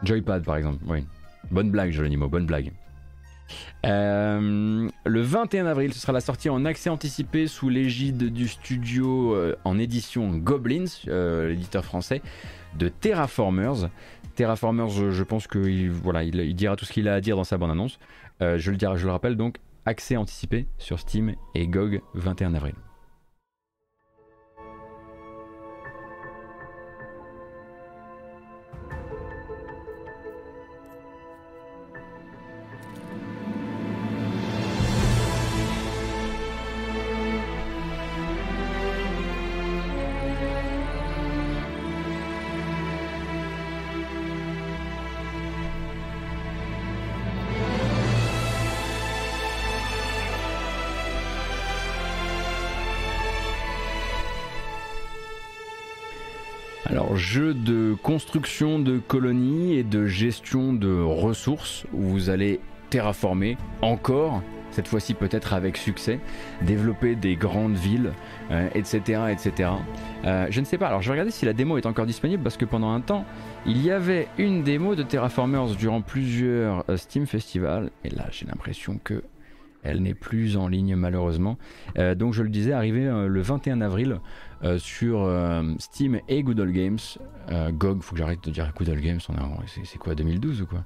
[0.03, 1.05] Joypad par exemple, oui.
[1.51, 2.73] Bonne blague, Jolonimo, bonne blague.
[3.87, 9.35] Euh, le 21 avril, ce sera la sortie en accès anticipé sous l'égide du studio
[9.35, 12.23] euh, en édition Goblins, euh, l'éditeur français,
[12.79, 13.89] de Terraformers.
[14.35, 15.93] Terraformers, je, pense qu'il
[16.55, 17.99] dira tout ce qu'il a à dire dans sa bande-annonce.
[18.41, 19.57] je, le dirai, je le rappelle donc,
[19.87, 22.75] accès anticipé sur Steam et GOG 21 avril.
[57.31, 62.59] Jeu de construction de colonies et de gestion de ressources où vous allez
[62.91, 64.43] terraformer encore,
[64.73, 66.19] cette fois-ci peut-être avec succès,
[66.63, 68.11] développer des grandes villes,
[68.75, 69.01] etc.
[69.11, 69.71] Euh, etc.
[70.25, 72.43] Euh, je ne sais pas, alors je vais regarder si la démo est encore disponible
[72.43, 73.25] parce que pendant un temps,
[73.65, 78.47] il y avait une démo de Terraformers durant plusieurs euh, Steam Festivals et là j'ai
[78.47, 79.23] l'impression que
[79.83, 81.59] elle n'est plus en ligne malheureusement.
[81.97, 84.21] donc je le disais, arrivé le 21 avril,
[84.63, 86.99] euh, sur euh, Steam et Good Games.
[87.51, 89.21] Euh, GOG, faut que j'arrête de dire Good Games,
[89.85, 90.85] c'est quoi 2012 ou quoi?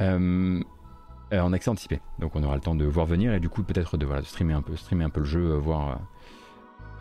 [0.00, 2.00] En accès anticipé.
[2.18, 4.54] Donc on aura le temps de voir venir et du coup peut-être de, voilà, streamer
[4.54, 6.00] un peu, streamer un peu le jeu, voir,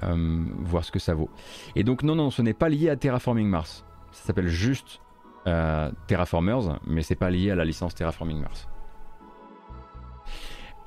[0.01, 1.29] voir ce que ça vaut.
[1.75, 3.85] Et donc non non, ce n'est pas lié à Terraforming Mars.
[4.11, 5.01] Ça s'appelle juste
[5.45, 8.67] Terraformers, mais c'est pas lié à la licence Terraforming Mars.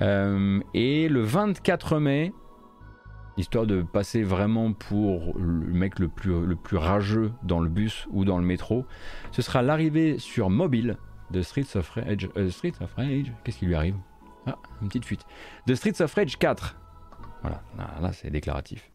[0.01, 2.33] Et le 24 mai,
[3.37, 8.07] histoire de passer vraiment pour le mec le plus, le plus rageux dans le bus
[8.11, 8.85] ou dans le métro.
[9.31, 10.97] Ce sera l'arrivée sur mobile
[11.31, 12.29] de Streets of Rage.
[12.37, 12.49] Euh,
[12.81, 13.95] of Rage Qu'est-ce qui lui arrive?
[14.45, 15.25] Ah, une petite fuite.
[15.65, 16.75] De Streets of Rage 4.
[17.41, 17.61] Voilà,
[18.01, 18.89] là, c'est déclaratif.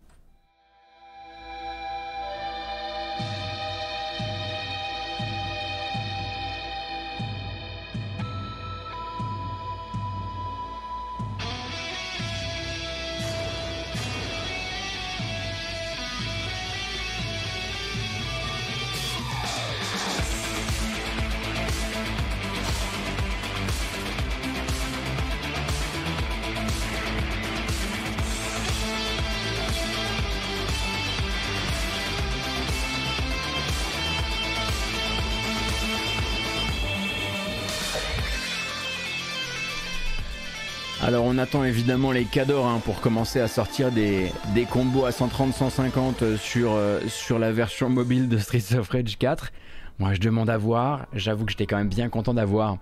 [41.61, 44.33] Évidemment les cadors hein, pour commencer à sortir des,
[44.71, 49.53] combos à 130-150 sur, euh, sur la version mobile de Streets of Rage 4.
[49.99, 52.79] Moi je demande à voir, j'avoue que j'étais quand même bien content d'avoir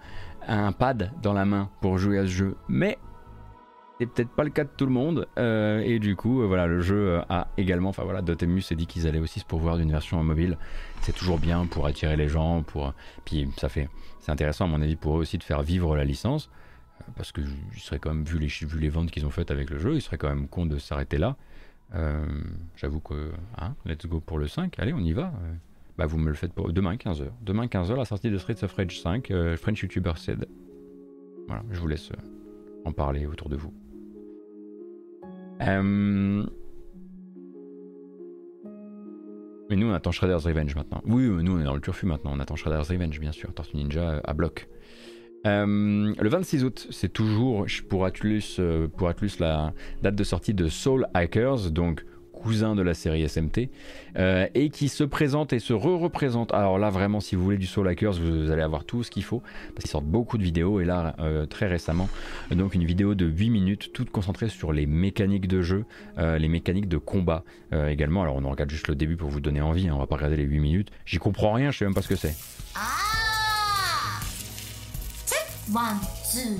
[0.47, 2.57] un pad dans la main pour jouer à ce jeu.
[2.69, 2.99] Mais
[3.99, 5.27] c'est peut-être pas le cas de tout le monde.
[5.39, 8.77] euh, et du coup, euh, voilà, le jeu euh, a également, enfin voilà, Dotemu s'est
[8.77, 10.57] dit qu'ils allaient aussi se pourvoir d'une version mobile.
[11.03, 12.95] C'est toujours bien pour attirer les gens, pour
[13.25, 13.89] puis ça fait,
[14.21, 16.51] c'est intéressant à mon avis pour eux aussi de faire vivre la licence
[17.17, 17.41] parce que
[18.01, 20.19] quand même vu les vu les ventes qu'ils ont faites avec le jeu, il serait
[20.19, 21.37] quand même con de s'arrêter là.
[21.95, 22.25] Euh,
[22.77, 25.33] J'avoue que hein, let's go pour le 5, allez on y va.
[25.43, 25.53] Euh,
[25.99, 27.27] Bah vous me le faites pour demain 15h.
[27.43, 30.47] Demain 15h la sortie de Streets of Rage 5, euh, French YouTuber said.
[31.47, 32.17] Voilà, je vous laisse euh,
[32.85, 33.73] en parler autour de vous.
[39.69, 41.01] Mais nous on attend Shredder's Revenge maintenant.
[41.05, 43.77] Oui, nous on est dans le turfu maintenant, on attend Shredder's Revenge bien sûr, Tortue
[43.77, 44.69] Ninja à bloc.
[45.47, 49.73] Euh, le 26 août, c'est toujours pour Atlus, euh, pour Atlus la
[50.03, 53.69] date de sortie de Soul Hackers, donc cousin de la série SMT,
[54.17, 56.55] euh, et qui se présente et se re-représente.
[56.55, 59.25] Alors là, vraiment, si vous voulez du Soul Hackers, vous, allez avoir tout ce qu'il
[59.25, 59.41] faut,
[59.75, 61.17] parce qu'ils sortent beaucoup de vidéos, et là,
[61.51, 62.09] très récemment,
[62.51, 65.85] donc une vidéo de 8 minutes, toute concentrée sur les mécaniques de jeu,
[66.17, 68.23] les mécaniques de combat également.
[68.23, 70.17] Alors on en regarde juste le début pour vous donner envie, hein, on va pas
[70.17, 70.89] regarder les 8 minutes.
[71.05, 72.35] J'y comprends rien, je sais même pas ce que c'est.
[72.75, 73.30] Ah
[75.74, 76.58] ワンツー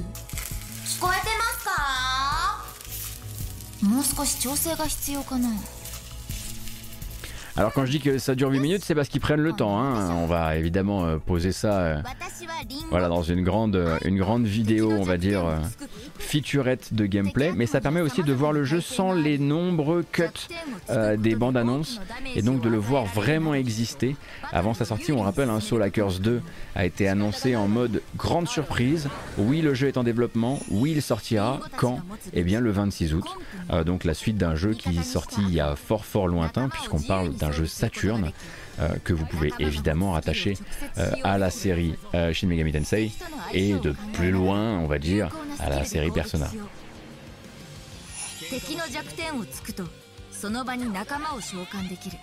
[0.86, 1.72] 聞こえてますか
[3.88, 5.50] もう少し調整が必要かな
[7.58, 9.80] Alors quand je dis que ça dure 8 minutes, c'est parce qu'ils prennent le temps.
[9.80, 10.12] hein.
[10.16, 14.46] On va évidemment euh, poser ça euh, 私はリンゴ voilà, dans une grande, euh, une grande
[14.46, 15.46] vidéo, on va dire,
[16.31, 17.53] euh, featurette de gameplay.
[17.55, 20.25] Mais ça permet aussi de voir le jeu sans les nombreux cuts
[20.91, 22.01] euh, des bandes annonces
[22.35, 24.17] et donc de le voir vraiment exister.
[24.53, 26.41] Avant sa sortie, on rappelle, hein, Soul Hackers 2
[26.75, 29.09] a été annoncé en mode grande surprise.
[29.39, 30.61] Oui, le jeu est en développement.
[30.71, 31.61] Oui, il sortira.
[31.77, 32.01] Quand?
[32.33, 33.25] Eh bien, le 26 août.
[33.71, 36.69] Euh, donc la suite d'un jeu qui est sorti il y a fort fort lointain,
[36.69, 38.33] puisqu'on parle d'un jeu Saturn.
[38.80, 40.58] euh, que vous pouvez évidemment rattacher
[40.98, 43.12] euh, à la série euh, Shin Megami Tensei
[43.54, 45.30] et de plus loin, on va dire,
[45.60, 46.50] à la série Persona.
[48.50, 49.86] 敵の弱点をつくと
[50.32, 52.18] その場に仲間を召喚できる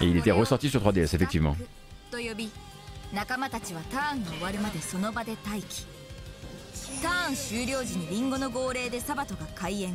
[0.00, 1.56] Et il était ressorti sur 3DS, effectivement.
[2.10, 2.50] と呼び
[3.12, 5.86] 仲間たちはターンが終わるまでその場で待機
[7.02, 9.94] ターン終了時にリンゴの号令でサバトが開演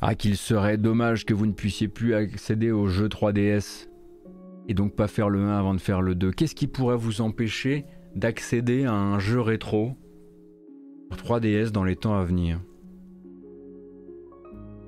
[0.00, 3.86] Ah, qu'il serait dommage que vous ne puissiez plus accéder au jeu 3DS
[4.67, 6.31] et donc pas faire le 1 avant de faire le 2.
[6.31, 7.85] Qu'est-ce qui pourrait vous empêcher
[8.15, 9.95] d'accéder à un jeu rétro
[11.11, 12.59] sur 3DS dans les temps à venir?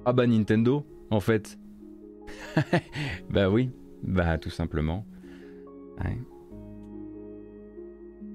[0.05, 1.57] Ah bah Nintendo, en fait.
[3.29, 3.71] bah oui,
[4.03, 5.05] bah tout simplement.
[6.03, 6.17] Ouais.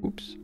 [0.02, 0.37] Oups.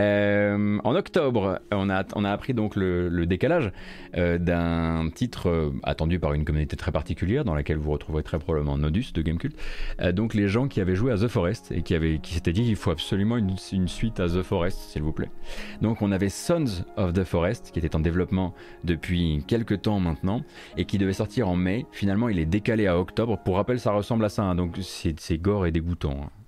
[0.00, 3.72] Euh, en octobre, on a, appris donc le, décalage
[4.16, 8.38] euh, d'un titre euh, attendu par une communauté très particulière dans laquelle vous retrouverez très
[8.38, 9.54] probablement Nodus de Gamecult.
[10.12, 12.76] Donc les gens qui avaient joué à The Forest et qui, avaient, s'étaient dit qu'il
[12.76, 13.56] faut absolument une,
[13.88, 15.30] suite à The Forest, s'il vous plaît.
[15.80, 18.54] Donc on avait Sons of the Forest qui était en développement
[18.84, 20.42] depuis quelques temps maintenant
[20.76, 21.86] et qui devait sortir en mai.
[21.92, 23.38] Finalement, il est décalé à octobre.
[23.44, 26.18] Pour rappel, ça ressemble à ça, hein, donc c'est c'est gore et dégoûtant.
[26.24, 26.41] hein.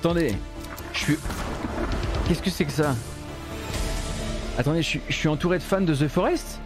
[0.00, 0.34] Attendez,
[0.94, 1.18] je suis.
[2.26, 2.96] Qu'est-ce que c'est que ça
[4.56, 6.58] Attendez, je suis, entouré de fans de The Forest?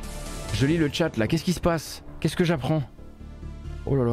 [0.54, 2.04] Je lis le chat là, qu'est-ce qui se passe?
[2.20, 2.84] Qu'est-ce que j'apprends?
[3.86, 4.12] Oh là là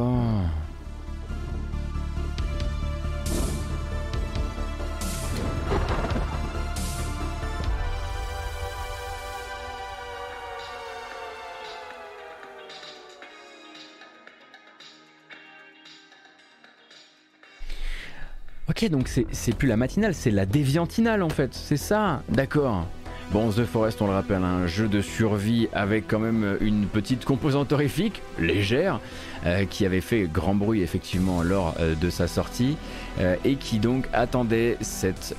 [18.88, 22.86] Donc c'est plus la matinale, c'est la déviantinale en fait, c'est ça D'accord.
[23.32, 27.24] Bon, The Forest, on le rappelle, un jeu de survie avec quand même une petite
[27.24, 29.00] composante horrifique, légère,
[29.46, 32.76] euh, qui avait fait grand bruit effectivement lors euh, de sa sortie,
[33.20, 35.34] euh, et qui donc attendait cette,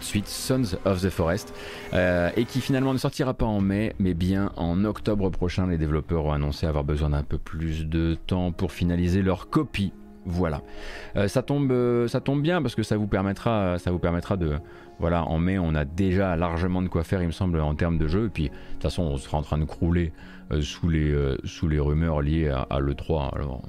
[0.00, 1.52] suite Sons of the Forest,
[1.92, 5.66] et qui finalement ne sortira pas en mai, mais bien en octobre prochain.
[5.66, 9.92] Les développeurs ont annoncé avoir besoin d'un peu plus de temps pour finaliser leur copie.
[10.28, 10.60] Voilà.
[11.16, 14.36] Euh, ça, tombe, euh, ça tombe bien parce que ça vous permettra, ça vous permettra
[14.36, 14.58] de,
[14.98, 17.96] Voilà, en mai, on a déjà largement de quoi faire, il me semble, en termes
[17.96, 18.26] de jeu.
[18.26, 20.12] Et puis, de toute façon, on sera en train de crouler
[20.52, 23.34] euh, sous, les, rumeurs liées à, à l'E3.
[23.34, 23.62] Alors,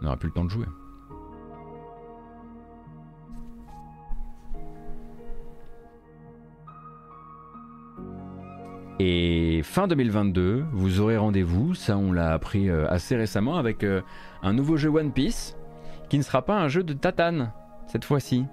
[0.00, 0.66] on n'aura plus le temps de jouer.
[8.98, 13.84] Et fin 2022, vous aurez rendez-vous, ça on l'a appris assez récemment, avec
[14.42, 15.54] un nouveau jeu One Piece,
[16.08, 17.52] qui ne sera pas un jeu de tatane,
[17.86, 18.44] cette fois-ci.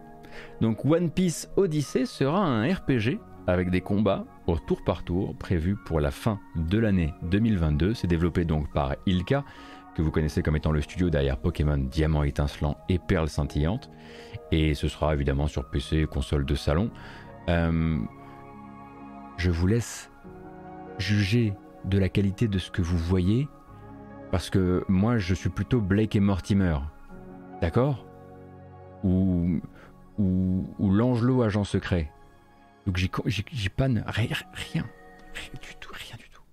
[0.62, 5.76] Donc One Piece Odyssey sera un RPG avec des combats au tour par tour prévus
[5.76, 7.94] pour la fin de l'année 2022.
[7.94, 9.44] C'est développé donc par Ilka,
[9.96, 13.90] que vous connaissez comme étant le studio derrière Pokémon Diamant étincelant et Perle scintillante.
[14.52, 16.90] Et ce sera évidemment sur PC, console de salon.
[17.50, 18.00] Euh,
[19.38, 20.10] je vous laisse
[20.98, 21.54] juger
[21.86, 23.48] de la qualité de ce que vous voyez,
[24.32, 26.78] parce que moi je suis plutôt Blake et Mortimer,
[27.64, 28.06] d'accord?
[29.06, 29.62] Ou,
[30.20, 32.12] ou, ou l'Angelot agent secret.
[32.86, 34.84] Donc j'y pas rien, rien, rien
[35.62, 36.44] du tout, rien du tout.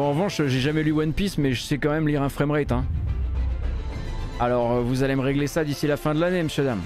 [0.00, 2.72] En revanche, j'ai jamais lu One Piece, mais je sais quand même lire un framerate.
[2.72, 2.84] Hein.
[4.40, 6.80] Alors, euh, vous allez me régler ça d'ici la fin de l'année, monsieur, dame.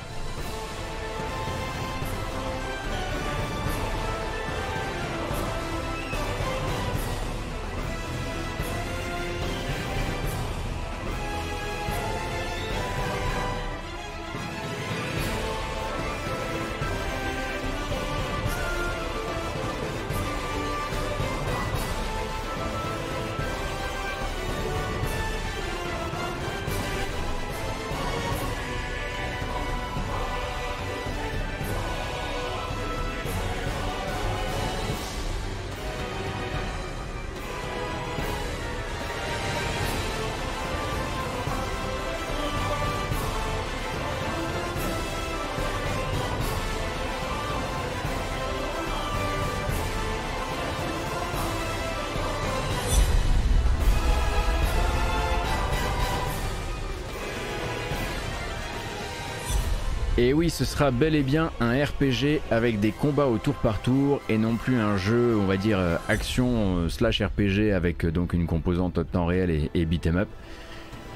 [60.24, 63.82] Et oui, ce sera bel et bien un RPG avec des combats au tour par
[63.82, 68.06] tour et non plus un jeu, on va dire, euh, action euh, slash RPG avec
[68.06, 70.28] euh, donc une composante temps réel et, et beat'em up.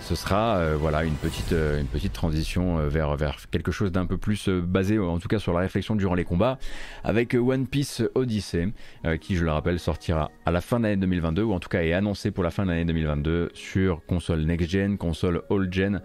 [0.03, 1.55] Ce sera voilà une petite,
[2.13, 3.17] transition vers,
[3.51, 6.59] quelque chose d'un peu plus basé en tout cas sur la réflexion durant les combats
[7.05, 8.73] avec One Piece Odyssey
[9.21, 11.83] qui je le rappelle sortira à la fin de l'année 2022 ou en tout cas
[11.83, 16.01] est annoncé pour la fin de l'année 2022 sur console next-gen, console old-gen,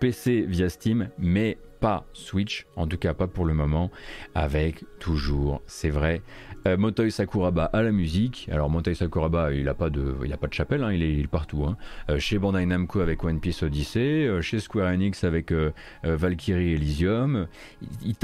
[0.00, 3.90] PC via Steam mais pas Switch, en tout cas pas pour le moment,
[4.34, 6.22] avec toujours, c'est vrai,
[6.66, 8.48] euh, Sakuraba à la musique.
[8.52, 11.64] Alors Motoi Sakuraba, il a pas de, pas de chapelle, hein, il, est, partout.
[11.64, 11.76] Hein.
[12.10, 15.52] Euh, chez Bandai Namco avec One Piece Odyssey, euh, chez Square Enix avec
[16.04, 17.46] Valkyrie Elysium.
[17.82, 18.16] Il, il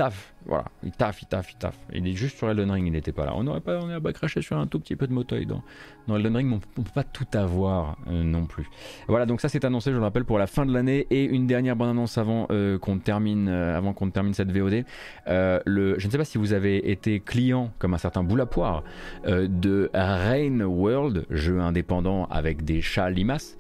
[0.47, 1.79] voilà, il taffe, il taffe, il taffe.
[1.93, 3.35] Il est juste sur Elden Ring, il n'était pas là.
[3.37, 5.63] On n'aurait pas, on pas craché sur un tout petit peu de Motoi dans,
[6.07, 8.69] dans Elden Ring, mais on peut pas tout avoir non plus.
[9.09, 11.47] Voilà, donc ça c'est annoncé, je le rappelle, pour la fin de l'année et une
[11.47, 12.49] dernière bonne annonce avant
[12.81, 14.85] qu'on termine, avant termine cette VOD.
[15.27, 18.83] je ne sais pas si vous avez été client comme un certain bout à poire
[19.27, 23.57] euh, de Rain World, jeu indépendant avec des chats limaces.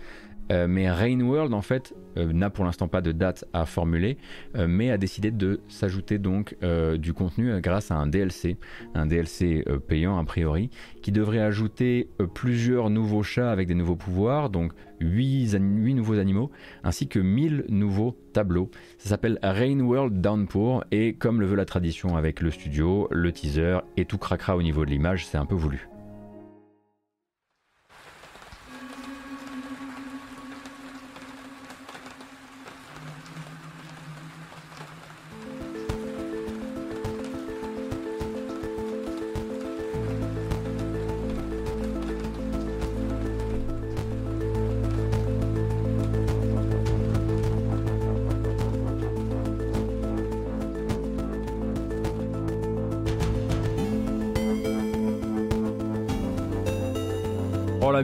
[0.53, 4.19] Euh, mais Rain World en fait euh, n'a pour l'instant pas de date à formuler,
[4.55, 6.57] mais a décidé de s'ajouter donc
[6.99, 8.57] du contenu grâce à un DLC,
[8.95, 10.71] un DLC payant a priori,
[11.03, 15.55] qui devrait ajouter plusieurs nouveaux chats avec des nouveaux pouvoirs, donc 8,
[15.95, 16.51] nouveaux animaux,
[16.85, 18.71] ainsi que 1000 nouveaux tableaux.
[18.99, 23.33] Ça s'appelle Rain World Downpour, et comme le veut la tradition avec le studio, le
[23.33, 25.89] teaser et tout craquera au niveau de l'image, c'est un peu voulu.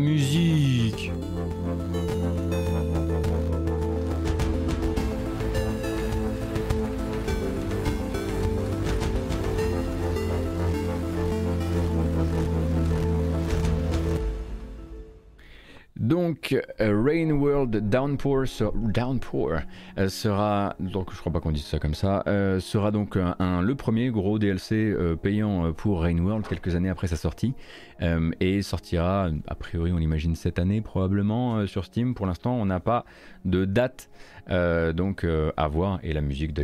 [0.03, 0.52] Musique
[17.81, 18.45] Downpour,
[19.99, 23.63] euh, sera, donc je crois pas qu'on dise ça comme ça, euh, sera donc un,
[23.63, 27.55] le premier gros DLC payant pour Rain World quelques années après sa sortie
[28.41, 32.15] et sortira a priori on l'imagine cette année probablement sur Steam.
[32.15, 33.05] Pour l'instant on n'a pas
[33.45, 34.11] de date
[34.49, 35.25] donc
[35.57, 36.59] à voir et la musique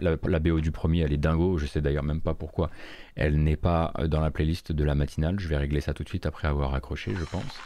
[0.00, 1.58] la, la, BO du premier elle est dingo.
[1.58, 2.70] Je sais d'ailleurs même pas pourquoi
[3.16, 5.40] elle n'est pas dans la playlist de la matinale.
[5.40, 7.60] Je vais régler ça tout de suite après avoir accroché je pense.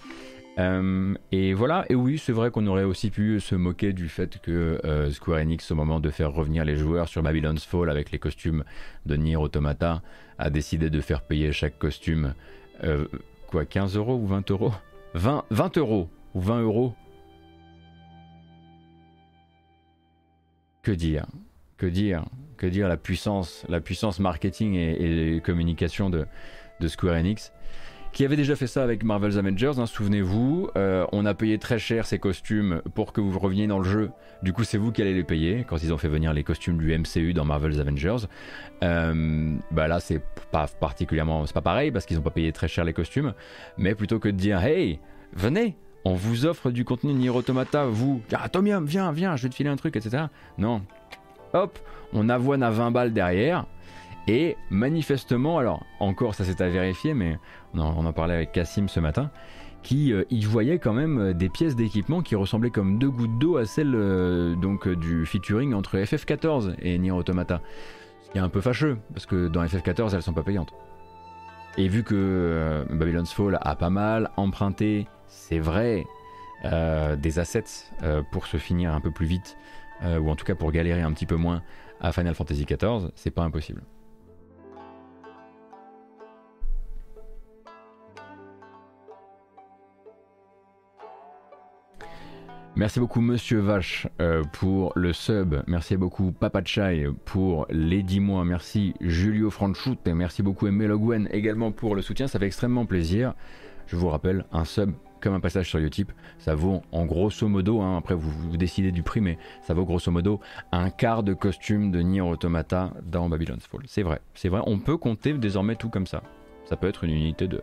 [0.58, 4.38] Euh, et voilà, et oui, c'est vrai qu'on aurait aussi pu se moquer du fait
[4.38, 8.10] que euh, Square Enix, au moment de faire revenir les joueurs sur Babylon's Fall avec
[8.10, 8.64] les costumes
[9.06, 10.02] de Nier Automata,
[10.38, 12.34] a décidé de faire payer chaque costume,
[12.82, 13.06] euh,
[13.46, 14.72] quoi, 15 euros ou 20 euros?
[15.14, 16.94] 20, 20 euros ou 20 euros?
[20.82, 21.26] Que dire?
[21.76, 22.24] Que dire?
[22.56, 22.88] Que dire?
[22.88, 26.26] La puissance, la puissance marketing et, communication de,
[26.80, 27.52] de Square Enix
[28.12, 30.68] qui avait déjà fait ça avec Marvel's Avengers, hein, souvenez-vous.
[30.76, 34.10] Euh, on a payé très cher ces costumes pour que vous reveniez dans le jeu.
[34.42, 36.78] Du coup, c'est vous qui allez les payer quand ils ont fait venir les costumes
[36.78, 38.26] du MCU dans Marvel's Avengers.
[38.82, 42.68] Euh, bah là, c'est pas particulièrement, c'est pas pareil parce qu'ils n'ont pas payé très
[42.68, 43.34] cher les costumes.
[43.78, 44.98] Mais plutôt que de dire, hey,
[45.32, 49.48] venez, on vous offre du contenu Nier Automata, vous, ah, Tomium, viens, viens, je vais
[49.50, 50.24] te filer un truc, etc.
[50.58, 50.82] Non.
[51.52, 51.78] Hop,
[52.12, 53.66] on avoine à 20 balles derrière.
[54.28, 57.38] Et manifestement, alors encore ça c'est à vérifier, mais
[57.74, 59.30] on en, parlait avec Cassim ce matin,
[59.82, 63.56] qui euh, voyait quand même euh, des pièces d'équipement qui ressemblaient comme deux gouttes d'eau
[63.56, 67.60] à celles euh, donc du featuring entre FF14 et Nier Automata.
[68.22, 70.72] Ce qui est un peu fâcheux, parce que dans FF14 elles sont pas payantes.
[71.76, 76.04] Et vu que Babylon's Fall a pas mal emprunté, c'est vrai,
[76.64, 77.92] des assets
[78.32, 79.56] pour se finir un peu plus vite,
[80.02, 81.62] ou en tout cas pour galérer un petit peu moins
[82.00, 83.82] à Final Fantasy XIV, c'est pas impossible.
[92.76, 95.56] Merci beaucoup Monsieur Vache euh, pour le sub.
[95.66, 98.44] Merci beaucoup Papa Chai pour les 10 mois.
[98.44, 102.28] Merci Julio Franchut et merci beaucoup Emelogwen également pour le soutien.
[102.28, 103.34] Ça fait extrêmement plaisir.
[103.86, 107.80] Je vous rappelle, un sub comme un passage sur Utip, ça vaut en grosso modo,
[107.80, 110.40] hein, après vous, vous, décidez du prix, mais ça vaut grosso modo
[110.72, 113.82] un quart de costume de Nier Automata dans Babylon's Fall.
[113.86, 116.22] C'est vrai, c'est vrai, on peut compter désormais tout comme ça.
[116.64, 117.62] Ça peut être une unité de,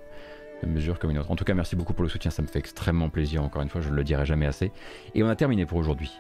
[0.66, 1.30] mesure comme une autre.
[1.32, 3.70] En tout cas, merci beaucoup pour le soutien, ça me fait extrêmement plaisir, encore une
[3.70, 4.72] fois, je ne le dirai jamais assez.
[5.14, 6.12] Et on a terminé pour aujourd'hui.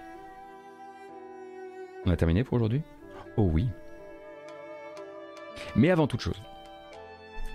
[2.05, 2.81] On a terminé pour aujourd'hui?
[3.35, 3.67] Oh oui.
[5.75, 6.41] Mais avant toute chose,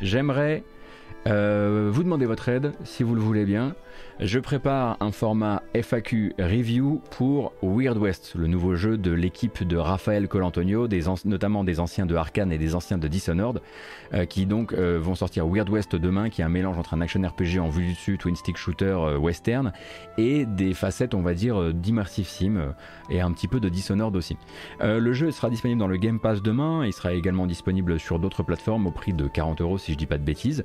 [0.00, 0.64] j'aimerais
[1.26, 3.74] euh, vous demander votre aide, si vous le voulez bien.
[4.20, 9.76] Je prépare un format FAQ review pour Weird West, le nouveau jeu de l'équipe de
[9.76, 10.86] Raphaël Colantonio,
[11.24, 13.60] notamment des anciens de Arkane et des anciens de Dishonored,
[14.14, 17.00] euh, qui donc euh, vont sortir Weird West demain, qui est un mélange entre un
[17.00, 19.72] action RPG en vue du dessus, twin stick shooter western,
[20.18, 22.74] et des facettes, on va dire, d'immersive sim
[23.10, 24.36] et un petit peu de Dishonored aussi.
[24.80, 28.42] le jeu sera disponible dans le Game Pass demain, il sera également disponible sur d'autres
[28.42, 30.64] plateformes au prix de 40 euros si je dis pas de bêtises.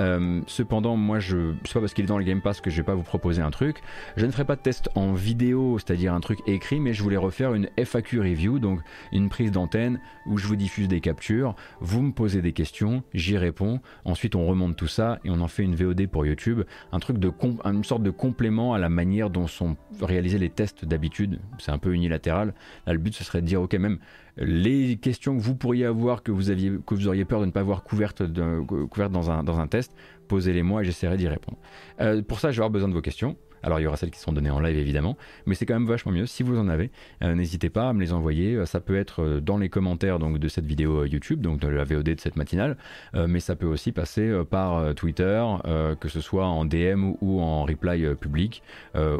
[0.00, 2.94] Euh, cependant, moi, je parce qu'il est dans le Game Pass que je vais pas
[2.94, 3.82] vous proposer un truc.
[4.16, 7.18] Je ne ferai pas de test en vidéo, c'est-à-dire un truc écrit, mais je voulais
[7.18, 8.80] refaire une FAQ review, donc
[9.12, 11.54] une prise d'antenne où je vous diffuse des captures.
[11.82, 13.80] Vous me posez des questions, j'y réponds.
[14.06, 17.18] Ensuite, on remonte tout ça et on en fait une VOD pour YouTube, un truc
[17.18, 17.30] de
[17.66, 21.40] une sorte de complément à la manière dont sont réalisés les tests d'habitude.
[21.58, 22.54] C'est un peu unilatéral.
[22.86, 23.98] Là, le but ce serait de dire ok, même
[24.40, 28.22] les questions que vous pourriez avoir, que vous, auriez peur de ne pas voir couvertes,
[28.22, 29.92] dans, un, dans un test,
[30.28, 31.58] posez-les moi et j'essaierai d'y répondre.
[32.00, 33.36] Euh, pour ça, je vais avoir besoin de vos questions.
[33.62, 35.16] Alors il y aura celles qui seront données en live évidemment,
[35.46, 36.26] mais c'est quand même vachement mieux.
[36.26, 36.90] Si vous en avez,
[37.22, 38.54] euh, n'hésitez pas à me les envoyer.
[38.54, 41.84] Euh, ça peut être euh, dans les commentaires de cette vidéo YouTube, donc de la
[41.84, 42.76] VOD de cette matinale,
[43.14, 45.44] mais ça peut aussi passer par Twitter,
[46.00, 48.62] que ce soit en DM ou, en reply public,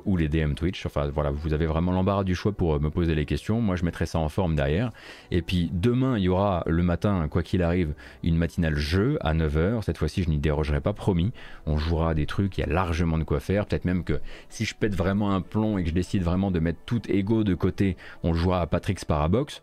[0.04, 0.86] ou les DM Twitch.
[0.86, 3.60] Enfin voilà, vous avez vraiment l'embarras du choix pour me poser les questions.
[3.60, 4.92] Moi je mettrai ça en forme derrière.
[5.30, 9.34] Et puis demain, il y aura le matin, quoi qu'il arrive, une matinale jeu à
[9.34, 9.82] 9h.
[9.82, 11.32] Cette fois-ci, je n'y dérogerai pas, promis.
[11.66, 13.66] On jouera des trucs, il y a largement de quoi faire.
[13.66, 16.60] Peut-être même que si je pète vraiment un plomb et que je décide vraiment de
[16.60, 19.62] mettre tout ego de côté, on jouera à Patrick's Parabox.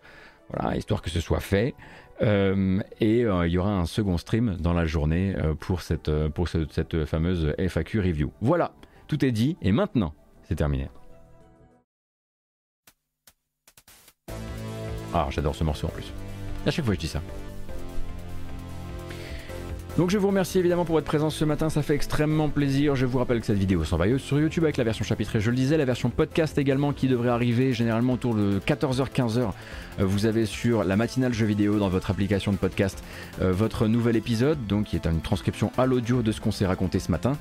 [0.49, 1.73] Voilà, histoire que ce soit fait.
[2.21, 6.11] Euh, et euh, il y aura un second stream dans la journée euh, pour, cette,
[6.29, 8.31] pour cette fameuse FAQ review.
[8.41, 8.71] Voilà,
[9.07, 10.13] tout est dit et maintenant,
[10.43, 10.89] c'est terminé.
[15.13, 16.11] Ah, j'adore ce morceau en plus.
[16.65, 17.21] À chaque fois, je dis ça.
[19.97, 22.97] Donc je vous remercie évidemment pour votre présence ce matin, ça fait extrêmement plaisir.
[22.97, 25.49] Je vous rappelle que cette vidéo s'en va sur YouTube avec la version chapitrée, je
[25.49, 29.51] le disais, la version podcast également qui devrait arriver généralement autour de 14h-15h.
[30.01, 33.01] Euh, vous avez sur la matinale jeu vidéo dans votre application de podcast
[33.41, 36.65] euh, votre nouvel épisode, donc qui est une transcription à l'audio de ce qu'on s'est
[36.65, 37.37] raconté ce matin.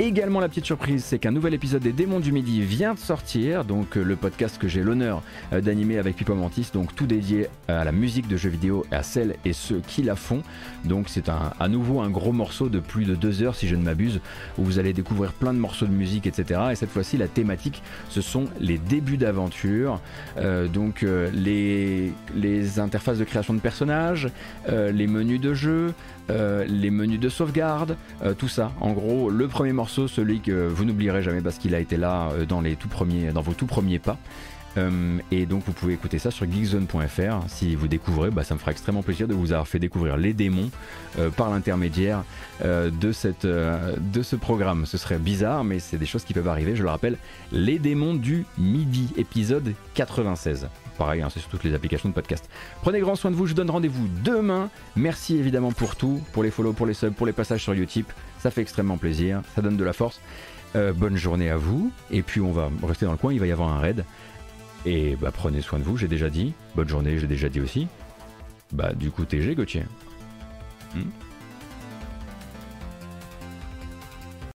[0.00, 3.64] Également la petite surprise, c'est qu'un nouvel épisode des Démons du Midi vient de sortir,
[3.64, 5.22] donc euh, le podcast que j'ai l'honneur
[5.52, 9.04] d'animer avec Pipo Mantis, donc tout dédié à la musique de jeux vidéo et à
[9.04, 10.42] celles et ceux qui la font.
[10.84, 13.76] Donc c'est un, à nouveau un gros morceau de plus de deux heures si je
[13.76, 14.20] ne m'abuse,
[14.58, 16.60] où vous allez découvrir plein de morceaux de musique, etc.
[16.72, 20.00] Et cette fois-ci, la thématique, ce sont les débuts d'aventure,
[20.38, 22.12] euh, donc euh, les,
[22.78, 24.28] interfaces de création de personnages,
[24.68, 25.92] euh, les menus de jeu,
[26.28, 27.96] les menus de sauvegarde,
[28.38, 28.72] tout ça.
[28.80, 32.30] En gros, le premier morceau, celui que vous n'oublierez jamais parce qu'il a été là
[32.48, 34.16] dans, les tout premiers, dans vos tout premiers pas.
[34.78, 37.48] Euh, et donc vous pouvez écouter ça sur geekzone.fr.
[37.48, 40.32] Si vous découvrez, bah, ça me fera extrêmement plaisir de vous avoir fait découvrir les
[40.32, 40.70] démons
[41.18, 42.24] euh, par l'intermédiaire
[42.64, 43.12] euh, de,
[43.98, 44.86] de ce programme.
[44.86, 46.76] Ce serait bizarre, mais c'est des choses qui peuvent arriver.
[46.76, 47.18] Je le rappelle,
[47.50, 50.68] les démons du midi, épisode 96.
[50.98, 52.48] Pareil, hein, c'est sur toutes les applications de podcast.
[52.82, 54.70] Prenez grand soin de vous, je donne rendez-vous demain.
[54.94, 58.12] Merci évidemment pour tout, pour les follow, pour les subs, pour les passages sur Utip.
[58.38, 60.20] Ça fait extrêmement plaisir, ça donne de la force.
[60.74, 63.52] bonne journée à vous, et puis on va rester dans le coin, il va y
[63.52, 64.04] avoir un raid.
[64.84, 66.54] Et bah, prenez soin de vous, j'ai déjà dit.
[66.74, 67.86] Bonne journée, j'ai déjà dit aussi.
[68.72, 69.84] Bah, du coup, TG, Gauthier.
[70.94, 71.10] Hmm?